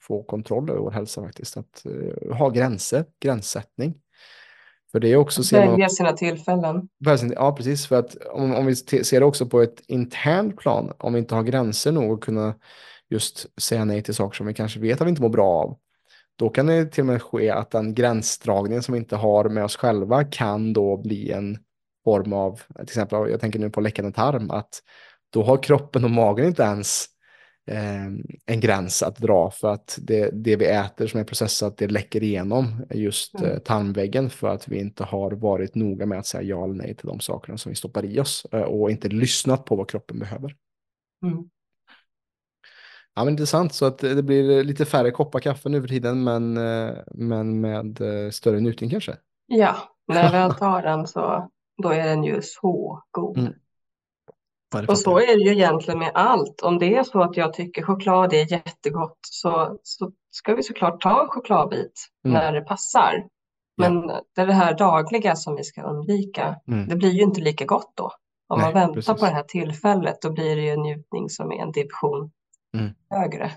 få 0.07 0.23
kontroll 0.23 0.69
över 0.69 0.79
vår 0.79 0.91
hälsa 0.91 1.21
faktiskt. 1.21 1.57
Att 1.57 1.83
uh, 1.85 2.33
ha 2.35 2.49
gränser, 2.49 3.05
gränssättning. 3.19 3.95
För 4.91 4.99
det 4.99 5.07
är 5.07 5.15
också... 5.15 5.43
Ser 5.43 5.67
Välja 5.67 5.89
sina 5.89 6.13
tillfällen. 6.13 6.87
Ja, 7.35 7.55
precis. 7.55 7.87
För 7.87 7.99
att 7.99 8.15
om, 8.15 8.55
om 8.55 8.65
vi 8.65 8.75
ser 8.75 9.19
det 9.19 9.25
också 9.25 9.45
på 9.45 9.61
ett 9.61 9.81
internt 9.87 10.57
plan, 10.57 10.93
om 10.99 11.13
vi 11.13 11.19
inte 11.19 11.35
har 11.35 11.43
gränser 11.43 11.91
nog 11.91 12.13
att 12.13 12.21
kunna 12.21 12.55
just 13.09 13.61
säga 13.61 13.85
nej 13.85 14.03
till 14.03 14.13
saker 14.13 14.37
som 14.37 14.47
vi 14.47 14.53
kanske 14.53 14.79
vet 14.79 15.01
att 15.01 15.07
vi 15.07 15.09
inte 15.09 15.21
mår 15.21 15.29
bra 15.29 15.47
av, 15.47 15.77
då 16.35 16.49
kan 16.49 16.65
det 16.65 16.85
till 16.85 17.01
och 17.01 17.07
med 17.07 17.21
ske 17.21 17.49
att 17.49 17.71
den 17.71 17.93
gränsdragningen 17.93 18.83
som 18.83 18.93
vi 18.93 18.99
inte 18.99 19.15
har 19.15 19.49
med 19.49 19.63
oss 19.63 19.75
själva 19.75 20.23
kan 20.23 20.73
då 20.73 20.97
bli 20.97 21.31
en 21.31 21.57
form 22.03 22.33
av, 22.33 22.61
till 22.75 22.83
exempel, 22.83 23.31
jag 23.31 23.41
tänker 23.41 23.59
nu 23.59 23.69
på 23.69 23.81
läckande 23.81 24.11
tarm, 24.11 24.51
att 24.51 24.79
då 25.29 25.43
har 25.43 25.63
kroppen 25.63 26.03
och 26.03 26.11
magen 26.11 26.45
inte 26.45 26.63
ens 26.63 27.05
en 27.65 28.59
gräns 28.59 29.03
att 29.03 29.17
dra 29.17 29.51
för 29.51 29.67
att 29.67 29.99
det, 30.01 30.29
det 30.33 30.55
vi 30.55 30.65
äter 30.65 31.07
som 31.07 31.19
är 31.19 31.23
processat 31.23 31.77
det 31.77 31.87
läcker 31.87 32.23
igenom 32.23 32.85
just 32.89 33.35
mm. 33.35 33.51
eh, 33.51 33.59
tarmväggen 33.59 34.29
för 34.29 34.47
att 34.47 34.67
vi 34.67 34.79
inte 34.79 35.03
har 35.03 35.31
varit 35.31 35.75
noga 35.75 36.05
med 36.05 36.19
att 36.19 36.25
säga 36.25 36.43
ja 36.43 36.63
eller 36.63 36.73
nej 36.73 36.95
till 36.95 37.07
de 37.07 37.19
sakerna 37.19 37.57
som 37.57 37.69
vi 37.69 37.75
stoppar 37.75 38.05
i 38.05 38.19
oss 38.19 38.47
eh, 38.51 38.61
och 38.61 38.91
inte 38.91 39.07
lyssnat 39.07 39.65
på 39.65 39.75
vad 39.75 39.89
kroppen 39.89 40.19
behöver. 40.19 40.55
Mm. 41.25 41.49
Ja, 43.15 43.23
men 43.23 43.33
intressant, 43.33 43.73
så 43.73 43.85
att 43.85 43.97
det 43.97 44.23
blir 44.23 44.63
lite 44.63 44.85
färre 44.85 45.11
koppar 45.11 45.39
kaffe 45.39 45.69
nu 45.69 45.81
för 45.81 45.87
tiden, 45.87 46.23
men, 46.23 46.57
eh, 46.57 46.97
men 47.11 47.61
med 47.61 48.01
större 48.31 48.59
njutning 48.59 48.89
kanske. 48.89 49.17
Ja, 49.45 49.75
när 50.07 50.23
jag 50.23 50.31
väl 50.31 50.53
tar 50.59 50.81
den 50.81 51.07
så 51.07 51.49
då 51.83 51.89
är 51.89 52.03
den 52.03 52.23
ju 52.23 52.41
så 52.41 53.03
god. 53.11 53.37
Mm. 53.37 53.53
Och 54.87 54.97
så 54.97 55.19
är 55.19 55.37
det 55.37 55.43
ju 55.43 55.51
egentligen 55.51 55.99
med 55.99 56.11
allt. 56.13 56.61
Om 56.61 56.79
det 56.79 56.95
är 56.95 57.03
så 57.03 57.21
att 57.21 57.37
jag 57.37 57.53
tycker 57.53 57.81
choklad 57.81 58.33
är 58.33 58.51
jättegott 58.51 59.19
så, 59.21 59.77
så 59.83 60.11
ska 60.31 60.55
vi 60.55 60.63
såklart 60.63 61.01
ta 61.01 61.21
en 61.21 61.27
chokladbit 61.27 62.07
mm. 62.25 62.33
när 62.33 62.53
det 62.53 62.61
passar. 62.61 63.27
Men 63.77 64.09
ja. 64.09 64.21
det 64.35 64.41
är 64.41 64.47
det 64.47 64.53
här 64.53 64.77
dagliga 64.77 65.35
som 65.35 65.55
vi 65.55 65.63
ska 65.63 65.83
undvika. 65.83 66.55
Mm. 66.67 66.87
Det 66.87 66.95
blir 66.95 67.11
ju 67.11 67.21
inte 67.21 67.41
lika 67.41 67.65
gott 67.65 67.91
då. 67.95 68.11
Om 68.47 68.59
Nej, 68.59 68.65
man 68.65 68.73
väntar 68.73 68.93
precis. 68.93 69.19
på 69.19 69.25
det 69.25 69.31
här 69.31 69.43
tillfället 69.43 70.21
då 70.21 70.31
blir 70.31 70.55
det 70.55 70.61
ju 70.61 70.69
en 70.69 70.81
njutning 70.81 71.29
som 71.29 71.51
är 71.51 71.61
en 71.61 71.71
division 71.71 72.31
mm. 72.77 72.93
högre. 73.09 73.51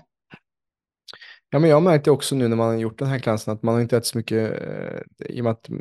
Ja, 1.49 1.59
men 1.59 1.69
jag 1.69 1.83
märkte 1.83 2.11
också 2.11 2.35
nu 2.35 2.47
när 2.47 2.55
man 2.55 2.67
har 2.67 2.75
gjort 2.75 2.99
den 2.99 3.07
här 3.07 3.19
klassen 3.19 3.53
att 3.53 3.63
man 3.63 3.73
har 3.73 3.81
inte 3.81 3.97
ätit 3.97 4.07
så 4.07 4.17
mycket, 4.17 4.61
eh, 4.61 5.35
i 5.35 5.41
och 5.41 5.43
med 5.43 5.51
att 5.51 5.69
eh, 5.69 5.75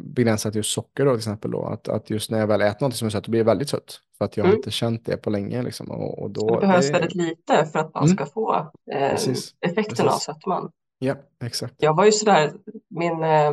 begränsat 0.00 0.54
just 0.54 0.72
socker 0.72 1.04
då 1.04 1.10
till 1.10 1.18
exempel 1.18 1.50
då, 1.50 1.64
att, 1.64 1.88
att 1.88 2.10
just 2.10 2.30
när 2.30 2.38
jag 2.38 2.46
väl 2.46 2.60
äter 2.60 2.86
något 2.86 2.96
som 2.96 3.06
är 3.06 3.10
sött, 3.10 3.24
då 3.24 3.30
blir 3.30 3.40
det 3.40 3.46
väldigt 3.46 3.68
sött. 3.68 4.00
För 4.18 4.24
att 4.24 4.36
jag 4.36 4.44
mm. 4.44 4.52
har 4.52 4.56
inte 4.56 4.70
känt 4.70 5.06
det 5.06 5.16
på 5.16 5.30
länge 5.30 5.62
liksom. 5.62 5.90
Och, 5.90 6.22
och 6.22 6.30
då, 6.30 6.54
det 6.54 6.66
behövs 6.66 6.86
det... 6.86 6.92
väldigt 6.92 7.14
lite 7.14 7.66
för 7.66 7.78
att 7.78 7.94
man 7.94 8.04
mm. 8.04 8.16
ska 8.16 8.26
få 8.26 8.70
eh, 8.92 9.14
effekten 9.60 10.08
av 10.08 10.18
sötman. 10.18 10.70
Ja, 10.98 11.14
exakt. 11.44 11.74
Jag 11.78 11.96
var 11.96 12.04
ju 12.04 12.12
sådär, 12.12 12.52
min, 12.90 13.22
eh, 13.22 13.52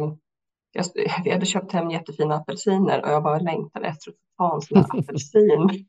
jag, 0.72 0.86
vi 1.24 1.30
hade 1.30 1.45
köpt 1.45 1.72
hem 1.72 1.89
jättefina 1.89 2.36
apelsiner 2.36 3.01
och 3.05 3.11
jag 3.11 3.24
bara 3.24 3.39
längtade 3.39 3.88
efter 3.88 4.11
att 4.11 4.16
få 4.16 4.22
ta 4.38 4.55
en 4.55 4.61
sån 4.61 4.99
apelsin. 4.99 5.86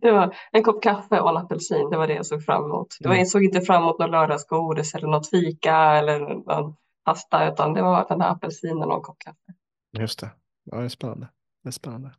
Det 0.00 0.10
var 0.12 0.36
en 0.52 0.62
kopp 0.62 0.82
kaffe 0.82 1.20
och 1.20 1.30
en 1.30 1.36
apelsin, 1.36 1.90
det 1.90 1.96
var 1.96 2.06
det 2.06 2.14
jag 2.14 2.26
såg 2.26 2.44
fram 2.44 2.64
emot. 2.64 2.96
Det 3.00 3.08
var, 3.08 3.14
mm. 3.14 3.20
jag 3.20 3.28
såg 3.28 3.44
inte 3.44 3.60
fram 3.60 3.82
emot 3.82 3.98
något 3.98 4.10
lördagsgodis 4.10 4.94
eller 4.94 5.08
något 5.08 5.30
fika 5.30 5.76
eller 5.76 6.18
någon 6.18 6.74
pasta, 7.04 7.48
utan 7.48 7.74
det 7.74 7.82
var 7.82 8.06
den 8.08 8.20
här 8.20 8.30
apelsinen 8.30 8.82
och 8.82 8.94
en 8.94 9.02
kopp 9.02 9.18
kaffe. 9.18 9.54
Just 9.98 10.20
det, 10.20 10.30
ja, 10.64 10.76
det 10.76 10.84
är 10.84 10.88
spännande. 10.88 11.28
Det 11.62 11.68
är 11.68 11.72
spännande. 11.72 12.14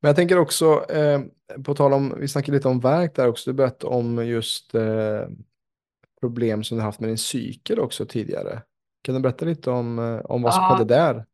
Men 0.00 0.08
jag 0.08 0.16
tänker 0.16 0.38
också, 0.38 0.90
eh, 0.90 1.20
på 1.64 1.74
tal 1.74 1.92
om, 1.92 2.14
vi 2.18 2.28
snackade 2.28 2.56
lite 2.56 2.68
om 2.68 2.80
verk 2.80 3.14
där 3.14 3.28
också, 3.28 3.50
du 3.50 3.54
berättade 3.54 3.94
om 3.94 4.26
just 4.26 4.74
eh, 4.74 4.82
problem 6.20 6.64
som 6.64 6.78
du 6.78 6.84
haft 6.84 7.00
med 7.00 7.10
din 7.10 7.18
cykel 7.18 7.80
också 7.80 8.06
tidigare. 8.06 8.62
Kan 9.02 9.14
du 9.14 9.20
berätta 9.20 9.44
lite 9.44 9.70
om, 9.70 9.98
eh, 9.98 10.20
om 10.20 10.42
vad 10.42 10.54
som 10.54 10.62
ja, 10.62 10.76
skedde 10.76 10.94
där? 10.94 11.24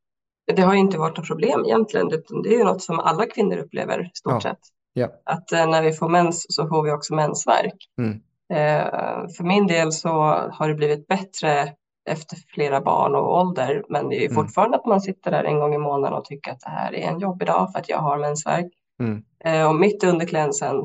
Det 0.56 0.62
har 0.62 0.74
inte 0.74 0.98
varit 0.98 1.16
något 1.16 1.26
problem 1.26 1.64
egentligen, 1.64 2.08
det 2.08 2.54
är 2.54 2.58
ju 2.58 2.64
något 2.64 2.82
som 2.82 3.00
alla 3.00 3.26
kvinnor 3.26 3.56
upplever 3.56 4.06
i 4.06 4.10
stort 4.14 4.32
ja. 4.32 4.40
sett. 4.40 4.58
Ja. 4.92 5.08
Att 5.24 5.52
eh, 5.52 5.66
när 5.66 5.82
vi 5.82 5.92
får 5.92 6.08
mens 6.08 6.46
så 6.48 6.68
får 6.68 6.82
vi 6.82 6.90
också 6.90 7.14
mensvärk. 7.14 7.88
Mm. 7.98 8.20
Eh, 8.52 9.28
för 9.36 9.44
min 9.44 9.66
del 9.66 9.92
så 9.92 10.10
har 10.52 10.68
det 10.68 10.74
blivit 10.74 11.06
bättre 11.06 11.74
efter 12.10 12.36
flera 12.54 12.80
barn 12.80 13.14
och 13.14 13.38
ålder, 13.38 13.84
men 13.88 14.08
det 14.08 14.16
är 14.16 14.30
mm. 14.30 14.34
fortfarande 14.34 14.76
att 14.76 14.86
man 14.86 15.00
sitter 15.00 15.30
där 15.30 15.44
en 15.44 15.58
gång 15.58 15.74
i 15.74 15.78
månaden 15.78 16.18
och 16.18 16.24
tycker 16.24 16.52
att 16.52 16.60
det 16.60 16.70
här 16.70 16.94
är 16.94 17.08
en 17.08 17.18
jobbig 17.18 17.48
dag 17.48 17.72
för 17.72 17.78
att 17.78 17.88
jag 17.88 17.98
har 17.98 18.18
mensvärk. 18.18 18.72
Mm. 19.00 19.22
Eh, 19.44 19.68
och 19.68 19.74
mitt 19.74 20.04
under 20.04 20.26
klänsen, 20.26 20.76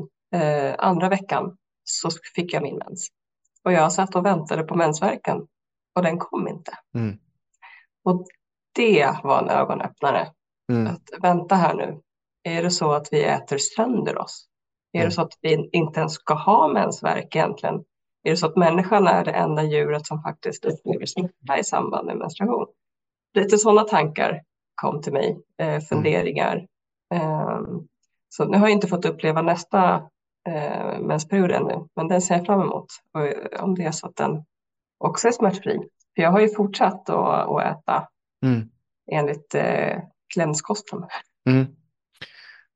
andra 0.78 1.08
veckan, 1.08 1.56
så 1.84 2.10
fick 2.34 2.52
jag 2.52 2.62
min 2.62 2.76
mens. 2.76 3.08
Och 3.64 3.72
jag 3.72 3.92
satt 3.92 4.16
och 4.16 4.26
väntade 4.26 4.62
på 4.62 4.74
mensvärken 4.74 5.46
och 5.94 6.02
den 6.02 6.18
kom 6.18 6.48
inte. 6.48 6.72
Mm. 6.94 7.18
Och 8.04 8.26
det 8.74 9.14
var 9.22 9.42
en 9.42 9.48
ögonöppnare. 9.48 10.28
Mm. 10.72 10.86
Att 10.86 11.22
vänta 11.22 11.54
här 11.54 11.74
nu, 11.74 12.00
är 12.48 12.62
det 12.62 12.70
så 12.70 12.92
att 12.92 13.08
vi 13.12 13.24
äter 13.24 13.58
sönder 13.58 14.18
oss? 14.18 14.44
Är 14.92 14.98
det 14.98 15.04
mm. 15.04 15.10
så 15.10 15.22
att 15.22 15.32
vi 15.40 15.68
inte 15.72 16.00
ens 16.00 16.12
ska 16.12 16.34
ha 16.34 16.68
mensvärk 16.68 17.36
egentligen? 17.36 17.74
Är 18.22 18.30
det 18.30 18.36
så 18.36 18.46
att 18.46 18.56
människan 18.56 19.06
är 19.06 19.24
det 19.24 19.30
enda 19.30 19.62
djuret 19.62 20.06
som 20.06 20.22
faktiskt 20.22 20.64
upplever 20.64 21.06
smärta 21.06 21.58
i 21.58 21.64
samband 21.64 22.06
med 22.06 22.16
menstruation? 22.16 22.66
Lite 23.34 23.58
sådana 23.58 23.82
tankar 23.84 24.42
kom 24.82 25.02
till 25.02 25.12
mig, 25.12 25.38
eh, 25.58 25.68
mm. 25.68 25.80
funderingar. 25.80 26.66
Eh, 27.14 27.60
så 28.28 28.44
nu 28.44 28.58
har 28.58 28.66
jag 28.66 28.74
inte 28.74 28.88
fått 28.88 29.04
uppleva 29.04 29.42
nästa 29.42 29.94
eh, 30.48 31.00
mensperiod 31.00 31.50
ännu, 31.50 31.88
men 31.96 32.08
den 32.08 32.22
ser 32.22 32.34
jag 32.34 32.46
fram 32.46 32.60
emot. 32.60 32.86
Och 33.14 33.26
eh, 33.26 33.64
om 33.64 33.74
det 33.74 33.84
är 33.84 33.92
så 33.92 34.06
att 34.06 34.16
den 34.16 34.44
också 34.98 35.28
är 35.28 35.32
smärtfri. 35.32 35.78
För 36.14 36.22
jag 36.22 36.30
har 36.30 36.40
ju 36.40 36.48
fortsatt 36.48 37.10
att, 37.10 37.48
att 37.48 37.62
äta 37.62 38.08
mm. 38.44 38.68
enligt 39.12 39.54
eh, 39.54 39.98
klämskosten. 40.34 41.04
Mm. 41.48 41.66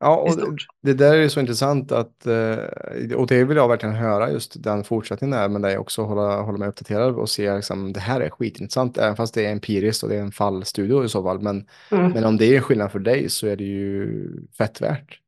Ja, 0.05 0.17
och 0.17 0.57
det 0.83 0.95
där 0.95 1.15
är 1.15 1.29
så 1.29 1.41
intressant 1.41 1.93
att, 1.93 2.27
eh, 2.27 3.17
och 3.17 3.27
det 3.27 3.45
vill 3.45 3.57
jag 3.57 3.69
verkligen 3.69 3.95
höra 3.95 4.31
just 4.31 4.63
den 4.63 4.85
fortsättningen 4.85 5.39
där, 5.39 5.49
men 5.49 5.63
dig 5.63 5.79
också 5.79 6.03
hålla, 6.03 6.43
hålla 6.43 6.59
mig 6.59 6.69
uppdaterad 6.69 7.15
och 7.15 7.29
se 7.29 7.55
liksom, 7.55 7.93
det 7.93 8.01
här 8.01 8.21
är 8.21 8.31
skitintressant, 8.31 8.99
även 8.99 9.17
fast 9.17 9.35
det 9.35 9.47
är 9.47 9.53
empiriskt 9.53 10.03
och 10.03 10.09
det 10.09 10.17
är 10.17 10.21
en 10.21 10.33
fallstudio 10.33 11.05
i 11.05 11.09
så 11.09 11.23
fall. 11.23 11.41
Men, 11.41 11.67
mm. 11.91 12.11
men 12.11 12.25
om 12.25 12.37
det 12.37 12.57
är 12.57 12.61
skillnad 12.61 12.93
för 12.93 12.99
dig 12.99 13.31
så 13.31 13.47
är 13.47 13.57
det 13.57 13.65
ju 13.65 14.29
fett 14.59 14.81
värt. 14.81 15.19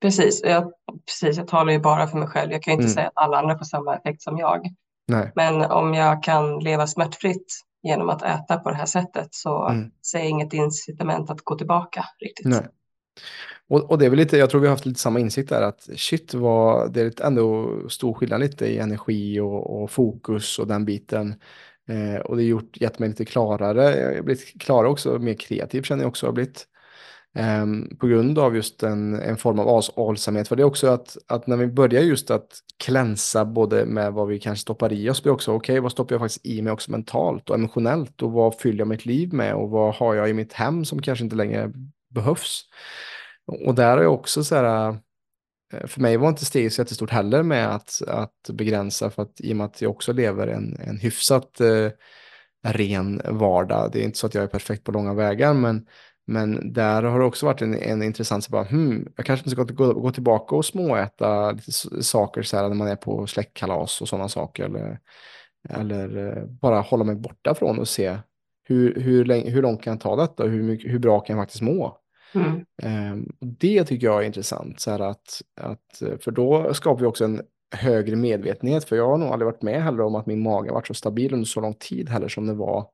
Precis, 0.00 0.42
jag, 0.44 0.72
precis, 1.06 1.38
jag 1.38 1.48
talar 1.48 1.72
ju 1.72 1.78
bara 1.78 2.06
för 2.06 2.18
mig 2.18 2.28
själv. 2.28 2.52
Jag 2.52 2.62
kan 2.62 2.72
ju 2.72 2.74
inte 2.74 2.84
mm. 2.84 2.94
säga 2.94 3.06
att 3.06 3.24
alla 3.24 3.38
andra 3.38 3.58
får 3.58 3.64
samma 3.64 3.96
effekt 3.96 4.22
som 4.22 4.38
jag. 4.38 4.66
Nej. 5.08 5.32
Men 5.34 5.70
om 5.70 5.94
jag 5.94 6.22
kan 6.22 6.58
leva 6.58 6.86
smärtfritt 6.86 7.46
genom 7.82 8.08
att 8.08 8.22
äta 8.22 8.58
på 8.58 8.70
det 8.70 8.76
här 8.76 8.86
sättet 8.86 9.28
så 9.30 9.68
mm. 9.68 9.90
ser 10.12 10.18
jag 10.18 10.28
inget 10.28 10.52
incitament 10.52 11.30
att 11.30 11.40
gå 11.40 11.58
tillbaka 11.58 12.04
riktigt. 12.20 12.46
Nej. 12.46 12.68
Och, 13.72 13.90
och, 13.90 13.98
det 13.98 14.06
är 14.06 14.10
väl 14.10 14.18
lite, 14.18 14.36
jag 14.36 14.50
tror 14.50 14.60
vi 14.60 14.66
har 14.66 14.74
haft 14.74 14.86
lite 14.86 15.00
samma 15.00 15.20
insikt 15.20 15.48
där 15.48 15.62
att 15.62 15.88
shit 15.96 16.34
vad, 16.34 16.92
det 16.92 17.00
är 17.00 17.26
ändå 17.26 17.80
stor 17.88 18.14
skillnad 18.14 18.40
lite 18.40 18.66
i 18.66 18.78
energi 18.78 19.40
och, 19.40 19.82
och 19.82 19.90
fokus 19.90 20.58
och 20.58 20.66
den 20.66 20.84
biten. 20.84 21.34
Eh, 21.88 22.20
och 22.20 22.36
det 22.36 22.42
har 22.42 22.48
gjort, 22.48 22.80
gett 22.80 22.98
mig 22.98 23.08
lite 23.08 23.24
klarare, 23.24 24.00
jag 24.00 24.14
har 24.14 24.22
blivit 24.22 24.62
klarare 24.62 24.88
också, 24.88 25.18
mer 25.18 25.34
kreativ 25.34 25.82
känner 25.82 26.02
jag 26.02 26.08
också 26.08 26.26
har 26.26 26.32
blivit. 26.32 26.66
Eh, 27.34 27.66
på 28.00 28.06
grund 28.06 28.38
av 28.38 28.56
just 28.56 28.82
en, 28.82 29.14
en 29.14 29.36
form 29.36 29.58
av 29.58 29.68
avhållsamhet. 29.68 30.48
För 30.48 30.56
det 30.56 30.62
är 30.62 30.64
också 30.64 30.86
att, 30.86 31.16
att 31.26 31.46
när 31.46 31.56
vi 31.56 31.66
börjar 31.66 32.02
just 32.02 32.30
att 32.30 32.48
klänsa 32.84 33.44
både 33.44 33.86
med 33.86 34.12
vad 34.12 34.28
vi 34.28 34.40
kanske 34.40 34.62
stoppar 34.62 34.92
i 34.92 35.10
oss, 35.10 35.22
blir 35.22 35.32
också 35.32 35.52
okej, 35.52 35.72
okay, 35.72 35.80
vad 35.80 35.92
stoppar 35.92 36.14
jag 36.14 36.20
faktiskt 36.20 36.46
i 36.46 36.62
mig 36.62 36.72
också 36.72 36.90
mentalt 36.90 37.50
och 37.50 37.56
emotionellt 37.56 38.22
och 38.22 38.32
vad 38.32 38.54
fyller 38.54 38.78
jag 38.78 38.88
mitt 38.88 39.06
liv 39.06 39.32
med 39.32 39.54
och 39.54 39.70
vad 39.70 39.94
har 39.94 40.14
jag 40.14 40.30
i 40.30 40.32
mitt 40.32 40.52
hem 40.52 40.84
som 40.84 41.02
kanske 41.02 41.24
inte 41.24 41.36
längre 41.36 41.72
behövs. 42.10 42.64
Och 43.46 43.74
där 43.74 43.98
är 43.98 44.06
också 44.06 44.44
så 44.44 44.54
här, 44.54 44.98
eh, 45.72 45.86
för 45.86 46.00
mig 46.00 46.16
var 46.16 46.28
inte 46.28 46.44
steget 46.44 46.72
så 46.72 46.80
jättestort 46.80 47.10
heller 47.10 47.42
med 47.42 47.74
att, 47.74 48.02
att 48.06 48.50
begränsa 48.52 49.10
för 49.10 49.22
att 49.22 49.40
i 49.40 49.52
och 49.52 49.56
med 49.56 49.66
att 49.66 49.82
jag 49.82 49.90
också 49.90 50.12
lever 50.12 50.46
en, 50.46 50.76
en 50.80 50.98
hyfsat 50.98 51.60
eh, 51.60 51.90
ren 52.64 53.22
vardag. 53.24 53.90
Det 53.92 54.00
är 54.00 54.04
inte 54.04 54.18
så 54.18 54.26
att 54.26 54.34
jag 54.34 54.44
är 54.44 54.48
perfekt 54.48 54.84
på 54.84 54.92
långa 54.92 55.14
vägar 55.14 55.54
men, 55.54 55.86
men 56.26 56.72
där 56.72 57.02
har 57.02 57.18
det 57.18 57.24
också 57.24 57.46
varit 57.46 57.62
en, 57.62 57.74
en 57.74 58.02
intressant, 58.02 58.44
så 58.44 58.50
bara, 58.50 58.64
hmm, 58.64 59.12
jag 59.16 59.26
kanske 59.26 59.44
inte 59.50 59.64
ska 59.64 59.74
gå, 59.74 59.92
gå 59.92 60.10
tillbaka 60.10 60.56
och 60.56 60.64
småäta 60.64 61.52
lite 61.52 61.72
saker 62.02 62.42
så 62.42 62.56
här 62.56 62.68
när 62.68 62.74
man 62.74 62.88
är 62.88 62.96
på 62.96 63.26
släktkalas 63.26 64.00
och 64.00 64.08
sådana 64.08 64.28
saker. 64.28 64.64
Eller, 64.64 65.00
eller 65.68 66.36
eh, 66.36 66.44
bara 66.46 66.80
hålla 66.80 67.04
mig 67.04 67.14
borta 67.16 67.54
från 67.54 67.78
och 67.78 67.88
se 67.88 68.18
hur, 68.64 69.00
hur, 69.00 69.24
länge, 69.24 69.50
hur 69.50 69.62
långt 69.62 69.82
kan 69.82 69.92
jag 69.92 70.00
ta 70.00 70.16
detta 70.16 70.42
och 70.42 70.48
hur, 70.48 70.88
hur 70.88 70.98
bra 70.98 71.20
kan 71.20 71.36
jag 71.36 71.42
faktiskt 71.42 71.62
må. 71.62 72.01
Mm. 72.34 72.64
Ehm, 72.82 73.28
det 73.40 73.84
tycker 73.84 74.06
jag 74.06 74.22
är 74.22 74.26
intressant, 74.26 74.80
så 74.80 74.90
att, 74.90 75.42
att, 75.60 76.02
eh, 76.02 76.18
för 76.18 76.30
då 76.30 76.74
skapar 76.74 77.00
vi 77.00 77.06
också 77.06 77.24
en 77.24 77.42
högre 77.74 78.16
medvetenhet, 78.16 78.84
för 78.84 78.96
jag 78.96 79.08
har 79.08 79.18
nog 79.18 79.28
aldrig 79.28 79.46
varit 79.46 79.62
med 79.62 79.82
heller 79.82 80.00
om 80.02 80.14
att 80.14 80.26
min 80.26 80.42
mage 80.42 80.72
varit 80.72 80.86
så 80.86 80.94
stabil 80.94 81.34
under 81.34 81.46
så 81.46 81.60
lång 81.60 81.74
tid 81.74 82.08
heller 82.08 82.28
som 82.28 82.46
det 82.46 82.54
var 82.54 82.86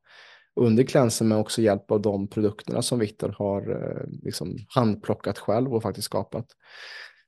under 0.55 0.83
klänsen, 0.83 1.27
men 1.27 1.37
också 1.37 1.61
hjälp 1.61 1.91
av 1.91 2.01
de 2.01 2.27
produkterna 2.27 2.81
som 2.81 2.99
Viktor 2.99 3.35
har 3.37 3.71
eh, 3.71 4.19
liksom 4.23 4.57
handplockat 4.67 5.39
själv 5.39 5.73
och 5.73 5.83
faktiskt 5.83 6.05
skapat. 6.05 6.45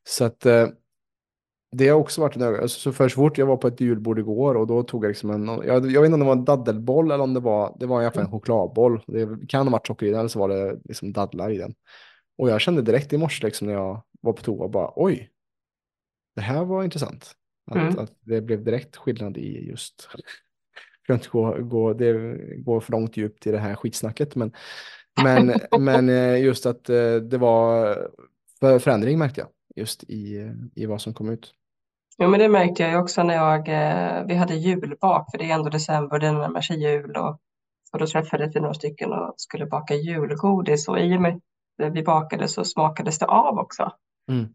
Så 0.03 0.25
att 0.25 0.45
eh, 0.45 0.67
det 1.71 1.87
har 1.87 1.99
också 1.99 2.21
varit 2.21 2.35
en 2.35 2.41
ögon. 2.41 2.61
Alltså, 2.61 2.79
så 2.79 2.93
för 2.93 3.09
så 3.09 3.15
fort 3.15 3.37
jag 3.37 3.45
var 3.45 3.57
på 3.57 3.67
ett 3.67 3.81
julbord 3.81 4.19
igår 4.19 4.55
och 4.55 4.67
då 4.67 4.83
tog 4.83 5.05
jag 5.05 5.09
liksom 5.09 5.29
en, 5.29 5.47
jag, 5.47 5.91
jag 5.91 6.01
vet 6.01 6.05
inte 6.05 6.13
om 6.13 6.19
det 6.19 6.25
var 6.25 6.31
en 6.31 6.45
daddelboll 6.45 7.11
eller 7.11 7.23
om 7.23 7.33
det 7.33 7.39
var, 7.39 7.75
det 7.79 7.85
var 7.85 8.01
i 8.01 8.05
alla 8.05 8.13
fall 8.13 8.23
en 8.23 8.31
chokladboll. 8.31 9.03
Det 9.07 9.47
kan 9.47 9.67
ha 9.67 9.71
varit 9.71 9.87
socker 9.87 10.05
i 10.05 10.09
den 10.09 10.19
eller 10.19 10.29
så 10.29 10.39
var 10.39 10.49
det 10.49 10.79
liksom 10.83 11.13
dadlar 11.13 11.51
i 11.51 11.57
den. 11.57 11.73
Och 12.37 12.49
jag 12.49 12.61
kände 12.61 12.81
direkt 12.81 13.13
i 13.13 13.17
morse 13.17 13.45
liksom 13.45 13.67
när 13.67 13.73
jag 13.73 14.03
var 14.21 14.33
på 14.33 14.41
toa 14.41 14.67
bara 14.67 14.91
oj, 14.95 15.29
det 16.35 16.41
här 16.41 16.65
var 16.65 16.83
intressant. 16.83 17.31
Att, 17.71 17.77
mm. 17.77 17.99
att 17.99 18.13
det 18.21 18.41
blev 18.41 18.63
direkt 18.63 18.97
skillnad 18.97 19.37
i 19.37 19.67
just, 19.67 20.09
jag 21.07 21.15
inte 21.15 21.29
gå, 21.29 21.57
gå, 21.61 21.93
det 21.93 22.37
går 22.57 22.79
för 22.79 22.91
långt 22.91 23.17
djupt 23.17 23.47
i 23.47 23.51
det 23.51 23.59
här 23.59 23.75
skitsnacket, 23.75 24.35
men, 24.35 24.51
men, 25.23 25.53
men 25.79 26.09
eh, 26.09 26.43
just 26.43 26.65
att 26.65 26.89
eh, 26.89 27.15
det 27.15 27.37
var 27.37 27.97
förändring 28.59 29.19
märkte 29.19 29.41
jag 29.41 29.49
just 29.75 30.03
i, 30.03 30.51
i 30.75 30.85
vad 30.85 31.01
som 31.01 31.13
kom 31.13 31.29
ut. 31.29 31.53
Jo, 32.17 32.27
men 32.29 32.39
det 32.39 32.49
märkte 32.49 32.83
jag 32.83 33.01
också 33.01 33.23
när 33.23 33.33
jag, 33.33 33.69
eh, 33.69 34.25
vi 34.25 34.35
hade 34.35 34.55
julbak, 34.55 35.31
för 35.31 35.37
det 35.37 35.51
är 35.51 35.55
ändå 35.55 35.69
december, 35.69 36.19
det 36.19 36.31
närmar 36.31 36.61
sig 36.61 36.83
jul 36.83 37.15
och, 37.15 37.39
och 37.93 37.99
då 37.99 38.07
träffades 38.07 38.55
vi 38.55 38.59
några 38.59 38.73
stycken 38.73 39.13
och 39.13 39.33
skulle 39.37 39.65
baka 39.65 39.93
julgodis 39.95 40.87
och 40.87 40.99
i 40.99 41.17
och 41.17 41.21
med 41.21 41.41
att 41.83 41.93
vi 41.93 42.03
bakade 42.03 42.47
så 42.47 42.65
smakades 42.65 43.19
det 43.19 43.25
av 43.25 43.57
också. 43.57 43.91
Mm. 44.31 44.53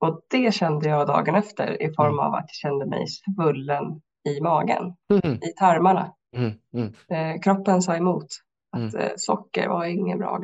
Och 0.00 0.20
det 0.30 0.54
kände 0.54 0.88
jag 0.88 1.06
dagen 1.06 1.34
efter 1.34 1.82
i 1.82 1.94
form 1.94 2.12
mm. 2.12 2.18
av 2.18 2.34
att 2.34 2.44
jag 2.48 2.54
kände 2.54 2.86
mig 2.86 3.04
svullen 3.06 4.00
i 4.28 4.40
magen, 4.40 4.94
mm. 5.10 5.34
i 5.34 5.52
tarmarna. 5.58 6.14
Mm. 6.36 6.52
mm. 6.74 6.94
Eh, 7.08 7.40
kroppen 7.40 7.82
sa 7.82 7.96
emot 7.96 8.26
att 8.72 8.94
mm. 8.94 9.06
eh, 9.06 9.12
socker 9.16 9.68
var 9.68 9.84
ingen 9.84 10.18
bra 10.18 10.38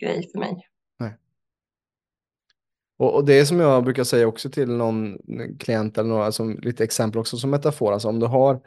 grej 0.00 0.30
för 0.32 0.38
mig. 0.38 0.56
Och, 2.98 3.14
och, 3.14 3.24
det 3.24 3.40
är 3.40 3.44
som 3.44 3.60
jag 3.60 3.84
brukar 3.84 4.04
säga 4.04 4.26
också 4.26 4.50
till 4.50 4.68
någon 4.68 5.18
klient 5.58 5.98
eller 5.98 6.08
några, 6.08 6.24
alltså 6.24 6.44
lite 6.44 6.84
exempel 6.84 7.20
också 7.20 7.36
som 7.36 7.50
metafor. 7.50 7.92
Alltså 7.92 8.08
om 8.08 8.20
du 8.20 8.26
har, 8.26 8.60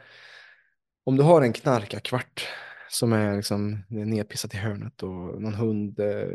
om 1.04 1.16
du 1.16 1.22
har 1.22 1.42
en 1.42 1.52
knarkarkvart 1.52 2.48
som 2.88 3.12
är 3.12 3.36
liksom 3.36 3.82
nedpissat 3.88 4.54
i 4.54 4.56
hörnet 4.56 5.02
och 5.02 5.42
någon 5.42 5.54
hund 5.54 6.00
eh, 6.00 6.28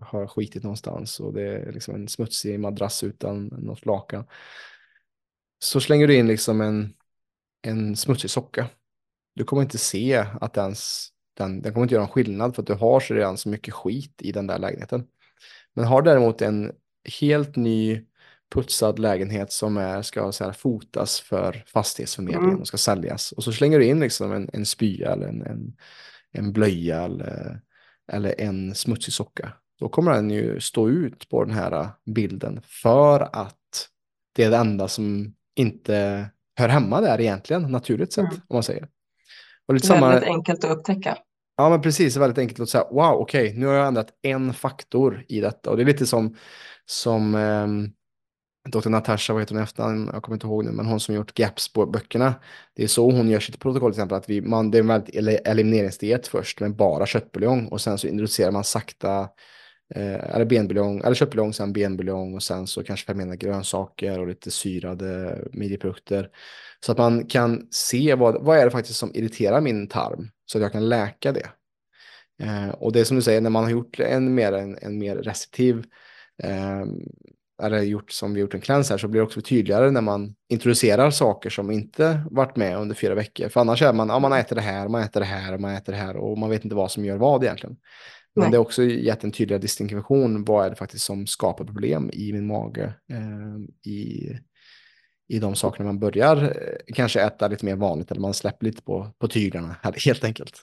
har 0.00 0.26
skitit 0.26 0.62
någonstans 0.62 1.20
och 1.20 1.32
det 1.34 1.42
är 1.42 1.72
liksom 1.72 1.94
en 1.94 2.08
smutsig 2.08 2.60
madrass 2.60 3.04
utan 3.04 3.46
något 3.46 3.86
lakan. 3.86 4.24
Så 5.58 5.80
slänger 5.80 6.06
du 6.06 6.14
in 6.14 6.26
liksom 6.26 6.60
en, 6.60 6.94
en 7.62 7.96
smutsig 7.96 8.30
socka. 8.30 8.66
Du 9.34 9.44
kommer 9.44 9.62
inte 9.62 9.78
se 9.78 10.26
att 10.40 10.56
ens, 10.56 11.08
den, 11.34 11.62
den 11.62 11.72
kommer 11.72 11.84
inte 11.84 11.94
göra 11.94 12.04
en 12.04 12.10
skillnad 12.10 12.54
för 12.54 12.62
att 12.62 12.66
du 12.66 12.74
har 12.74 13.00
så 13.00 13.14
redan 13.14 13.38
så 13.38 13.48
mycket 13.48 13.74
skit 13.74 14.22
i 14.22 14.32
den 14.32 14.46
där 14.46 14.58
lägenheten. 14.58 15.06
Men 15.74 15.84
har 15.84 16.02
däremot 16.02 16.42
en 16.42 16.72
helt 17.20 17.56
ny 17.56 18.04
putsad 18.54 18.98
lägenhet 18.98 19.52
som 19.52 19.76
är, 19.76 20.02
ska 20.02 20.32
så 20.32 20.44
här, 20.44 20.52
fotas 20.52 21.20
för 21.20 21.64
fastighetsförmedlingen 21.66 22.48
mm. 22.48 22.60
och 22.60 22.66
ska 22.66 22.76
säljas. 22.76 23.32
Och 23.32 23.44
så 23.44 23.52
slänger 23.52 23.78
du 23.78 23.84
in 23.84 24.00
liksom 24.00 24.32
en, 24.32 24.50
en 24.52 24.66
spya 24.66 25.12
eller 25.12 25.28
en, 25.28 25.42
en, 25.42 25.76
en 26.32 26.52
blöja 26.52 27.02
eller, 27.02 27.60
eller 28.12 28.40
en 28.40 28.74
smutsig 28.74 29.14
socka. 29.14 29.52
Då 29.78 29.88
kommer 29.88 30.12
den 30.12 30.30
ju 30.30 30.60
stå 30.60 30.88
ut 30.88 31.28
på 31.28 31.44
den 31.44 31.54
här 31.54 31.88
bilden 32.14 32.60
för 32.64 33.20
att 33.32 33.88
det 34.34 34.44
är 34.44 34.50
det 34.50 34.56
enda 34.56 34.88
som 34.88 35.34
inte 35.54 36.26
hör 36.56 36.68
hemma 36.68 37.00
där 37.00 37.20
egentligen, 37.20 37.62
naturligt 37.62 38.12
sett, 38.12 38.24
mm. 38.24 38.34
om 38.48 38.54
man 38.56 38.62
säger. 38.62 38.88
Och 39.66 39.74
lite 39.74 39.88
väldigt 39.88 40.20
samma... 40.20 40.34
enkelt 40.34 40.64
att 40.64 40.70
upptäcka. 40.70 41.18
Ja, 41.56 41.68
men 41.68 41.82
precis. 41.82 42.16
Väldigt 42.16 42.38
enkelt 42.38 42.60
att 42.60 42.68
säga, 42.68 42.84
wow, 42.90 43.12
okej, 43.12 43.46
okay, 43.46 43.58
nu 43.58 43.66
har 43.66 43.74
jag 43.74 43.86
ändrat 43.86 44.08
en 44.22 44.54
faktor 44.54 45.24
i 45.28 45.40
detta. 45.40 45.70
Och 45.70 45.76
det 45.76 45.82
är 45.82 45.86
lite 45.86 46.06
som, 46.06 46.36
som 46.86 47.34
eh, 47.34 47.66
Dr. 48.68 48.88
Natasha, 48.88 49.32
vad 49.32 49.42
heter 49.42 49.54
hon 49.54 49.62
efternamn? 49.62 50.10
Jag 50.12 50.22
kommer 50.22 50.36
inte 50.36 50.46
ihåg 50.46 50.64
nu, 50.64 50.70
men 50.70 50.86
hon 50.86 51.00
som 51.00 51.14
gjort 51.14 51.34
GAPS-böckerna. 51.34 52.34
Det 52.74 52.82
är 52.82 52.88
så 52.88 53.10
hon 53.10 53.28
gör 53.28 53.40
sitt 53.40 53.58
protokoll 53.58 53.92
till 53.92 53.98
exempel, 53.98 54.18
att 54.18 54.30
vi, 54.30 54.40
man, 54.40 54.70
det 54.70 54.78
är 54.78 54.80
en 54.80 54.86
väldigt 54.86 55.46
elimineringsdiet 55.46 56.26
först 56.26 56.60
med 56.60 56.76
bara 56.76 57.06
köttbuljong 57.06 57.66
och 57.66 57.80
sen 57.80 57.98
så 57.98 58.06
introducerar 58.06 58.50
man 58.50 58.64
sakta 58.64 59.28
eh, 59.94 60.34
eller 60.34 60.44
benbuljong, 60.44 61.00
eller 61.00 61.14
köttbuljong, 61.14 61.52
sen 61.52 61.72
benbuljong 61.72 62.34
och 62.34 62.42
sen 62.42 62.66
så 62.66 62.84
kanske 62.84 63.06
fermenterade 63.06 63.36
grönsaker 63.36 64.18
och 64.20 64.26
lite 64.26 64.50
syrade 64.50 65.38
midjeprodukter. 65.52 66.30
Så 66.86 66.92
att 66.92 66.98
man 66.98 67.26
kan 67.26 67.66
se 67.70 68.14
vad, 68.14 68.44
vad 68.44 68.58
är 68.58 68.64
det 68.64 68.70
faktiskt 68.70 68.98
som 68.98 69.14
irriterar 69.14 69.60
min 69.60 69.88
tarm 69.88 70.30
så 70.46 70.58
att 70.58 70.62
jag 70.62 70.72
kan 70.72 70.88
läka 70.88 71.32
det. 71.32 71.48
Eh, 72.42 72.68
och 72.68 72.92
det 72.92 73.00
är 73.00 73.04
som 73.04 73.16
du 73.16 73.22
säger, 73.22 73.40
när 73.40 73.50
man 73.50 73.64
har 73.64 73.70
gjort 73.70 74.00
en 74.00 74.34
mer, 74.34 74.52
en, 74.52 74.78
en 74.82 74.98
mer 74.98 75.16
restriktiv 75.16 75.84
eller 77.62 77.82
gjort 77.82 78.10
som 78.10 78.34
vi 78.34 78.40
gjort 78.40 78.54
en 78.54 78.60
cleanse 78.60 78.92
här 78.92 78.98
så 78.98 79.08
blir 79.08 79.20
det 79.20 79.26
också 79.26 79.40
tydligare 79.40 79.90
när 79.90 80.00
man 80.00 80.34
introducerar 80.48 81.10
saker 81.10 81.50
som 81.50 81.70
inte 81.70 82.22
varit 82.30 82.56
med 82.56 82.78
under 82.78 82.94
fyra 82.94 83.14
veckor. 83.14 83.48
För 83.48 83.60
annars 83.60 83.82
är 83.82 83.92
man, 83.92 84.08
ja 84.08 84.18
man 84.18 84.32
äter 84.32 84.56
det 84.56 84.62
här, 84.62 84.88
man 84.88 85.02
äter 85.02 85.20
det 85.20 85.26
här, 85.26 85.58
man 85.58 85.74
äter 85.74 85.92
det 85.92 85.98
här 85.98 86.16
och 86.16 86.38
man 86.38 86.50
vet 86.50 86.64
inte 86.64 86.76
vad 86.76 86.90
som 86.90 87.04
gör 87.04 87.16
vad 87.16 87.44
egentligen. 87.44 87.76
Men 88.34 88.42
Nej. 88.42 88.50
det 88.50 88.56
är 88.56 88.60
också 88.60 88.82
gett 88.82 89.24
en 89.24 89.32
tydligare 89.32 89.62
distinktion. 89.62 90.44
Vad 90.44 90.66
är 90.66 90.70
det 90.70 90.76
faktiskt 90.76 91.04
som 91.04 91.26
skapar 91.26 91.64
problem 91.64 92.10
i 92.12 92.32
min 92.32 92.46
mage? 92.46 92.94
Eh, 93.12 93.90
i, 93.92 94.30
I 95.28 95.38
de 95.38 95.54
sakerna 95.54 95.86
man 95.86 95.98
börjar 95.98 96.42
eh, 96.42 96.94
kanske 96.94 97.22
äta 97.22 97.48
lite 97.48 97.64
mer 97.64 97.76
vanligt 97.76 98.10
eller 98.10 98.20
man 98.20 98.34
släpper 98.34 98.66
lite 98.66 98.82
på, 98.82 99.10
på 99.18 99.28
tyglarna 99.28 99.76
helt 100.04 100.24
enkelt. 100.24 100.62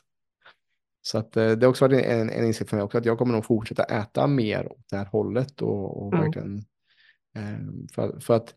Så 1.01 1.17
att, 1.17 1.37
eh, 1.37 1.51
det 1.51 1.65
har 1.65 1.69
också 1.69 1.87
varit 1.87 2.05
en, 2.05 2.29
en 2.29 2.45
insikt 2.45 2.69
för 2.69 2.77
mig 2.77 2.83
också 2.83 2.97
att 2.97 3.05
jag 3.05 3.17
kommer 3.17 3.33
nog 3.33 3.45
fortsätta 3.45 3.83
äta 3.83 4.27
mer 4.27 4.71
åt 4.71 4.85
det 4.89 4.97
här 4.97 5.05
hållet 5.05 5.61
och, 5.61 6.01
och 6.01 6.13
mm. 6.13 6.25
verkligen 6.25 6.65
Ehm, 7.35 7.87
för, 7.93 8.19
för 8.19 8.33
att 8.33 8.55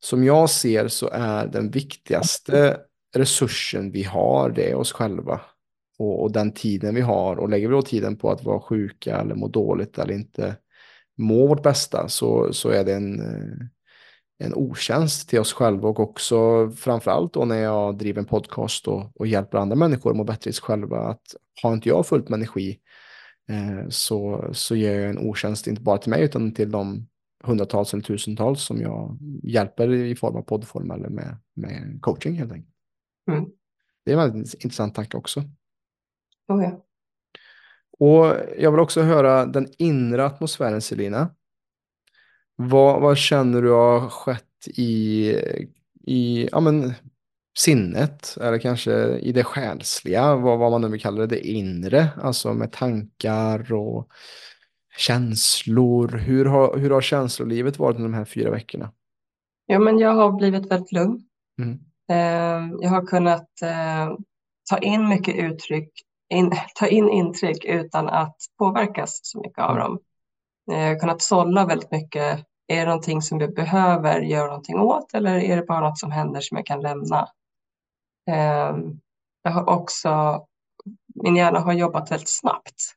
som 0.00 0.24
jag 0.24 0.50
ser 0.50 0.88
så 0.88 1.08
är 1.12 1.46
den 1.46 1.70
viktigaste 1.70 2.80
resursen 3.14 3.92
vi 3.92 4.02
har 4.02 4.50
det 4.50 4.70
är 4.70 4.74
oss 4.74 4.92
själva. 4.92 5.40
Och, 5.98 6.22
och, 6.22 6.32
den 6.32 6.52
tiden 6.52 6.94
vi 6.94 7.00
har 7.00 7.36
och 7.36 7.48
lägger 7.48 7.68
vi 7.68 7.74
då 7.74 7.82
tiden 7.82 8.16
på 8.16 8.30
att 8.30 8.44
vara 8.44 8.60
sjuka 8.60 9.20
eller 9.20 9.34
må 9.34 9.48
dåligt 9.48 9.98
eller 9.98 10.14
inte 10.14 10.56
må 11.16 11.46
vårt 11.46 11.62
bästa 11.62 12.08
så, 12.08 12.52
så 12.52 12.68
är 12.68 12.84
det 12.84 12.94
en, 12.94 13.20
eh, 13.20 13.66
en 14.44 14.54
otjänst 14.54 15.28
till 15.28 15.40
oss 15.40 15.52
själva 15.52 15.88
och 15.88 16.00
också 16.00 16.70
framförallt 16.70 17.32
då 17.32 17.44
när 17.44 17.56
jag 17.56 17.98
driver 17.98 18.18
en 18.18 18.26
podcast 18.26 18.88
och, 18.88 19.16
och 19.16 19.26
hjälper 19.26 19.58
andra 19.58 19.76
människor 19.76 20.10
att 20.10 20.16
må 20.16 20.24
bättre 20.24 20.50
i 20.50 20.52
sig 20.52 20.62
själva. 20.62 20.98
Att 20.98 21.34
har 21.62 21.72
inte 21.72 21.88
jag 21.88 22.06
fullt 22.06 22.28
med 22.28 22.36
energi 22.36 22.78
eh, 23.48 23.88
så, 23.88 24.48
så 24.52 24.76
ger 24.76 25.00
jag 25.00 25.10
en 25.10 25.18
otjänst 25.18 25.66
inte 25.66 25.82
bara 25.82 25.98
till 25.98 26.10
mig 26.10 26.22
utan 26.22 26.54
till 26.54 26.70
de 26.70 27.08
hundratals 27.44 27.92
eller 27.92 28.02
tusentals 28.02 28.62
som 28.62 28.80
jag 28.80 29.18
hjälper 29.42 29.92
i 29.92 30.14
form 30.14 30.36
av 30.36 30.42
poddform 30.42 30.90
eller 30.90 31.08
med, 31.08 31.36
med 31.54 31.98
coaching 32.02 32.34
helt 32.34 32.52
enkelt. 32.52 32.74
Mm. 33.30 33.44
Det 34.04 34.12
är 34.12 34.16
en 34.16 34.32
väldigt 34.32 34.54
intressant 34.54 34.94
tanke 34.94 35.16
också. 35.16 35.40
Oh 36.48 36.62
ja. 36.62 36.84
Och 37.98 38.36
jag 38.58 38.70
vill 38.70 38.80
också 38.80 39.02
höra 39.02 39.46
den 39.46 39.68
inre 39.78 40.24
atmosfären, 40.24 40.80
Selina. 40.80 41.34
Vad, 42.68 43.00
vad 43.00 43.18
känner 43.18 43.62
du 43.62 43.70
har 43.70 44.08
skett 44.08 44.68
i, 44.76 45.26
i 46.06 46.48
ja, 46.52 46.60
men, 46.60 46.94
sinnet 47.58 48.36
eller 48.40 48.58
kanske 48.58 49.18
i 49.18 49.32
det 49.32 49.44
själsliga, 49.44 50.36
vad, 50.36 50.58
vad 50.58 50.70
man 50.70 50.80
nu 50.80 50.88
vill 50.88 51.00
kalla 51.00 51.20
det, 51.20 51.26
det 51.26 51.46
inre, 51.48 52.08
alltså 52.22 52.54
med 52.54 52.72
tankar 52.72 53.72
och 53.72 54.08
känslor. 54.96 56.08
Hur 56.08 56.44
har, 56.44 56.78
hur 56.78 56.90
har 56.90 57.00
känslolivet 57.00 57.78
varit 57.78 57.96
under 57.96 58.08
de 58.08 58.14
här 58.14 58.24
fyra 58.24 58.50
veckorna? 58.50 58.92
Ja, 59.66 59.78
men 59.78 59.98
jag 59.98 60.14
har 60.14 60.32
blivit 60.32 60.70
väldigt 60.70 60.92
lugn. 60.92 61.20
Mm. 61.58 61.78
Eh, 62.10 62.76
jag 62.80 62.90
har 62.90 63.06
kunnat 63.06 63.62
eh, 63.62 64.16
ta 64.70 64.78
in 64.78 65.08
mycket 65.08 65.36
uttryck, 65.36 65.90
in, 66.30 66.52
ta 66.74 66.86
in 66.86 67.08
intryck 67.08 67.64
utan 67.64 68.08
att 68.08 68.36
påverkas 68.58 69.20
så 69.22 69.40
mycket 69.40 69.58
av 69.58 69.76
mm. 69.76 69.82
dem. 69.82 69.98
Eh, 70.72 70.80
jag 70.80 70.88
har 70.88 70.98
kunnat 70.98 71.22
sålla 71.22 71.66
väldigt 71.66 71.90
mycket. 71.90 72.46
Är 72.72 72.76
det 72.76 72.84
någonting 72.84 73.22
som 73.22 73.40
jag 73.40 73.54
behöver 73.54 74.20
göra 74.20 74.46
någonting 74.46 74.78
åt 74.78 75.14
eller 75.14 75.38
är 75.38 75.56
det 75.56 75.62
bara 75.62 75.80
något 75.80 75.98
som 75.98 76.10
händer 76.10 76.40
som 76.40 76.56
jag 76.56 76.66
kan 76.66 76.80
lämna? 76.80 77.28
Jag 79.42 79.50
har 79.50 79.68
också, 79.68 80.44
min 81.14 81.36
hjärna 81.36 81.60
har 81.60 81.72
jobbat 81.72 82.10
väldigt 82.10 82.28
snabbt. 82.28 82.96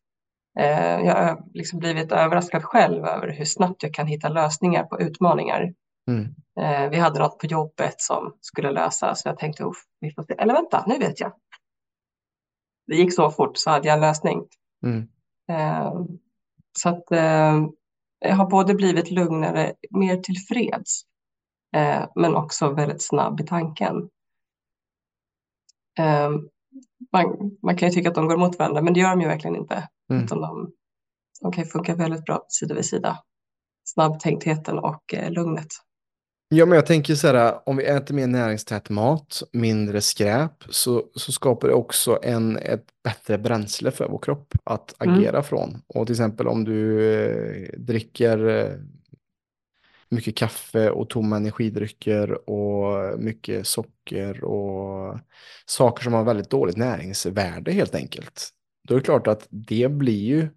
Eh, 0.59 0.99
jag 0.99 1.15
har 1.15 1.43
liksom 1.53 1.79
blivit 1.79 2.11
överraskad 2.11 2.63
själv 2.63 3.05
över 3.05 3.27
hur 3.27 3.45
snabbt 3.45 3.83
jag 3.83 3.93
kan 3.93 4.07
hitta 4.07 4.29
lösningar 4.29 4.83
på 4.83 4.99
utmaningar. 4.99 5.73
Mm. 6.07 6.35
Eh, 6.59 6.89
vi 6.89 6.97
hade 6.97 7.19
något 7.19 7.39
på 7.39 7.45
jobbet 7.45 8.01
som 8.01 8.37
skulle 8.41 8.71
lösas 8.71 9.21
så 9.21 9.29
jag 9.29 9.37
tänkte, 9.37 9.71
vi 9.99 10.11
får 10.11 10.23
se. 10.23 10.33
eller 10.33 10.53
vänta, 10.53 10.83
nu 10.87 10.97
vet 10.97 11.19
jag. 11.19 11.33
Det 12.87 12.95
gick 12.95 13.13
så 13.15 13.31
fort 13.31 13.57
så 13.57 13.69
hade 13.69 13.87
jag 13.87 13.95
en 13.95 14.01
lösning. 14.01 14.47
Mm. 14.85 15.07
Eh, 15.49 15.93
så 16.77 16.89
att 16.89 17.03
jag 17.09 17.73
har 18.25 18.49
både 18.49 18.73
blivit 18.73 19.11
lugnare, 19.11 19.73
mer 19.89 20.17
tillfreds, 20.17 21.01
men 22.15 22.35
också 22.35 22.69
väldigt 22.69 23.03
snabb 23.07 23.41
i 23.41 23.43
tanken. 23.43 24.09
Man, 27.11 27.57
man 27.63 27.77
kan 27.77 27.89
ju 27.89 27.95
tycka 27.95 28.09
att 28.09 28.15
de 28.15 28.27
går 28.27 28.37
mot 28.37 28.59
varandra, 28.59 28.81
men 28.81 28.93
det 28.93 28.99
gör 28.99 29.09
de 29.09 29.21
ju 29.21 29.27
verkligen 29.27 29.55
inte. 29.55 29.87
Mm. 30.09 30.23
Utan 30.23 30.41
de, 30.41 30.71
de 31.41 31.51
kan 31.51 31.65
funka 31.65 31.95
väldigt 31.95 32.25
bra 32.25 32.45
sida 32.47 32.75
vid 32.75 32.85
sida. 32.85 33.19
Snabbtänktheten 33.83 34.79
och 34.79 35.13
eh, 35.13 35.31
lugnet. 35.31 35.67
Ja, 36.55 36.65
men 36.65 36.75
jag 36.75 36.85
tänker 36.85 37.15
så 37.15 37.27
här, 37.27 37.69
om 37.69 37.77
vi 37.77 37.83
äter 37.85 38.15
mer 38.15 38.27
näringstät 38.27 38.89
mat, 38.89 39.43
mindre 39.51 40.01
skräp, 40.01 40.63
så, 40.69 41.03
så 41.15 41.31
skapar 41.31 41.67
det 41.67 41.73
också 41.73 42.19
en, 42.23 42.57
ett 42.57 42.85
bättre 43.03 43.37
bränsle 43.37 43.91
för 43.91 44.07
vår 44.07 44.19
kropp 44.19 44.53
att 44.63 45.01
mm. 45.01 45.15
agera 45.15 45.29
mm. 45.29 45.43
från. 45.43 45.81
Och 45.87 46.05
till 46.05 46.13
exempel 46.13 46.47
om 46.47 46.63
du 46.63 47.09
eh, 47.13 47.69
dricker 47.77 48.47
eh, 48.47 48.71
mycket 50.09 50.37
kaffe 50.37 50.89
och 50.89 51.09
tomma 51.09 51.37
energidrycker 51.37 52.49
och 52.49 53.19
mycket 53.19 53.67
socker 53.67 54.43
och 54.43 55.19
saker 55.65 56.03
som 56.03 56.13
har 56.13 56.23
väldigt 56.23 56.49
dåligt 56.49 56.77
näringsvärde 56.77 57.71
helt 57.71 57.95
enkelt 57.95 58.51
då 58.87 58.93
är 58.93 58.99
det 58.99 59.05
klart 59.05 59.27
att 59.27 59.47
det 59.49 59.91
blir 59.91 60.23
ju 60.23 60.49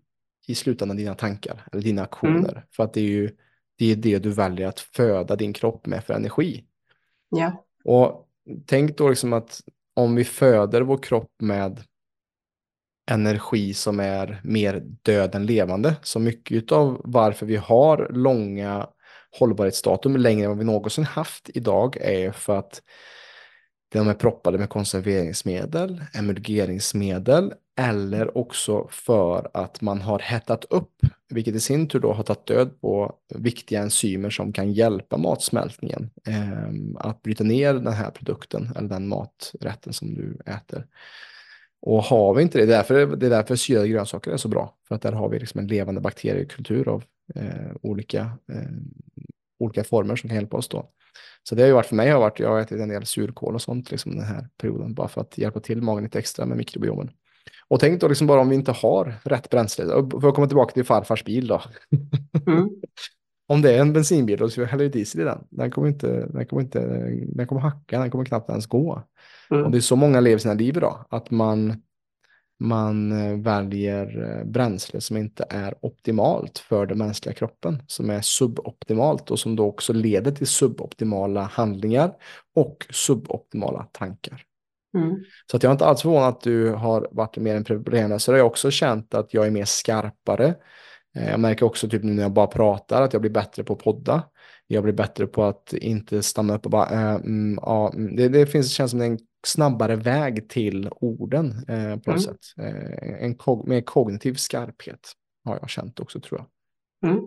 i 0.47 0.55
slutändan 0.55 0.97
dina 0.97 1.15
tankar 1.15 1.65
eller 1.73 1.83
dina 1.83 2.03
aktioner. 2.03 2.53
Mm. 2.53 2.63
För 2.77 2.85
att 2.85 2.95
det 2.95 3.01
är 3.01 3.05
ju 3.05 3.31
det, 3.79 3.93
är 3.93 3.97
det 3.97 4.19
du 4.19 4.31
väljer 4.31 4.67
att 4.67 4.81
föda 4.81 5.37
din 5.37 5.53
kropp 5.53 5.87
med 5.87 6.05
för 6.05 6.15
energi. 6.15 6.65
Ja. 7.29 7.65
Och 7.85 8.29
tänk 8.67 8.99
då 8.99 9.09
liksom 9.09 9.33
att 9.33 9.61
om 9.95 10.15
vi 10.15 10.25
föder 10.25 10.81
vår 10.81 10.99
kropp 10.99 11.33
med 11.39 11.81
energi 13.11 13.75
som 13.75 14.01
är 14.01 14.41
mer 14.45 14.83
död 15.03 15.35
än 15.35 15.47
levande. 15.47 15.97
Så 16.03 16.19
mycket 16.19 16.73
av 16.73 17.01
varför 17.05 17.47
vi 17.47 17.57
har 17.57 18.09
långa 18.11 18.89
hållbarhetsdatum 19.39 20.17
längre 20.17 20.45
än 20.45 20.51
vad 20.51 20.59
vi 20.59 20.65
någonsin 20.65 21.05
haft 21.05 21.51
idag 21.55 21.97
är 22.01 22.33
för 22.33 22.59
att 22.59 22.83
de 23.89 24.09
är 24.09 24.15
proppade 24.15 24.59
med 24.59 24.69
konserveringsmedel, 24.69 26.05
emulgeringsmedel 26.15 27.53
eller 27.79 28.39
också 28.39 28.89
för 28.91 29.51
att 29.55 29.81
man 29.81 30.01
har 30.01 30.19
hettat 30.19 30.65
upp, 30.65 30.93
vilket 31.29 31.55
i 31.55 31.61
sin 31.61 31.89
tur 31.89 32.01
då 32.01 32.13
har 32.13 32.23
tagit 32.23 32.47
död 32.47 32.81
på 32.81 33.15
viktiga 33.35 33.83
enzymer 33.83 34.31
som 34.31 34.53
kan 34.53 34.73
hjälpa 34.73 35.17
matsmältningen 35.17 36.11
eh, 36.27 37.09
att 37.09 37.23
bryta 37.23 37.45
ner 37.45 37.75
den 37.75 37.93
här 37.93 38.11
produkten 38.11 38.69
eller 38.77 38.89
den 38.89 39.09
maträtten 39.09 39.93
som 39.93 40.15
du 40.15 40.39
äter. 40.47 40.87
Och 41.81 42.03
har 42.03 42.35
vi 42.35 42.43
inte 42.43 42.59
det, 42.59 42.67
det 42.67 42.73
är 42.73 42.77
därför, 42.77 43.17
det 43.17 43.27
är 43.27 43.31
därför 43.31 43.57
syrade 43.57 43.89
grönsaker 43.89 44.31
är 44.31 44.37
så 44.37 44.49
bra, 44.49 44.75
för 44.89 44.95
att 44.95 45.03
där 45.03 45.13
har 45.13 45.29
vi 45.29 45.39
liksom 45.39 45.61
en 45.61 45.67
levande 45.67 46.01
bakteriekultur 46.01 46.89
av 46.89 47.05
eh, 47.35 47.77
olika, 47.83 48.31
eh, 48.53 48.63
olika 49.59 49.85
former 49.85 50.17
som 50.17 50.29
kan 50.29 50.37
hjälpa 50.37 50.57
oss 50.57 50.69
då. 50.69 50.91
Så 51.43 51.55
det 51.55 51.63
har 51.63 51.67
ju 51.67 51.75
varit 51.75 51.87
för 51.87 51.97
mig, 51.97 52.11
har 52.11 52.21
varit, 52.21 52.41
jag 52.41 52.49
har 52.49 52.61
ätit 52.61 52.81
en 52.81 52.89
del 52.89 53.07
surkål 53.07 53.55
och 53.55 53.63
sånt 53.63 53.91
liksom 53.91 54.17
den 54.17 54.25
här 54.25 54.49
perioden, 54.61 54.95
bara 54.95 55.09
för 55.09 55.21
att 55.21 55.39
hjälpa 55.39 55.61
till 55.61 55.83
magen 55.83 56.05
lite 56.05 56.19
extra 56.19 56.47
med 56.47 56.57
mikrobiomen. 56.57 57.11
Och 57.69 57.81
tänk 57.81 58.01
då 58.01 58.09
liksom 58.09 58.27
bara 58.27 58.41
om 58.41 58.49
vi 58.49 58.55
inte 58.55 58.73
har 58.73 59.15
rätt 59.25 59.51
bränsle, 59.51 59.85
för 60.21 60.29
att 60.29 60.35
komma 60.35 60.47
tillbaka 60.47 60.73
till 60.73 60.85
farfars 60.85 61.25
bil 61.25 61.47
då. 61.47 61.63
Mm. 62.47 62.69
om 63.49 63.63
det 63.63 63.75
är 63.75 63.81
en 63.81 63.93
bensinbil 63.93 64.51
så 64.51 64.65
häller 64.65 64.85
vi 64.85 64.91
diesel 64.91 65.21
i 65.21 65.25
den, 65.25 65.39
den 65.51 65.71
kommer 65.71 65.89
inte, 65.89 66.27
den 66.27 66.47
kommer 66.47 66.63
inte, 66.63 66.81
den 67.27 67.47
kommer 67.47 67.61
hacka, 67.61 67.99
den 67.99 68.11
kommer 68.11 68.25
knappt 68.25 68.51
ens 68.51 68.67
gå. 68.67 69.03
Mm. 69.51 69.65
Och 69.65 69.71
det 69.71 69.79
är 69.79 69.81
så 69.81 69.97
många 69.97 70.21
lever 70.21 70.39
sina 70.39 70.55
liv 70.55 70.77
idag, 70.77 71.05
att 71.11 71.31
man 71.31 71.83
man 72.61 73.13
eh, 73.13 73.39
väljer 73.39 74.37
eh, 74.39 74.45
bränsle 74.45 75.01
som 75.01 75.17
inte 75.17 75.47
är 75.51 75.75
optimalt 75.81 76.59
för 76.59 76.87
den 76.87 76.99
mänskliga 76.99 77.35
kroppen, 77.35 77.83
som 77.87 78.11
är 78.11 78.21
suboptimalt 78.21 79.31
och 79.31 79.39
som 79.39 79.57
då 79.57 79.67
också 79.67 79.93
leder 79.93 80.31
till 80.31 80.47
suboptimala 80.47 81.43
handlingar 81.43 82.13
och 82.55 82.87
suboptimala 82.91 83.83
tankar. 83.93 84.45
Mm. 84.95 85.17
Så 85.51 85.57
att 85.57 85.63
jag 85.63 85.71
är 85.71 85.73
inte 85.73 85.87
alls 85.87 86.03
förvånad 86.03 86.29
att 86.29 86.41
du 86.41 86.71
har 86.71 87.09
varit 87.11 87.37
mer 87.37 87.57
en 87.57 87.65
problemlösare. 87.65 88.37
Jag 88.37 88.45
har 88.45 88.51
också 88.51 88.71
känt 88.71 89.15
att 89.15 89.35
jag 89.35 89.47
är 89.47 89.51
mer 89.51 89.65
skarpare. 89.65 90.55
Eh, 91.17 91.31
jag 91.31 91.41
märker 91.41 91.67
också 91.67 91.89
typ 91.89 92.03
nu 92.03 92.13
när 92.13 92.23
jag 92.23 92.33
bara 92.33 92.47
pratar 92.47 93.03
att 93.03 93.13
jag 93.13 93.23
blir 93.23 93.31
bättre 93.31 93.65
på 93.65 93.73
att 93.73 93.79
podda. 93.79 94.23
Jag 94.67 94.83
blir 94.83 94.93
bättre 94.93 95.27
på 95.27 95.45
att 95.45 95.73
inte 95.73 96.23
stanna 96.23 96.55
upp 96.55 96.65
och 96.65 96.71
bara, 96.71 96.91
äh, 96.91 97.15
mm, 97.15 97.59
ja, 97.63 97.93
mm. 97.95 98.17
det, 98.17 98.29
det 98.29 98.47
finns, 98.47 98.73
känns 98.73 98.91
som 98.91 99.01
en 99.01 99.19
snabbare 99.47 99.97
väg 99.97 100.49
till 100.49 100.89
orden 100.91 101.65
eh, 101.69 101.97
på 101.97 102.11
något 102.11 102.19
mm. 102.19 102.21
sätt. 102.21 102.41
Eh, 102.57 103.25
en 103.25 103.35
kog 103.35 103.69
mer 103.69 103.81
kognitiv 103.81 104.35
skarphet 104.35 105.13
har 105.45 105.59
jag 105.61 105.71
känt 105.71 106.01
också 106.01 106.21
tror 106.21 106.41
jag. 106.41 107.11
Mm. 107.11 107.25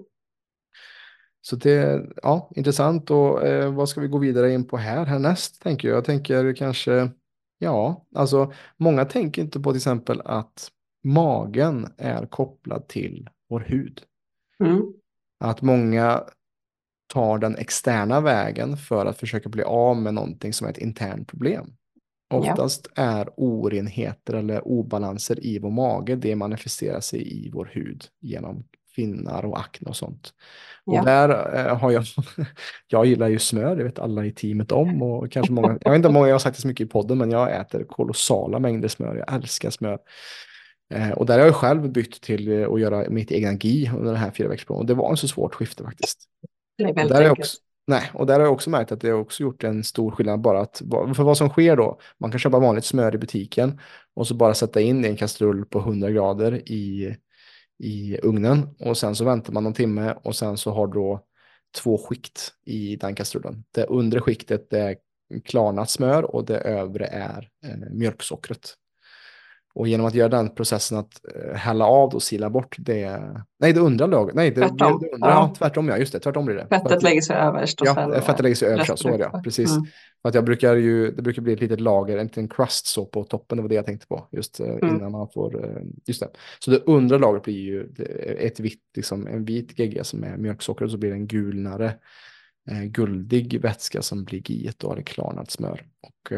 Så 1.42 1.56
det, 1.56 2.06
ja, 2.24 2.52
intressant 2.56 3.12
och 3.12 3.48
eh, 3.48 3.74
vad 3.74 3.90
ska 3.90 4.02
vi 4.02 4.08
gå 4.08 4.18
vidare 4.18 4.54
in 4.54 4.68
på 4.68 4.78
här 4.78 5.06
härnäst 5.06 5.62
tänker 5.62 5.88
jag. 5.88 5.98
Jag 5.98 6.06
tänker 6.06 6.56
kanske, 6.56 7.12
ja, 7.58 8.06
alltså 8.16 8.54
många 8.78 9.06
tänker 9.06 9.42
inte 9.42 9.60
på 9.60 9.72
till 9.72 9.78
exempel 9.78 10.22
att 10.26 10.72
magen 11.04 11.88
är 11.98 12.26
kopplad 12.26 12.88
till 12.88 13.30
vår 13.50 13.60
hud. 13.60 14.02
Mm. 14.64 14.94
Att 15.40 15.62
många 15.62 16.24
tar 17.08 17.38
den 17.38 17.56
externa 17.56 18.22
vägen 18.22 18.78
för 18.78 19.06
att 19.06 19.18
försöka 19.18 19.50
bli 19.50 19.64
av 19.64 19.98
med 19.98 20.14
någonting 20.14 20.54
som 20.54 20.68
är 20.68 20.72
ett 20.72 20.78
internt 20.78 21.28
problem. 21.28 21.74
Oftast 22.32 22.88
ja. 22.96 23.04
är 23.04 23.30
orenheter 23.38 24.34
eller 24.34 24.68
obalanser 24.68 25.46
i 25.46 25.60
vår 25.60 25.72
mage, 25.72 26.16
det 26.16 26.36
manifesterar 26.36 27.00
sig 27.00 27.46
i 27.46 27.50
vår 27.50 27.70
hud 27.74 28.04
genom 28.20 28.64
finnar 28.96 29.46
och 29.46 29.60
akne 29.60 29.90
och 29.90 29.96
sånt. 29.96 30.34
Ja. 30.86 31.00
Och 31.00 31.06
där 31.06 31.56
eh, 31.56 31.78
har 31.78 31.92
jag, 31.92 32.04
jag 32.88 33.06
gillar 33.06 33.28
ju 33.28 33.40
smör, 33.40 33.76
det 33.76 33.84
vet 33.84 34.00
alla 34.00 34.26
i 34.26 34.32
teamet 34.32 34.72
om 34.72 35.02
och 35.02 35.32
kanske 35.32 35.54
många, 35.54 35.78
jag 35.82 35.92
vet 35.92 35.98
inte 35.98 36.08
om 36.08 36.14
många 36.14 36.28
jag 36.28 36.34
har 36.34 36.40
sagt 36.40 36.56
det 36.56 36.62
så 36.62 36.68
mycket 36.68 36.88
i 36.88 36.90
podden, 36.90 37.18
men 37.18 37.32
jag 37.32 37.60
äter 37.60 37.84
kolossala 37.84 38.60
mängder 38.60 38.88
smör, 38.88 39.16
jag 39.16 39.36
älskar 39.36 39.70
smör. 39.70 40.00
Eh, 40.94 41.12
och 41.12 41.26
där 41.26 41.40
har 41.40 41.46
jag 41.46 41.56
själv 41.56 41.92
bytt 41.92 42.22
till 42.22 42.66
att 42.66 42.80
göra 42.82 43.10
mitt 43.10 43.32
egna 43.32 43.54
GI 43.54 43.90
under 43.90 44.12
den 44.12 44.22
här 44.22 44.32
fyra 44.32 44.48
veckors 44.48 44.70
och 44.70 44.86
det 44.86 44.94
var 44.94 45.10
en 45.10 45.18
så 45.18 45.28
svårt 45.28 45.56
skifte 45.56 45.84
faktiskt. 45.84 46.20
Det 46.78 46.84
är 46.84 46.94
väldigt 46.94 47.18
enkelt. 47.18 47.40
Också, 47.40 47.58
Nej, 47.88 48.12
och 48.14 48.26
där 48.26 48.34
har 48.34 48.46
jag 48.46 48.54
också 48.54 48.70
märkt 48.70 48.92
att 48.92 49.02
det 49.02 49.10
har 49.10 49.20
också 49.20 49.44
gjort 49.44 49.64
en 49.64 49.84
stor 49.84 50.12
skillnad 50.12 50.42
bara 50.42 50.62
att, 50.62 50.82
för 51.16 51.24
vad 51.24 51.38
som 51.38 51.50
sker 51.50 51.76
då, 51.76 52.00
man 52.20 52.32
kan 52.32 52.40
köpa 52.40 52.60
vanligt 52.60 52.86
smör 52.86 53.16
i 53.16 53.18
butiken 53.18 53.80
och 54.14 54.28
så 54.28 54.36
bara 54.36 54.54
sätta 54.54 54.82
in 54.82 55.06
i 55.06 55.08
en 55.08 55.16
kastrull 55.16 55.66
på 55.66 55.80
100 55.80 56.12
grader 56.12 56.72
i, 56.72 57.16
i 57.80 58.18
ugnen 58.24 58.70
och 58.80 58.98
sen 58.98 59.16
så 59.16 59.26
väntar 59.26 59.54
man 59.54 59.64
någon 59.64 59.74
timme 59.74 60.16
och 60.24 60.36
sen 60.36 60.58
så 60.58 60.72
har 60.72 60.88
då 60.88 61.26
två 61.84 61.98
skikt 61.98 62.54
i 62.66 62.96
den 62.96 63.16
kastrullen. 63.16 63.64
Det 63.72 63.86
undre 63.86 64.20
skiktet 64.20 64.74
är 64.74 64.96
klarnat 65.46 65.90
smör 65.90 66.36
och 66.36 66.46
det 66.46 66.58
övre 66.58 67.06
är 67.06 67.50
eh, 67.66 67.78
mjölksockret. 67.92 68.76
Och 69.74 69.88
genom 69.88 70.06
att 70.06 70.14
göra 70.14 70.30
den 70.30 70.56
processen 70.56 70.98
att 70.98 71.22
uh, 71.36 71.54
hälla 71.54 71.86
av 71.86 72.16
och 72.16 72.24
sila 72.24 72.50
bort 72.50 72.76
det, 72.80 73.22
nej 73.60 73.74
det 73.74 73.80
undra 73.80 74.06
laget, 74.06 74.36
nej 74.36 74.52
det, 74.52 74.56
tvärtom. 74.56 75.00
Det, 75.00 75.08
det 75.08 75.14
undra, 75.16 75.30
ja. 75.30 75.50
ja. 75.50 75.56
tvärtom 75.58 75.88
ja, 75.88 75.98
just 75.98 76.14
det, 76.14 76.20
tvärtom 76.20 76.46
blir 76.46 76.56
det. 76.56 76.68
Fettet 76.70 76.92
att, 76.92 77.04
lägger 77.04 77.22
sig 77.22 77.36
överst. 77.36 77.82
Och 77.82 77.88
ja, 77.88 77.96
sen, 77.96 78.22
fettet 78.22 78.44
lägger 78.44 78.56
sig 78.56 78.70
överst, 78.70 79.00
så 79.00 79.08
är 79.08 79.18
det 79.18 79.30
ja, 79.34 79.42
precis. 79.44 79.72
Mm. 79.72 79.86
Att 80.24 80.36
jag 80.36 80.46
brukar 80.46 80.76
ju, 80.76 81.12
det 81.12 81.22
brukar 81.22 81.42
bli 81.42 81.54
ett 81.54 81.62
litet 81.62 81.82
lager, 81.82 82.18
en 82.18 82.28
liten 82.28 82.48
crust 82.48 82.86
så 82.86 83.06
på 83.06 83.24
toppen, 83.24 83.58
det 83.58 83.62
var 83.62 83.70
det 83.70 83.76
jag 83.76 83.86
tänkte 83.86 84.08
på, 84.08 84.28
just 84.32 84.62
uh, 84.62 84.68
mm. 84.68 84.96
innan 84.96 85.12
man 85.12 85.28
får, 85.34 85.56
uh, 85.56 85.82
just 86.08 86.22
det. 86.22 86.30
Så 86.60 86.72
det 86.72 86.78
undre 86.78 87.20
lagret 87.20 87.44
blir 87.44 87.62
ju 87.62 87.94
ett 88.40 88.60
vitt, 88.60 88.84
liksom 88.96 89.28
en 89.28 89.46
vit 89.46 89.80
gegga 89.80 90.04
som 90.04 90.24
är 90.24 90.38
mjölksocker 90.38 90.86
och 90.86 90.92
så 90.92 90.98
blir 90.98 91.10
det 91.10 91.16
en 91.16 91.28
gulnare 91.28 91.94
guldig 92.86 93.62
vätska 93.62 94.02
som 94.02 94.24
blir 94.24 94.52
giet 94.52 94.80
då, 94.80 94.94
eller 94.94 95.02
klarnat 95.02 95.52
smör. 95.52 95.86
Och 96.02 96.34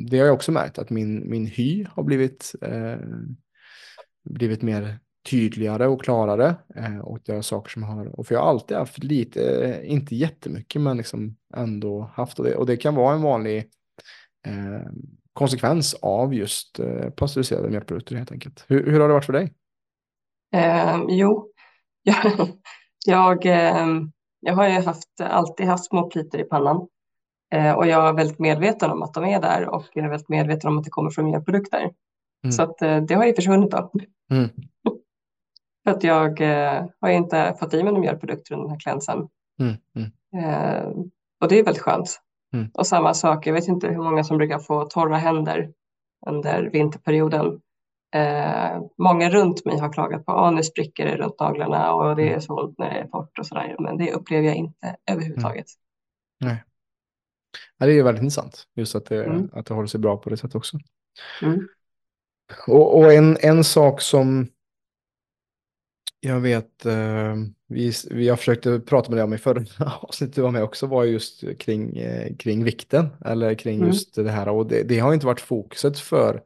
det 0.00 0.18
har 0.18 0.26
jag 0.26 0.34
också 0.34 0.52
märkt 0.52 0.78
att 0.78 0.90
min, 0.90 1.30
min 1.30 1.46
hy 1.46 1.86
har 1.90 2.02
blivit, 2.02 2.54
eh, 2.62 2.98
blivit 4.24 4.62
mer 4.62 4.98
tydligare 5.30 5.86
och 5.86 6.02
klarare. 6.02 6.56
Eh, 6.76 6.98
och 6.98 7.18
det 7.24 7.32
är 7.32 7.42
saker 7.42 7.70
som 7.70 7.82
har, 7.82 8.18
och 8.18 8.26
för 8.26 8.34
jag 8.34 8.42
har 8.42 8.50
alltid 8.50 8.76
haft 8.76 9.04
lite, 9.04 9.64
eh, 9.64 9.92
inte 9.92 10.16
jättemycket, 10.16 10.82
men 10.82 10.96
liksom 10.96 11.36
ändå 11.56 12.10
haft 12.14 12.38
och 12.38 12.44
det. 12.44 12.56
Och 12.56 12.66
det 12.66 12.76
kan 12.76 12.94
vara 12.94 13.14
en 13.14 13.22
vanlig 13.22 13.58
eh, 14.46 14.90
konsekvens 15.32 15.94
av 15.94 16.34
just 16.34 16.78
eh, 16.78 17.10
pasteuriserade 17.10 17.70
mjölkprodukter 17.70 18.16
helt 18.16 18.32
enkelt. 18.32 18.64
Hur, 18.68 18.90
hur 18.90 19.00
har 19.00 19.08
det 19.08 19.14
varit 19.14 19.24
för 19.24 19.32
dig? 19.32 19.52
Eh, 20.54 21.00
jo, 21.08 21.52
jag, 22.02 22.26
jag, 23.06 23.46
eh, 23.46 23.86
jag 24.40 24.54
har 24.54 24.68
ju 24.68 24.80
haft, 24.80 25.20
alltid 25.20 25.66
haft 25.66 25.84
små 25.84 26.10
plitor 26.10 26.40
i 26.40 26.44
pannan. 26.44 26.88
Eh, 27.54 27.72
och 27.72 27.86
jag 27.86 28.08
är 28.08 28.12
väldigt 28.12 28.38
medveten 28.38 28.90
om 28.90 29.02
att 29.02 29.14
de 29.14 29.24
är 29.24 29.40
där 29.40 29.68
och 29.68 29.84
jag 29.92 30.04
är 30.04 30.08
väldigt 30.08 30.28
medveten 30.28 30.70
om 30.70 30.78
att 30.78 30.84
det 30.84 30.90
kommer 30.90 31.10
från 31.10 31.24
miljöprodukter. 31.24 31.90
Mm. 32.44 32.52
Så 32.52 32.62
att, 32.62 32.82
eh, 32.82 32.96
det 32.96 33.14
har 33.14 33.24
ju 33.24 33.34
försvunnit 33.34 33.70
då. 33.70 33.90
Mm. 34.30 34.48
För 35.84 35.90
att 35.90 36.04
jag 36.04 36.40
eh, 36.40 36.84
har 37.00 37.08
inte 37.08 37.56
fått 37.60 37.74
i 37.74 37.76
mig 37.76 37.92
några 37.92 38.00
mjölkprodukter 38.00 38.54
under 38.54 38.64
den 38.64 38.70
här 38.70 38.80
cleansen. 38.80 39.28
Mm. 39.60 39.74
mm. 39.96 41.10
och 41.40 41.48
det 41.48 41.58
är 41.58 41.64
väldigt 41.64 41.82
skönt. 41.82 42.20
Mm. 42.54 42.70
Och 42.74 42.86
samma 42.86 43.14
sak, 43.14 43.46
jag 43.46 43.54
vet 43.54 43.68
inte 43.68 43.88
hur 43.88 44.02
många 44.02 44.24
som 44.24 44.38
brukar 44.38 44.58
få 44.58 44.84
torra 44.84 45.16
händer 45.16 45.72
under 46.26 46.70
vinterperioden. 46.72 47.60
Eh, 48.14 48.80
många 48.98 49.30
runt 49.30 49.64
mig 49.64 49.78
har 49.78 49.92
klagat 49.92 50.26
på 50.26 50.32
att 50.32 50.38
ah, 50.38 50.50
nu 50.50 50.62
spricker 50.62 51.06
det 51.06 51.16
runt 51.16 51.40
naglarna 51.40 51.92
och 51.92 52.16
det 52.16 52.22
är 52.22 52.28
mm. 52.28 52.40
så 52.40 52.64
ont 52.64 52.78
när 52.78 52.90
det 52.90 53.00
är 53.00 53.06
torrt 53.06 53.38
och 53.38 53.46
sådär. 53.46 53.76
Men 53.78 53.96
det 53.96 54.12
upplever 54.12 54.46
jag 54.46 54.56
inte 54.56 54.96
överhuvudtaget. 55.10 55.66
Nej. 56.40 56.64
Ja, 57.78 57.86
det 57.86 57.92
är 57.92 58.02
väldigt 58.02 58.22
intressant, 58.22 58.66
just 58.74 58.94
att 58.94 59.06
det, 59.06 59.24
mm. 59.24 59.48
att 59.52 59.66
det 59.66 59.74
håller 59.74 59.88
sig 59.88 60.00
bra 60.00 60.16
på 60.16 60.30
det 60.30 60.36
sättet 60.36 60.54
också. 60.54 60.78
Mm. 61.42 61.68
Och, 62.66 62.98
och, 62.98 63.12
en, 63.12 63.36
en 63.40 63.64
sak 63.64 64.00
som 64.00 64.48
jag 66.20 66.40
vet, 66.40 66.86
eh, 66.86 67.34
vi, 67.68 67.92
vi 68.10 68.28
har 68.28 68.36
försökt 68.36 68.86
prata 68.86 69.10
med 69.10 69.18
dig 69.18 69.24
om 69.24 69.34
i 69.34 69.38
förra 69.38 69.64
avsnittet 70.00 70.36
du 70.36 70.42
var 70.42 70.50
med 70.50 70.62
också, 70.62 70.86
var 70.86 71.04
just 71.04 71.58
kring, 71.58 71.96
eh, 71.96 72.36
kring 72.36 72.64
vikten, 72.64 73.08
eller 73.24 73.54
kring 73.54 73.76
mm. 73.76 73.88
just 73.88 74.14
det 74.14 74.30
här. 74.30 74.48
Och 74.48 74.66
det, 74.66 74.82
det, 74.82 74.98
har 74.98 75.14
inte 75.14 75.26
varit 75.26 75.40
fokuset 75.40 75.98
för 75.98 76.42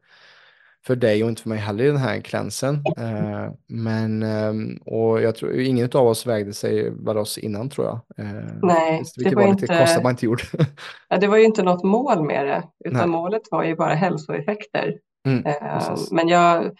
för 0.86 0.96
dig 0.96 1.24
och 1.24 1.28
inte 1.28 1.42
för 1.42 1.48
mig 1.48 1.58
heller 1.58 1.84
i 1.84 1.86
den 1.86 1.96
här 1.96 2.20
klänsen. 2.20 2.74
Eh, 2.96 3.52
men, 3.66 4.22
eh, 4.22 4.52
och 4.84 5.22
jag 5.22 5.34
tror 5.34 5.60
ingen 5.60 5.90
av 5.94 6.06
oss 6.06 6.26
vägde 6.26 6.52
sig 6.52 6.90
vad 6.90 7.16
oss 7.16 7.38
innan 7.38 7.70
tror 7.70 7.86
jag. 7.86 8.26
Eh, 8.26 8.44
Nej, 8.62 9.02
det 9.16 9.34
var, 9.34 9.42
var 9.42 9.48
inte, 9.48 9.66
konstigt 9.66 10.02
man 10.02 10.10
inte 10.10 10.26
gjorde. 10.26 10.42
ja, 11.08 11.16
det 11.16 11.26
var 11.26 11.36
ju 11.36 11.44
inte 11.44 11.62
något 11.62 11.84
mål 11.84 12.22
med 12.22 12.46
det, 12.46 12.62
utan 12.84 12.98
Nej. 12.98 13.06
målet 13.06 13.42
var 13.50 13.64
ju 13.64 13.76
bara 13.76 13.94
hälsoeffekter. 13.94 14.98
Mm, 15.26 15.46
eh, 15.46 15.96
men 16.10 16.28
jag 16.28 16.70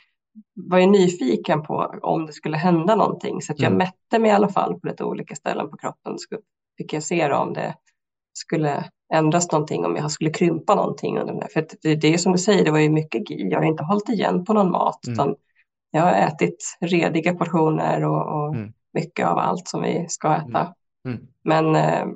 var 0.55 0.79
ju 0.79 0.87
nyfiken 0.87 1.63
på 1.63 1.95
om 2.03 2.27
det 2.27 2.33
skulle 2.33 2.57
hända 2.57 2.97
någonting, 2.97 3.43
så 3.43 3.53
att 3.53 3.61
jag 3.61 3.73
mm. 3.73 3.79
mätte 3.79 4.19
mig 4.19 4.31
i 4.31 4.35
alla 4.35 4.49
fall 4.49 4.81
på 4.81 4.87
lite 4.87 5.05
olika 5.05 5.35
ställen 5.35 5.71
på 5.71 5.77
kroppen. 5.77 6.19
Så 6.19 6.39
fick 6.79 6.93
jag 6.93 7.03
se 7.03 7.33
om 7.33 7.53
det 7.53 7.75
skulle 8.33 8.85
ändras 9.15 9.53
någonting, 9.53 9.85
om 9.85 9.97
jag 9.97 10.11
skulle 10.11 10.31
krympa 10.31 10.75
någonting. 10.75 11.17
För 11.53 11.67
det, 11.83 11.95
det 11.95 12.15
är 12.15 12.19
som 12.19 12.33
du 12.33 12.39
säger, 12.39 12.65
det 12.65 12.71
var 12.71 12.79
ju 12.79 12.91
mycket 12.91 13.31
GI. 13.31 13.49
Jag 13.51 13.59
har 13.59 13.67
inte 13.67 13.85
hållit 13.85 14.09
igen 14.09 14.45
på 14.45 14.53
någon 14.53 14.71
mat, 14.71 15.07
mm. 15.07 15.15
utan 15.15 15.37
jag 15.91 16.03
har 16.03 16.13
ätit 16.13 16.77
rediga 16.81 17.35
portioner 17.35 18.05
och, 18.05 18.35
och 18.35 18.55
mm. 18.55 18.73
mycket 18.93 19.27
av 19.27 19.39
allt 19.39 19.69
som 19.69 19.83
vi 19.83 20.07
ska 20.09 20.35
äta. 20.35 20.75
Mm. 21.05 21.19
mm. 21.19 21.27
Men 21.43 21.77
eh, 21.77 22.07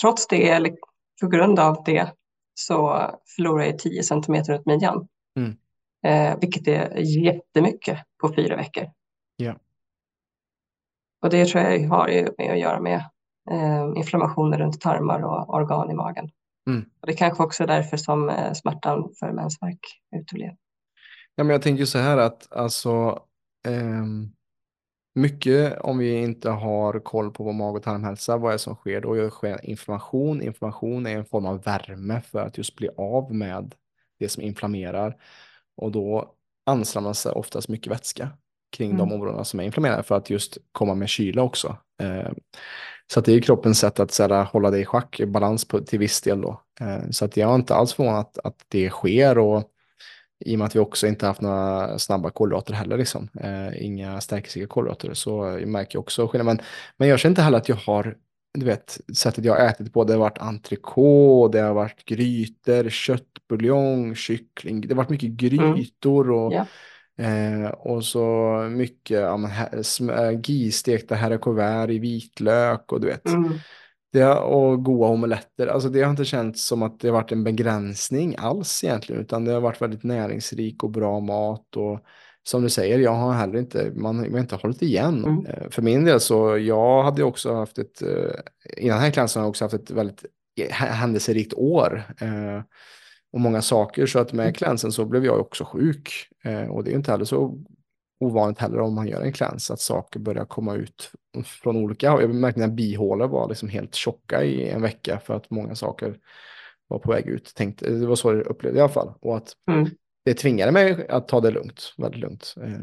trots 0.00 0.26
det, 0.26 0.48
eller 0.48 0.72
på 1.20 1.28
grund 1.28 1.58
av 1.58 1.82
det, 1.84 2.12
så 2.54 3.10
förlorar 3.36 3.64
jag 3.64 3.78
10 3.78 4.02
centimeter 4.02 4.52
runt 4.52 4.66
midjan. 4.66 5.08
Mm. 5.36 5.56
Eh, 6.04 6.38
vilket 6.40 6.68
är 6.68 6.98
jättemycket 6.98 7.98
på 8.20 8.34
fyra 8.34 8.56
veckor. 8.56 8.84
Ja. 9.36 9.54
Och 11.22 11.30
det 11.30 11.46
tror 11.46 11.64
jag 11.64 11.88
har 11.88 12.08
ju 12.08 12.28
med 12.38 12.52
att 12.52 12.58
göra 12.58 12.80
med 12.80 13.04
eh, 13.50 13.92
inflammationer 13.96 14.58
runt 14.58 14.80
tarmar 14.80 15.22
och 15.24 15.54
organ 15.54 15.90
i 15.90 15.94
magen. 15.94 16.30
Mm. 16.66 16.84
Och 17.00 17.06
det 17.06 17.12
kanske 17.12 17.42
också 17.42 17.62
är 17.62 17.66
därför 17.66 17.96
som 17.96 18.28
eh, 18.28 18.52
smärtan 18.52 19.12
för 19.20 19.32
mensvärk 19.32 19.80
uteblev. 20.16 20.52
Ja, 21.34 21.44
men 21.44 21.50
jag 21.50 21.62
tänker 21.62 21.84
så 21.84 21.98
här 21.98 22.16
att 22.16 22.52
alltså 22.52 23.22
ehm, 23.68 24.30
mycket 25.14 25.80
om 25.80 25.98
vi 25.98 26.14
inte 26.14 26.50
har 26.50 27.00
koll 27.00 27.30
på 27.30 27.44
vår 27.44 27.52
mag 27.52 27.76
och 27.76 27.82
tarmhälsa, 27.82 28.36
vad 28.36 28.48
är 28.48 28.52
det 28.52 28.58
som 28.58 28.74
sker 28.74 29.00
då? 29.00 29.14
Det 29.14 29.30
sker 29.30 29.66
inflammation. 29.66 30.42
Inflammation 30.42 31.06
är 31.06 31.16
en 31.16 31.24
form 31.24 31.46
av 31.46 31.62
värme 31.62 32.20
för 32.20 32.38
att 32.38 32.58
just 32.58 32.76
bli 32.76 32.88
av 32.96 33.34
med 33.34 33.74
det 34.18 34.28
som 34.28 34.42
inflammerar. 34.42 35.16
Och 35.76 35.92
då 35.92 36.34
ansamlar 36.66 37.12
sig 37.12 37.32
oftast 37.32 37.68
mycket 37.68 37.92
vätska 37.92 38.28
kring 38.72 38.90
Mm. 38.90 38.98
de 39.08 39.14
områdena 39.14 39.44
som 39.44 39.60
är 39.60 39.64
inflammerade 39.64 40.02
för 40.02 40.14
att 40.16 40.30
just 40.30 40.58
komma 40.72 40.94
med 40.94 41.08
kyla 41.08 41.42
också. 41.42 41.76
Eh, 42.02 42.30
så 43.12 43.18
att 43.20 43.24
det 43.24 43.32
är 43.32 43.34
ju 43.34 43.40
kroppens 43.40 43.78
sätt 43.78 44.00
att 44.00 44.10
så 44.12 44.22
här, 44.22 44.44
hålla 44.44 44.70
det 44.70 44.78
i 44.78 44.84
schack, 44.84 45.20
balans 45.26 45.64
på, 45.64 45.80
till 45.80 45.98
viss 45.98 46.20
del 46.20 46.40
då. 46.40 46.60
Eh, 46.80 47.10
så 47.10 47.24
att 47.24 47.36
jag 47.36 47.50
är 47.50 47.54
inte 47.54 47.74
alls 47.74 47.92
förvånad 47.94 48.20
att, 48.20 48.38
att 48.44 48.56
det 48.68 48.90
sker 48.90 49.38
och 49.38 49.68
i 50.44 50.54
och 50.54 50.58
med 50.58 50.66
att 50.66 50.76
vi 50.76 50.80
också 50.80 51.06
inte 51.06 51.26
haft 51.26 51.40
några 51.40 51.98
snabba 51.98 52.30
kolhydrater 52.30 52.74
heller, 52.74 52.98
liksom. 52.98 53.28
eh, 53.40 53.84
inga 53.84 54.20
stärkelserika 54.20 54.68
kolhydrater, 54.68 55.14
så 55.14 55.30
jag 55.60 55.68
märker 55.68 55.96
jag 55.96 56.00
också 56.00 56.28
skillnad. 56.28 56.46
Men, 56.46 56.58
men 56.96 57.08
jag 57.08 57.18
känner 57.18 57.30
inte 57.30 57.42
heller 57.42 57.58
att 57.58 57.68
jag 57.68 57.76
har, 57.76 58.16
du 58.58 58.66
vet, 58.66 59.00
sättet 59.16 59.44
jag 59.44 59.52
har 59.54 59.60
ätit 59.66 59.92
på, 59.92 60.04
det 60.04 60.12
har 60.12 60.20
varit 60.20 60.38
entrecote, 60.38 61.58
det 61.58 61.64
har 61.64 61.74
varit 61.74 62.04
grytor, 62.04 62.88
köttbuljong, 62.90 64.14
kyckling, 64.14 64.80
det 64.80 64.88
har 64.88 64.96
varit 64.96 65.08
mycket 65.10 65.30
grytor 65.30 66.30
och, 66.30 66.52
Ja. 66.52 66.66
Eh, 67.22 67.70
och 67.70 68.04
så 68.04 68.56
mycket 68.70 69.20
ja, 69.20 69.36
men, 69.36 69.50
äh, 70.10 70.40
gistekta 70.44 71.14
haricots 71.14 71.90
i 71.90 71.98
vitlök 71.98 72.92
och 72.92 73.00
du 73.00 73.06
vet. 73.06 73.28
Mm. 73.28 73.52
Det, 74.12 74.28
och 74.28 74.84
goda 74.84 75.06
omeletter. 75.06 75.66
Alltså 75.66 75.88
det 75.88 76.02
har 76.02 76.10
inte 76.10 76.24
känts 76.24 76.66
som 76.66 76.82
att 76.82 77.00
det 77.00 77.08
har 77.08 77.12
varit 77.14 77.32
en 77.32 77.44
begränsning 77.44 78.34
alls 78.38 78.84
egentligen, 78.84 79.22
utan 79.22 79.44
det 79.44 79.52
har 79.52 79.60
varit 79.60 79.82
väldigt 79.82 80.02
näringsrik 80.04 80.82
och 80.82 80.90
bra 80.90 81.20
mat. 81.20 81.76
Och 81.76 82.00
som 82.44 82.62
du 82.62 82.70
säger, 82.70 82.98
jag 82.98 83.14
har 83.14 83.32
heller 83.32 83.58
inte, 83.58 83.92
man 83.94 84.16
man 84.16 84.32
har 84.32 84.40
inte 84.40 84.56
hållit 84.56 84.82
igen. 84.82 85.24
Mm. 85.24 85.46
Eh, 85.46 85.70
För 85.70 85.82
min 85.82 86.04
del 86.04 86.20
så, 86.20 86.58
jag 86.58 87.02
hade 87.02 87.24
också 87.24 87.54
haft 87.54 87.78
ett, 87.78 88.02
eh, 88.02 88.34
innan 88.76 88.96
den 88.96 89.04
här 89.04 89.10
klassen 89.10 89.40
har 89.40 89.44
jag 89.44 89.50
också 89.50 89.64
haft 89.64 89.74
ett 89.74 89.90
väldigt 89.90 90.24
hä- 90.56 90.92
händelserikt 90.92 91.54
år. 91.54 92.02
Och 93.32 93.40
många 93.40 93.62
saker, 93.62 94.06
så 94.06 94.18
att 94.18 94.32
med 94.32 94.56
klänsen 94.56 94.92
så 94.92 95.04
blev 95.04 95.24
jag 95.24 95.40
också 95.40 95.64
sjuk. 95.64 96.12
Eh, 96.44 96.68
Och 96.70 96.84
det 96.84 96.90
är 96.90 96.94
inte 96.94 97.10
heller 97.10 97.24
så 97.24 97.58
ovanligt 98.20 98.58
heller 98.58 98.80
om 98.80 98.94
man 98.94 99.08
gör 99.08 99.20
en 99.20 99.32
cleanse 99.32 99.72
att 99.72 99.80
saker 99.80 100.20
börjar 100.20 100.44
komma 100.44 100.74
ut 100.74 101.10
från 101.44 101.76
olika. 101.76 102.06
Jag 102.06 102.34
märkte 102.34 102.60
när 102.60 102.68
bihålor 102.68 103.28
var 103.28 103.48
liksom 103.48 103.68
helt 103.68 103.94
tjocka 103.94 104.44
i 104.44 104.68
en 104.68 104.82
vecka 104.82 105.20
för 105.24 105.34
att 105.34 105.50
många 105.50 105.74
saker 105.74 106.18
var 106.88 106.98
på 106.98 107.10
väg 107.10 107.26
ut. 107.26 107.52
Tänkte, 107.54 107.90
det 107.90 108.06
var 108.06 108.16
så 108.16 108.32
jag 108.32 108.46
upplevde 108.46 108.78
i 108.78 108.82
alla 108.82 108.92
fall. 108.92 109.14
Och 109.20 109.36
att 109.36 109.52
Mm. 109.70 109.88
det 110.24 110.34
tvingade 110.34 110.72
mig 110.72 111.06
att 111.08 111.28
ta 111.28 111.40
det 111.40 111.50
lugnt, 111.50 111.94
väldigt 111.98 112.20
lugnt. 112.20 112.54
Eh, 112.60 112.80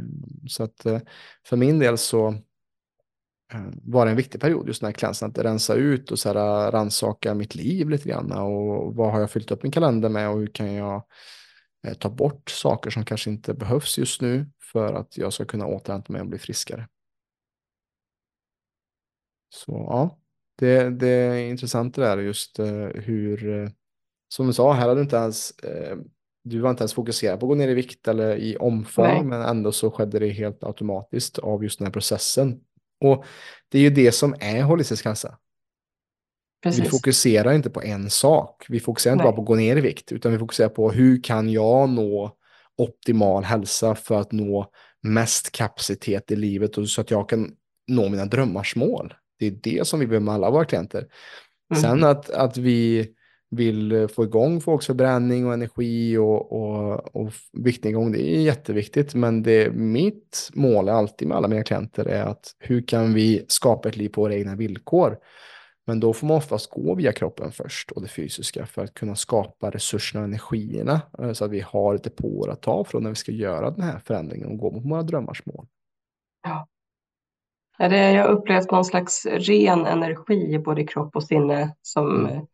Så 0.48 0.64
att 0.64 0.86
eh, 0.86 1.00
för 1.48 1.58
min 1.58 1.80
del 1.80 1.98
så 1.98 2.36
eh, 3.54 3.66
var 3.84 4.06
det 4.06 4.12
en 4.12 4.18
viktig 4.18 4.42
period 4.42 4.68
just 4.68 4.82
den 4.82 4.88
här 4.88 4.94
cleansen, 4.94 5.30
att 5.30 5.38
rensa 5.38 5.74
ut 5.74 6.12
och 6.12 6.20
så 6.20 6.30
här 6.30 6.72
rannsaka 6.72 7.34
mitt 7.34 7.56
liv 7.56 7.90
lite 7.90 8.10
grann 8.10 8.32
och 8.32 8.96
vad 8.96 9.12
har 9.12 9.20
jag 9.20 9.32
fyllt 9.32 9.52
upp 9.52 9.64
min 9.64 9.72
kalender 9.72 10.10
med 10.10 10.30
och 10.30 10.40
hur 10.40 10.48
kan 10.48 10.74
jag 10.74 11.04
eh, 11.88 11.94
ta 11.94 12.10
bort 12.10 12.50
saker 12.50 12.90
som 12.90 13.06
kanske 13.06 13.30
inte 13.30 13.54
behövs 13.54 13.98
just 13.98 14.22
nu 14.22 14.46
för 14.72 14.94
att 14.94 15.18
jag 15.18 15.34
ska 15.34 15.46
kunna 15.46 15.66
återhämta 15.66 16.14
mig 16.14 16.22
och 16.22 16.28
bli 16.28 16.40
friskare. 16.40 16.88
Så 19.50 19.72
ja, 19.72 20.20
det, 20.60 20.90
det 20.90 21.10
är 21.10 21.50
intressant 21.50 21.96
det 21.96 22.02
där 22.02 22.18
just 22.18 22.60
eh, 22.60 22.88
hur, 22.94 23.64
eh, 23.64 23.70
som 24.28 24.48
du 24.48 24.54
sa, 24.54 24.74
här 24.74 24.82
hade 24.82 24.96
du 24.96 25.04
inte 25.04 25.16
ens, 25.16 25.52
eh, 25.60 25.98
du 26.44 26.60
var 26.60 26.70
inte 26.70 26.82
ens 26.82 26.94
fokuserad 26.94 27.40
på 27.40 27.46
att 27.46 27.50
gå 27.50 27.56
ner 27.56 27.68
i 27.68 27.74
vikt 27.74 28.08
eller 28.08 28.36
i 28.36 28.58
omfång, 28.58 29.06
Nej. 29.06 29.24
men 29.24 29.42
ändå 29.42 29.72
så 29.72 29.92
skedde 29.92 30.20
det 30.20 30.30
helt 30.30 30.64
automatiskt 30.64 31.40
av 31.40 31.64
just 31.64 31.80
den 31.80 31.86
här 31.86 31.94
processen. 31.94 32.62
Och 33.02 33.26
det 33.70 33.78
är 33.78 33.82
ju 33.82 33.90
det 33.90 34.12
som 34.12 34.36
är 34.40 34.64
holistisk 34.64 35.06
hälsa. 35.06 35.38
Vi 36.64 36.70
Precis. 36.70 36.90
fokuserar 36.90 37.54
inte 37.54 37.70
på 37.70 37.82
en 37.82 38.10
sak. 38.10 38.66
Vi 38.70 38.80
fokuserar 38.80 39.14
inte 39.14 39.24
Nej. 39.24 39.32
bara 39.32 39.36
på 39.36 39.42
att 39.42 39.48
gå 39.48 39.56
ner 39.56 39.78
i 39.78 39.82
vikt, 39.82 40.12
utan 40.12 40.32
vi 40.32 40.40
fokuserar 40.40 40.70
på 40.70 40.92
hur 40.92 41.24
kan 41.24 41.50
jag 41.50 41.90
nå 41.90 42.36
optimal 42.78 43.44
hälsa 43.44 43.96
för 43.96 44.20
att 44.20 44.32
nå 44.32 44.72
mest 45.02 45.52
kapacitet 45.52 46.32
i 46.32 46.36
livet 46.36 46.78
och 46.78 46.90
så 46.90 47.02
att 47.02 47.12
jag 47.12 47.30
kan 47.30 47.52
nå 47.88 48.10
mina 48.10 48.26
drömmars 48.26 48.76
mål. 48.76 49.14
Det 49.40 49.48
är 49.48 49.52
det 49.52 49.88
som 49.88 50.00
vi 50.00 50.08
behöver 50.08 50.26
med 50.26 50.34
alla 50.34 50.50
våra 50.50 50.66
klienter. 50.66 51.08
Mm. 51.74 51.82
Sen 51.82 52.04
att, 52.04 52.30
att 52.30 52.58
vi 52.58 53.10
vill 53.52 54.08
få 54.08 54.24
igång 54.24 54.62
folks 54.62 54.86
förbränning 54.86 55.48
och 55.48 55.54
energi 55.54 56.18
och, 56.18 56.52
och, 56.52 57.16
och 57.16 57.32
viktnedgång, 57.54 58.12
det 58.12 58.22
är 58.22 58.42
jätteviktigt. 58.42 59.16
Men 59.16 59.44
det, 59.44 59.74
mitt 59.74 60.50
mål 60.54 60.88
är 60.88 60.94
alltid 60.94 61.28
med 61.28 61.38
alla 61.38 61.48
mina 61.48 61.64
klienter 61.64 62.06
är 62.06 62.24
att 62.24 62.56
hur 62.60 62.82
kan 62.82 63.14
vi 63.14 63.46
skapa 63.48 63.90
ett 63.90 63.98
liv 63.98 64.10
på 64.10 64.22
våra 64.22 64.36
egna 64.36 64.56
villkor? 64.56 65.18
Men 65.88 66.00
då 66.00 66.14
får 66.14 66.28
man 66.28 66.38
oftast 66.38 66.70
gå 66.70 66.96
via 66.96 67.12
kroppen 67.12 67.52
först 67.52 67.92
och 67.92 68.02
det 68.02 68.08
fysiska 68.08 68.66
för 68.66 68.84
att 68.84 68.94
kunna 68.94 69.16
skapa 69.16 69.70
resurserna 69.70 70.22
och 70.22 70.28
energierna 70.28 71.02
eh, 71.20 71.32
så 71.32 71.46
att 71.46 71.52
vi 71.52 71.60
har 71.60 71.96
ett 71.96 72.04
depåer 72.04 72.50
att 72.50 72.62
ta 72.62 72.84
från 72.84 73.04
när 73.04 73.10
vi 73.10 73.16
ska 73.16 73.32
göra 73.32 73.72
den 73.72 73.84
här 73.84 74.00
förändringen 74.00 74.52
och 74.52 74.58
gå 74.58 74.72
mot 74.72 74.86
våra 74.86 75.04
drömmars 75.04 75.46
mål. 75.46 75.68
Ja, 76.44 76.68
jag 77.78 78.24
har 78.24 78.32
upplevt 78.32 78.72
någon 78.72 78.86
slags 78.86 79.26
ren 79.26 79.86
energi 79.86 80.60
både 80.60 80.82
i 80.82 80.88
kropp 80.88 81.16
och 81.16 81.24
sinne 81.24 81.76
som 81.82 82.26
Mm. 82.26 82.46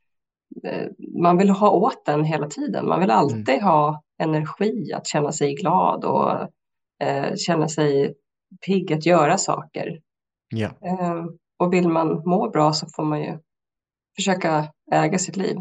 Eh, 0.64 0.88
man 1.22 1.38
vill 1.38 1.49
ha 1.49 1.70
åt 1.70 2.06
den 2.06 2.24
hela 2.24 2.47
tiden. 2.47 2.88
Man 2.88 2.99
vill 2.99 3.12
alltid 3.12 3.49
Mm. 3.49 3.64
ha 3.64 4.01
energi 4.24 4.93
att 4.93 5.08
känna 5.08 5.32
sig 5.32 5.53
glad 5.56 6.06
och 6.06 6.32
eh, 7.03 7.36
känna 7.36 7.68
sig 7.68 8.14
pigg 8.66 8.93
att 8.93 9.06
göra 9.06 9.38
saker. 9.38 9.99
Ja, 10.49 10.68
Eh, 10.68 11.26
och 11.60 11.74
vill 11.74 11.88
man 11.89 12.22
må 12.26 12.49
bra 12.49 12.74
så 12.74 12.88
får 12.95 13.03
man 13.03 13.22
ju 13.22 13.38
försöka 14.16 14.68
äga 14.91 15.18
sitt 15.20 15.38
liv. 15.38 15.58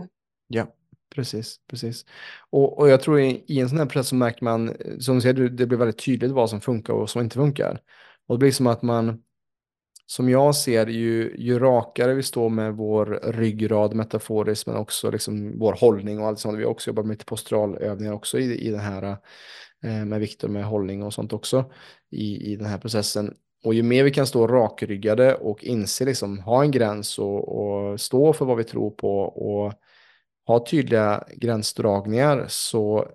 ja, 0.48 0.66
precis, 1.14 1.56
precis. 1.70 2.04
Och, 2.50 2.78
och 2.78 2.88
jag 2.88 3.00
tror 3.02 3.20
i, 3.20 3.44
i 3.46 3.60
en 3.60 3.68
sån 3.68 3.78
här 3.78 3.86
process 3.86 4.08
så 4.08 4.14
märker 4.14 4.44
man, 4.44 4.68
eh, 4.68 4.98
som 4.98 5.14
du 5.14 5.20
säger, 5.20 5.34
det- 5.48 5.66
blir 5.66 5.78
väldigt 5.78 6.04
tydligt 6.04 6.30
vad 6.32 6.50
som 6.50 6.60
funkar 6.60 6.94
och 6.94 7.10
som 7.10 7.22
inte 7.22 7.34
funkar. 7.36 7.80
Och 8.28 8.34
det 8.34 8.38
blir 8.38 8.52
som 8.52 8.66
att 8.66 8.82
man, 8.82 9.22
som 10.06 10.28
jag 10.28 10.56
ser, 10.56 10.86
ju, 10.86 11.34
ju 11.38 11.58
rakare 11.58 12.14
vi 12.14 12.22
står 12.22 12.48
med 12.48 12.74
vår 12.76 13.20
ryggrad 13.22 13.94
metaforiskt, 13.94 14.66
men 14.66 14.76
också 14.76 15.10
liksom 15.10 15.58
vår 15.58 15.72
hållning 15.72 16.20
och 16.20 16.26
allt 16.26 16.38
sånt. 16.38 16.58
Vi 16.58 16.62
har 16.62 16.70
också 16.70 16.90
jobbat 16.90 17.06
med 17.06 17.14
lite 17.14 17.24
posturalövningar 17.24 18.12
också 18.12 18.38
i, 18.38 18.66
i 18.66 18.70
den 18.70 18.80
här, 18.80 19.02
eh, 19.84 20.04
med 20.04 20.20
Viktor 20.20 20.48
med 20.48 20.64
hållning 20.64 21.02
och 21.02 21.14
sånt 21.14 21.32
också 21.32 21.64
i, 22.10 22.52
i 22.52 22.56
den 22.56 22.66
här 22.66 22.78
processen. 22.78 23.34
Och 23.64 23.74
ju 23.74 23.82
mer 23.82 24.04
vi 24.04 24.10
kan 24.10 24.26
stå 24.26 24.46
rakryggade 24.46 25.34
och 25.34 25.64
inse, 25.64 26.04
liksom, 26.04 26.38
ha 26.38 26.62
en 26.62 26.70
gräns 26.70 27.18
och, 27.18 27.48
och 27.48 28.00
stå 28.00 28.32
för 28.32 28.44
vad 28.44 28.56
vi 28.56 28.64
tror 28.64 28.90
på 28.90 29.18
och 29.20 29.72
ha 30.46 30.66
tydliga 30.66 31.24
gränsdragningar 31.36 32.44
så 32.48 33.08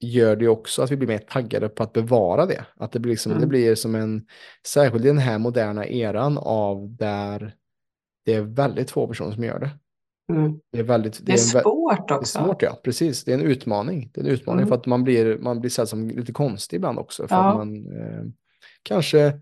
gör 0.00 0.36
det 0.36 0.48
också 0.48 0.82
att 0.82 0.90
vi 0.90 0.96
blir 0.96 1.08
mer 1.08 1.18
taggade 1.18 1.68
på 1.68 1.82
att 1.82 1.92
bevara 1.92 2.46
det. 2.46 2.64
Att 2.76 2.92
det 2.92 2.98
blir, 2.98 3.10
liksom, 3.12 3.32
Mm. 3.32 3.40
det 3.40 3.46
blir 3.46 3.74
som 3.74 3.94
en, 3.94 4.26
särskilt 4.66 5.04
i 5.04 5.08
den 5.08 5.18
här 5.18 5.38
moderna 5.38 5.86
eran 5.86 6.38
av 6.38 6.96
där 6.96 7.54
det 8.24 8.34
är 8.34 8.40
väldigt 8.40 8.90
få 8.90 9.06
personer 9.08 9.32
som 9.32 9.44
gör 9.44 9.58
det. 9.58 9.70
Mm. 10.32 10.60
Det 10.72 10.78
är 10.78 10.82
väldigt, 10.82 11.26
Det 11.26 11.32
är 11.32 11.36
en 11.36 11.38
vä- 11.38 11.62
svårt 11.62 12.08
det 12.08 12.14
är 12.14 12.18
också. 12.18 12.38
svårt, 12.38 12.62
ja. 12.62 12.80
Precis. 12.84 13.24
Det 13.24 13.30
är 13.32 13.38
en 13.38 13.42
utmaning. 13.44 14.10
Det 14.14 14.20
är 14.20 14.24
en 14.24 14.30
utmaning 14.30 14.58
Mm. 14.60 14.68
för 14.68 14.74
att 14.76 14.86
man 14.86 15.04
blir, 15.04 15.38
man 15.38 15.60
blir 15.60 15.70
sedd 15.70 15.88
som 15.88 16.08
lite 16.08 16.32
konstig 16.32 16.76
ibland 16.76 16.98
också. 16.98 17.28
För 17.28 17.36
Ja. 17.36 17.50
att 17.50 17.56
man 17.56 17.76
eh, 17.96 18.24
kanske 18.82 19.40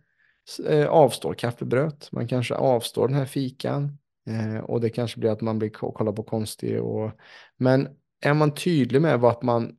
eh, 0.68 0.86
avstår 0.86 1.34
kaffebröd. 1.34 2.04
Man 2.12 2.28
kanske 2.28 2.54
avstår 2.54 3.09
den 3.09 3.16
här 3.16 3.24
fikan. 3.24 3.98
Eh, 4.28 4.61
och 4.64 4.80
det 4.80 4.90
kanske 4.90 5.20
blir 5.20 5.30
att 5.30 5.40
man 5.40 5.59
blir 5.59 5.68
ko- 5.68 5.92
kollad 5.92 6.16
på 6.16 6.22
konstig. 6.22 6.80
Och, 6.82 7.11
men 7.57 7.88
är 8.24 8.34
man 8.34 8.54
tydlig 8.54 9.02
med 9.02 9.20
vart 9.20 9.42
man, 9.42 9.72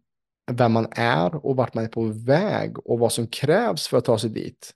vem 0.52 0.72
man 0.72 0.88
är 0.92 1.46
och 1.46 1.56
vart 1.56 1.74
man 1.74 1.84
är 1.84 1.88
på 1.88 2.04
väg 2.04 2.80
och 2.88 3.00
vad 3.00 3.14
som 3.14 3.28
krävs 3.28 3.88
för 3.88 3.98
att 3.98 4.06
ta 4.06 4.20
sig 4.20 4.30
dit. 4.30 4.74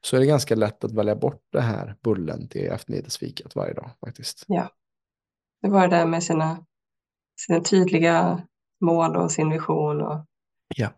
Så 0.00 0.16
är 0.16 0.20
det 0.20 0.26
ganska 0.26 0.54
lätt 0.54 0.84
att 0.84 0.92
välja 0.92 1.16
bort 1.16 1.42
det 1.52 1.60
här 1.60 1.96
bullen 2.02 2.48
till 2.48 2.66
eftermiddagsfikat 2.66 3.56
varje 3.56 3.74
dag 3.74 3.90
faktiskt. 4.00 4.44
Det 5.62 5.68
var 5.68 5.88
det 5.88 5.96
där 5.96 6.06
med 6.06 6.22
sina, 6.22 6.66
sina 7.40 7.60
tydliga 7.60 8.46
mål 8.80 9.16
och 9.16 9.32
sin 9.32 9.50
vision 9.50 10.02
och 10.02 10.26
Ja, 10.76 10.92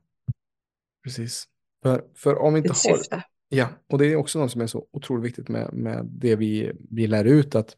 precis. 1.05 1.45
För, 1.83 2.05
för 2.14 2.39
om 2.39 2.55
vi 2.55 2.59
inte 2.59 2.70
har... 2.70 2.74
syfte. 2.74 3.24
Ja, 3.49 3.68
och 3.87 3.99
det 3.99 4.07
är 4.07 4.16
också 4.16 4.39
något 4.39 4.53
som 4.53 4.61
är 4.61 4.66
så 4.66 4.87
otroligt 4.91 5.24
viktigt 5.24 5.49
med, 5.49 5.72
med 5.72 6.07
det 6.07 6.37
vi, 6.37 6.72
vi 6.91 7.07
lär 7.07 7.24
ut 7.24 7.55
att 7.55 7.76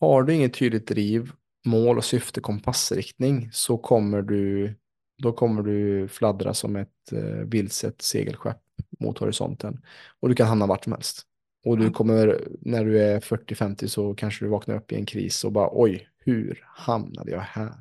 har 0.00 0.22
du 0.22 0.34
inget 0.34 0.54
tydligt 0.54 0.88
driv 0.88 1.32
mål 1.68 1.98
och 1.98 2.04
syfte, 2.04 2.40
kompassriktning, 2.40 3.48
så 3.52 3.78
kommer 3.78 4.22
du, 4.22 4.74
då 5.22 5.32
kommer 5.32 5.62
du 5.62 6.08
fladdra 6.08 6.54
som 6.54 6.76
ett 6.76 7.12
eh, 7.12 7.18
vilset 7.22 8.02
segelskepp 8.02 8.56
mot 9.00 9.18
horisonten. 9.18 9.80
Och 10.20 10.28
du 10.28 10.34
kan 10.34 10.46
hamna 10.46 10.66
vart 10.66 10.84
som 10.84 10.92
helst. 10.92 11.22
Och 11.64 11.76
du 11.76 11.82
Mm. 11.82 11.92
kommer, 11.94 12.40
när 12.60 12.84
du 12.84 13.02
är 13.02 13.20
40-50 13.20 13.86
så 13.86 14.14
kanske 14.14 14.44
du 14.44 14.48
vaknar 14.48 14.76
upp 14.76 14.92
i 14.92 14.94
en 14.96 15.06
kris 15.06 15.44
och 15.44 15.52
bara 15.52 15.68
oj, 15.72 16.08
hur 16.18 16.64
hamnade 16.66 17.30
jag 17.30 17.40
här? 17.40 17.72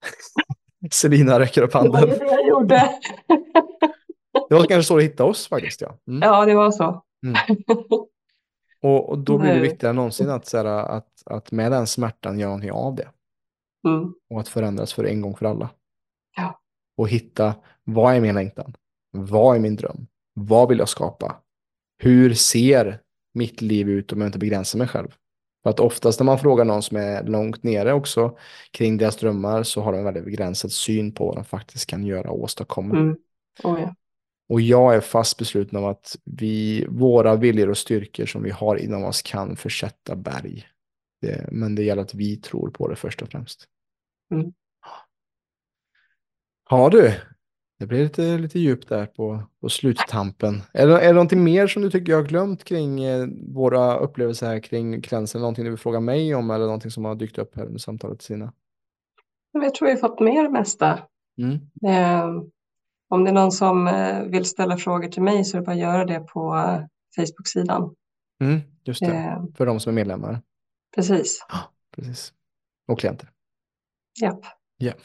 Selina 0.90 1.40
räcker 1.40 1.62
upp 1.62 1.72
Det 1.72 1.78
var 1.78 1.98
handen. 1.98 2.18
det 2.18 2.24
jag 2.24 2.48
gjorde. 2.48 2.90
Det 4.48 4.54
var 4.54 4.64
kanske 4.66 4.82
så 4.88 4.96
du 4.96 5.02
hittade 5.02 5.30
oss 5.30 5.48
faktiskt. 5.48 5.80
Ja. 5.80 5.98
Mm. 6.08 6.22
Ja, 6.22 6.44
det 6.44 6.54
var 6.54 6.70
så. 6.70 7.02
Och, 8.82 9.08
och 9.08 9.18
då 9.18 9.38
blir 9.38 9.54
det 9.54 9.60
viktigare 9.60 9.90
än 9.90 9.96
någonsin 9.96 10.30
att, 10.30 10.46
så 10.46 10.56
här, 10.56 10.64
att, 10.64 11.08
att 11.30 11.52
med 11.52 11.72
den 11.72 11.86
smärtan 11.86 12.38
göra 12.38 12.48
någonting 12.48 12.72
av 12.72 12.94
det. 12.94 13.08
Mm. 13.88 14.14
Och 14.30 14.40
att 14.40 14.48
förändras 14.48 14.92
för 14.92 15.04
en 15.04 15.20
gång 15.20 15.36
för 15.36 15.46
alla. 15.46 15.70
Ja. 16.36 16.60
Och 16.96 17.08
hitta, 17.08 17.54
vad 17.84 18.14
är 18.14 18.20
min 18.20 18.34
längtan? 18.34 18.74
Vad 19.10 19.56
är 19.56 19.60
min 19.60 19.76
dröm? 19.76 20.06
Vad 20.34 20.68
vill 20.68 20.78
jag 20.78 20.88
skapa? 20.88 21.36
Hur 21.98 22.34
ser 22.34 23.00
mitt 23.34 23.60
liv 23.60 23.88
ut 23.88 24.12
om 24.12 24.20
jag 24.20 24.28
inte 24.28 24.38
begränsar 24.38 24.78
mig 24.78 24.88
själv? 24.88 25.08
För 25.62 25.70
att 25.70 25.80
oftast 25.80 26.20
när 26.20 26.24
man 26.24 26.38
frågar 26.38 26.64
någon 26.64 26.82
som 26.82 26.96
är 26.96 27.24
långt 27.24 27.62
nere 27.62 27.92
också 27.92 28.38
kring 28.70 28.96
deras 28.96 29.16
drömmar 29.16 29.62
så 29.62 29.80
har 29.80 29.92
de 29.92 29.98
en 29.98 30.04
väldigt 30.04 30.24
begränsad 30.24 30.72
syn 30.72 31.12
på 31.12 31.26
vad 31.26 31.36
de 31.36 31.44
faktiskt 31.44 31.86
kan 31.86 32.04
göra 32.04 32.30
och 32.30 32.42
åstadkomma. 32.42 32.96
Mm. 32.96 33.16
Oh, 33.64 33.80
ja. 33.80 33.94
Och 34.48 34.60
jag 34.60 34.94
är 34.94 35.00
fast 35.00 35.38
besluten 35.38 35.78
om 35.78 35.84
att 35.84 36.16
vi, 36.24 36.86
våra 36.88 37.36
viljor 37.36 37.70
och 37.70 37.78
styrkor 37.78 38.26
som 38.26 38.42
vi 38.42 38.50
har 38.50 38.76
inom 38.76 39.04
oss 39.04 39.22
kan 39.22 39.56
försätta 39.56 40.16
berg. 40.16 40.66
Det, 41.26 41.48
men 41.52 41.74
det 41.74 41.82
gäller 41.82 42.02
att 42.02 42.14
vi 42.14 42.36
tror 42.36 42.70
på 42.70 42.88
det 42.88 42.96
först 42.96 43.22
och 43.22 43.28
främst. 43.28 43.64
Mm. 44.34 44.52
Ja 46.70 46.88
du, 46.90 47.12
det 47.78 47.86
blir 47.86 48.02
lite, 48.02 48.38
lite 48.38 48.58
djupt 48.58 48.88
där 48.88 49.06
på, 49.06 49.42
på 49.60 49.68
sluttampen. 49.68 50.62
Är 50.72 50.86
det, 50.86 51.00
är 51.00 51.06
det 51.06 51.12
någonting 51.12 51.44
mer 51.44 51.66
som 51.66 51.82
du 51.82 51.90
tycker 51.90 52.12
jag 52.12 52.18
har 52.18 52.28
glömt 52.28 52.64
kring 52.64 53.04
eh, 53.04 53.26
våra 53.54 53.96
upplevelser 53.96 54.46
här 54.46 54.60
kring 54.60 55.02
klänsen? 55.02 55.40
Någonting 55.40 55.64
du 55.64 55.70
vill 55.70 55.78
fråga 55.78 56.00
mig 56.00 56.34
om 56.34 56.50
eller 56.50 56.64
någonting 56.64 56.90
som 56.90 57.04
har 57.04 57.14
dykt 57.14 57.38
upp 57.38 57.56
här 57.56 57.66
under 57.66 57.78
samtalet 57.78 58.22
Sina? 58.22 58.52
Jag 59.52 59.74
tror 59.74 59.86
vi 59.86 59.92
har 59.92 60.00
fått 60.00 60.20
med 60.20 60.44
det 60.44 60.50
mesta. 60.50 60.98
Mm. 61.38 61.54
Eh, 61.86 62.42
om 63.08 63.24
det 63.24 63.30
är 63.30 63.34
någon 63.34 63.52
som 63.52 63.88
eh, 63.88 64.22
vill 64.22 64.44
ställa 64.44 64.76
frågor 64.76 65.08
till 65.08 65.22
mig 65.22 65.44
så 65.44 65.56
är 65.56 65.60
det 65.60 65.66
bara 65.66 65.72
att 65.72 65.78
göra 65.78 66.04
det 66.04 66.20
på 66.20 66.56
eh, 66.56 66.80
Facebook-sidan. 67.16 67.94
Mm, 68.40 68.60
just 68.84 69.00
det, 69.00 69.06
Eh, 69.06 69.44
för 69.56 69.66
de 69.66 69.80
som 69.80 69.90
är 69.90 69.94
medlemmar. 69.94 70.42
Precis. 70.96 71.46
Precis. 71.96 72.32
Och 72.88 73.00
klienter. 73.00 73.30
Japp. 74.78 75.00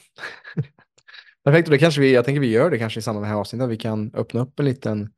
Perfekt, 1.43 1.67
och 1.67 1.71
det 1.71 1.77
kanske 1.77 2.01
vi, 2.01 2.13
jag 2.13 2.25
tänker 2.25 2.41
vi 2.41 2.51
gör 2.51 2.71
det 2.71 2.77
kanske 2.77 2.99
i 2.99 3.03
samband 3.03 3.21
med 3.21 3.29
det 3.29 3.33
här 3.33 3.39
avsnittet. 3.39 3.69
Vi 3.69 3.77
kan 3.77 4.11
öppna 4.13 4.41
upp 4.41 4.59
en 4.59 4.65
liten, 4.65 5.09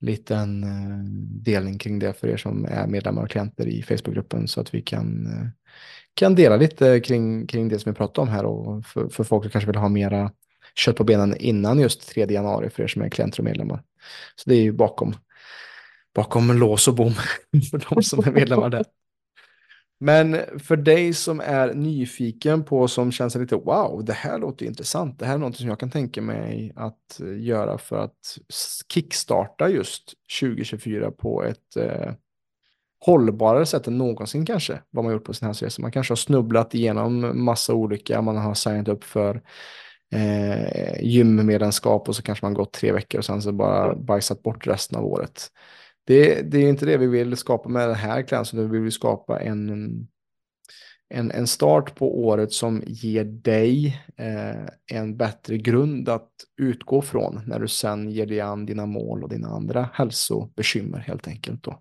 liten 0.00 0.64
eh, 0.64 1.04
delning 1.44 1.78
kring 1.78 1.98
det 1.98 2.12
för 2.12 2.28
er 2.28 2.36
som 2.36 2.64
är 2.64 2.86
medlemmar 2.86 3.22
och 3.22 3.30
klienter 3.30 3.66
i 3.66 3.82
Facebookgruppen 3.82 4.48
så 4.48 4.60
att 4.60 4.74
vi 4.74 4.82
kan, 4.82 5.26
eh, 5.26 5.48
kan 6.14 6.34
dela 6.34 6.56
lite 6.56 7.00
kring, 7.00 7.46
kring 7.46 7.68
det 7.68 7.78
som 7.78 7.92
vi 7.92 7.96
pratar 7.96 8.22
om 8.22 8.28
här 8.28 8.44
och 8.44 8.86
för, 8.86 9.08
för 9.08 9.24
folk 9.24 9.44
som 9.44 9.50
kanske 9.50 9.66
vill 9.66 9.76
ha 9.76 9.88
mera 9.88 10.32
kött 10.74 10.96
på 10.96 11.04
benen 11.04 11.36
innan 11.36 11.78
just 11.78 12.08
3 12.08 12.26
januari 12.30 12.70
för 12.70 12.82
er 12.82 12.86
som 12.86 13.02
är 13.02 13.08
klienter 13.08 13.40
och 13.40 13.44
medlemmar. 13.44 13.82
Så 14.36 14.50
det 14.50 14.54
är 14.54 14.62
ju 14.62 14.72
bakom, 14.72 15.14
bakom 16.14 16.58
lås 16.58 16.88
och 16.88 16.94
bom 16.94 17.12
för 17.70 17.94
de 17.94 18.02
som 18.02 18.18
är 18.18 18.30
medlemmar 18.32 18.70
där. 18.70 18.84
Men 20.04 20.36
för 20.58 20.76
dig 20.76 21.14
som 21.14 21.40
är 21.40 21.74
nyfiken 21.74 22.64
på, 22.64 22.88
som 22.88 23.12
känns 23.12 23.34
lite 23.34 23.56
wow, 23.56 24.04
det 24.04 24.12
här 24.12 24.38
låter 24.38 24.66
intressant. 24.66 25.18
Det 25.18 25.26
här 25.26 25.34
är 25.34 25.38
något 25.38 25.56
som 25.56 25.68
jag 25.68 25.80
kan 25.80 25.90
tänka 25.90 26.22
mig 26.22 26.72
att 26.76 27.20
eh, 27.20 27.42
göra 27.42 27.78
för 27.78 27.98
att 27.98 28.38
kickstarta 28.92 29.68
just 29.68 30.12
2024 30.40 31.10
på 31.10 31.44
ett 31.44 31.76
eh, 31.76 32.12
hållbarare 33.04 33.66
sätt 33.66 33.86
än 33.86 33.98
någonsin 33.98 34.46
kanske. 34.46 34.80
Vad 34.90 35.04
man 35.04 35.12
gjort 35.12 35.24
på 35.24 35.34
sin 35.34 35.46
hälsoresa. 35.46 35.82
Man 35.82 35.92
kanske 35.92 36.12
har 36.12 36.16
snubblat 36.16 36.74
igenom 36.74 37.44
massa 37.44 37.74
olika, 37.74 38.22
man 38.22 38.36
har 38.36 38.54
signat 38.54 38.88
upp 38.88 39.04
för 39.04 39.42
eh, 40.14 41.02
gymmedlemskap 41.02 42.08
och 42.08 42.16
så 42.16 42.22
kanske 42.22 42.46
man 42.46 42.54
gått 42.54 42.72
tre 42.72 42.92
veckor 42.92 43.18
och 43.18 43.24
sen 43.24 43.42
så 43.42 43.52
bara 43.52 43.94
bajsat 43.94 44.42
bort 44.42 44.66
resten 44.66 44.98
av 44.98 45.04
året. 45.04 45.50
Det, 46.04 46.42
det 46.42 46.58
är 46.58 46.68
inte 46.68 46.86
det 46.86 46.96
vi 46.96 47.06
vill 47.06 47.36
skapa 47.36 47.68
med 47.68 47.88
den 47.88 47.96
här 47.96 48.22
klänsen, 48.22 48.58
utan 48.58 48.70
vi 48.70 48.78
vill 48.78 48.92
skapa 48.92 49.40
en, 49.40 49.68
en, 51.14 51.30
en 51.30 51.46
start 51.46 51.94
på 51.94 52.24
året 52.24 52.52
som 52.52 52.82
ger 52.86 53.24
dig 53.24 54.02
eh, 54.16 54.96
en 54.98 55.16
bättre 55.16 55.58
grund 55.58 56.08
att 56.08 56.30
utgå 56.60 57.02
från 57.02 57.40
när 57.46 57.58
du 57.58 57.68
sen 57.68 58.10
ger 58.10 58.26
dig 58.26 58.40
an 58.40 58.66
dina 58.66 58.86
mål 58.86 59.22
och 59.22 59.28
dina 59.28 59.48
andra 59.48 59.88
hälsobekymmer 59.92 60.98
helt 60.98 61.28
enkelt. 61.28 61.62
Då. 61.62 61.78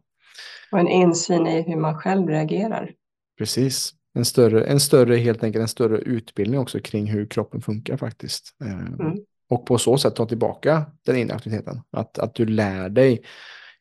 Och 0.72 0.80
en 0.80 0.88
insyn 0.88 1.48
i 1.48 1.62
hur 1.62 1.76
man 1.76 1.98
själv 1.98 2.28
reagerar. 2.28 2.92
Precis. 3.38 3.94
En 4.14 4.26
större, 4.26 4.64
en 4.64 4.80
större, 4.80 5.16
helt 5.16 5.44
enkelt 5.44 5.62
en 5.62 5.68
större 5.68 5.98
utbildning 5.98 6.60
också 6.60 6.80
kring 6.80 7.06
hur 7.06 7.26
kroppen 7.26 7.62
funkar 7.62 7.98
faktiskt. 7.98 8.56
Eh, 8.64 8.72
Mm. 8.72 9.18
Och 9.50 9.66
på 9.66 9.78
så 9.78 9.98
sätt 9.98 10.16
ta 10.16 10.26
tillbaka 10.26 10.86
den 11.06 11.16
inre 11.16 11.36
aktiviteten. 11.36 11.82
Att, 11.92 12.20
att 12.20 12.36
du 12.36 12.46
lär 12.46 12.90
dig 12.90 13.22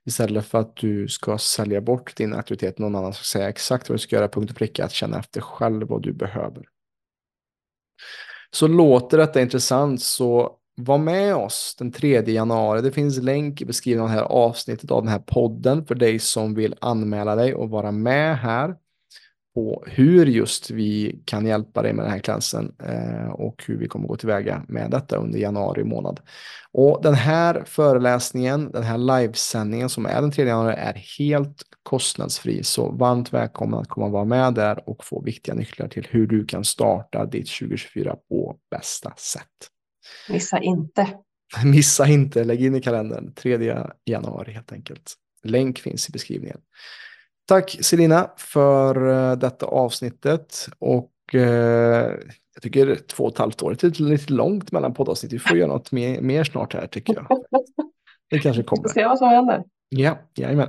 istället 0.07 0.46
för 0.46 0.59
att 0.59 0.76
du 0.76 1.09
ska 1.09 1.38
sälja 1.38 1.80
bort 1.80 2.16
din 2.16 2.34
aktivitet 2.34 2.78
någon 2.78 2.94
annan 2.94 3.12
ska 3.12 3.22
säga 3.22 3.48
exakt 3.48 3.88
vad 3.88 3.94
du 3.94 4.01
ska 4.01 4.16
göra, 4.16 4.28
punkt 4.28 4.51
och 4.51 4.57
pricka, 4.57 4.84
att 4.84 4.92
känna 4.92 5.18
efter 5.18 5.40
själv 5.40 5.88
vad 5.88 6.03
du 6.03 6.12
behöver. 6.12 6.66
Så 8.51 8.68
låter 8.68 9.18
detta 9.18 9.40
intressant 9.40 10.03
så 10.03 10.57
var 10.76 10.98
med 10.98 11.34
oss 11.34 11.76
den 11.78 11.92
3 11.92 12.22
januari. 12.22 12.82
Det 12.82 12.92
finns 12.92 13.18
länk 13.18 13.61
i 13.61 13.64
beskrivningen 13.64 14.05
av 14.05 14.09
det 14.09 14.22
här 14.22 14.28
avsnittet 14.28 14.90
av 14.90 15.03
den 15.03 15.12
här 15.12 15.18
podden 15.18 15.84
för 15.84 15.94
dig 15.94 16.18
som 16.18 16.55
vill 16.55 16.74
anmäla 16.80 17.34
dig 17.34 17.55
och 17.55 17.70
vara 17.70 17.92
med 17.92 18.38
här 18.38 18.76
på 19.55 19.84
hur 19.86 20.26
just 20.26 20.70
vi 20.70 21.22
kan 21.24 21.46
hjälpa 21.46 21.82
dig 21.82 21.92
med 21.92 22.05
den 22.05 22.12
här 22.12 22.18
klassen 22.18 22.74
eh, 22.82 23.30
och 23.30 23.64
hur 23.66 23.76
vi 23.76 23.88
kommer 23.88 24.09
gå 24.09 24.16
tillväga 24.16 24.64
med 24.68 24.90
detta 24.90 25.16
under 25.16 25.38
januari 25.38 25.84
månad. 25.84 26.20
Och 26.72 27.01
den 27.03 27.14
här 27.14 27.64
föreläsningen, 27.66 28.70
den 28.70 28.82
här 28.82 28.98
livesändningen 28.98 29.88
som 29.88 30.07
är 30.07 30.20
den 30.20 30.30
3 30.30 30.44
januari 30.44 30.74
är 30.78 30.94
helt 31.18 31.62
kostnadsfri. 31.82 32.62
Så 32.62 32.90
varmt 32.90 33.32
välkommen 33.32 33.80
att 33.80 33.88
komma 33.88 34.07
och 34.07 34.12
vara 34.12 34.24
med 34.24 34.55
där 34.55 34.88
och 34.88 35.05
få 35.05 35.22
viktiga 35.22 35.55
nycklar 35.55 35.88
till 35.88 36.07
hur 36.11 36.26
du 36.26 36.46
kan 36.46 36.64
starta 36.64 37.26
ditt 37.26 37.51
2024 37.61 38.16
på 38.28 38.57
bästa 38.70 39.12
sätt. 39.16 39.46
Missa 40.28 40.59
inte. 40.59 41.09
Missa 41.64 42.09
inte, 42.09 42.44
lägg 42.44 42.62
in 42.62 42.74
i 42.74 42.80
kalendern 42.80 43.34
3 43.34 43.76
januari 44.05 44.53
helt 44.53 44.72
enkelt. 44.72 45.14
Länk 45.44 45.78
finns 45.78 46.09
i 46.09 46.12
beskrivningen. 46.12 46.61
Tack 47.51 47.78
Selina 47.80 48.30
för 48.36 49.09
eh, 49.09 49.36
detta 49.36 49.66
avsnittet 49.66 50.68
och 50.78 51.34
eh, 51.34 51.40
jag 52.55 52.62
tycker 52.62 52.94
två 52.94 53.24
och 53.24 53.32
ett 53.32 53.38
halvt 53.38 53.62
år 53.62 53.72
är 53.72 54.03
lite, 54.03 54.32
långt 54.32 54.72
mellan 54.72 54.94
poddavsnitt. 54.94 55.32
Vi 55.32 55.38
får 55.38 55.57
göra 55.57 55.68
något 55.68 55.92
mer, 55.92 56.20
mer 56.20 56.44
snart 56.44 56.74
här 56.74 56.86
tycker 56.86 57.14
jag. 57.14 57.26
Det 58.30 58.38
kanske 58.38 58.62
Vi 58.62 58.68
får 58.68 58.76
kommer. 58.76 58.88
se 58.88 59.05
vad 59.05 59.18
som 59.18 59.28
händer. 59.28 59.64
Ja, 59.88 60.18
jajamän. 60.34 60.68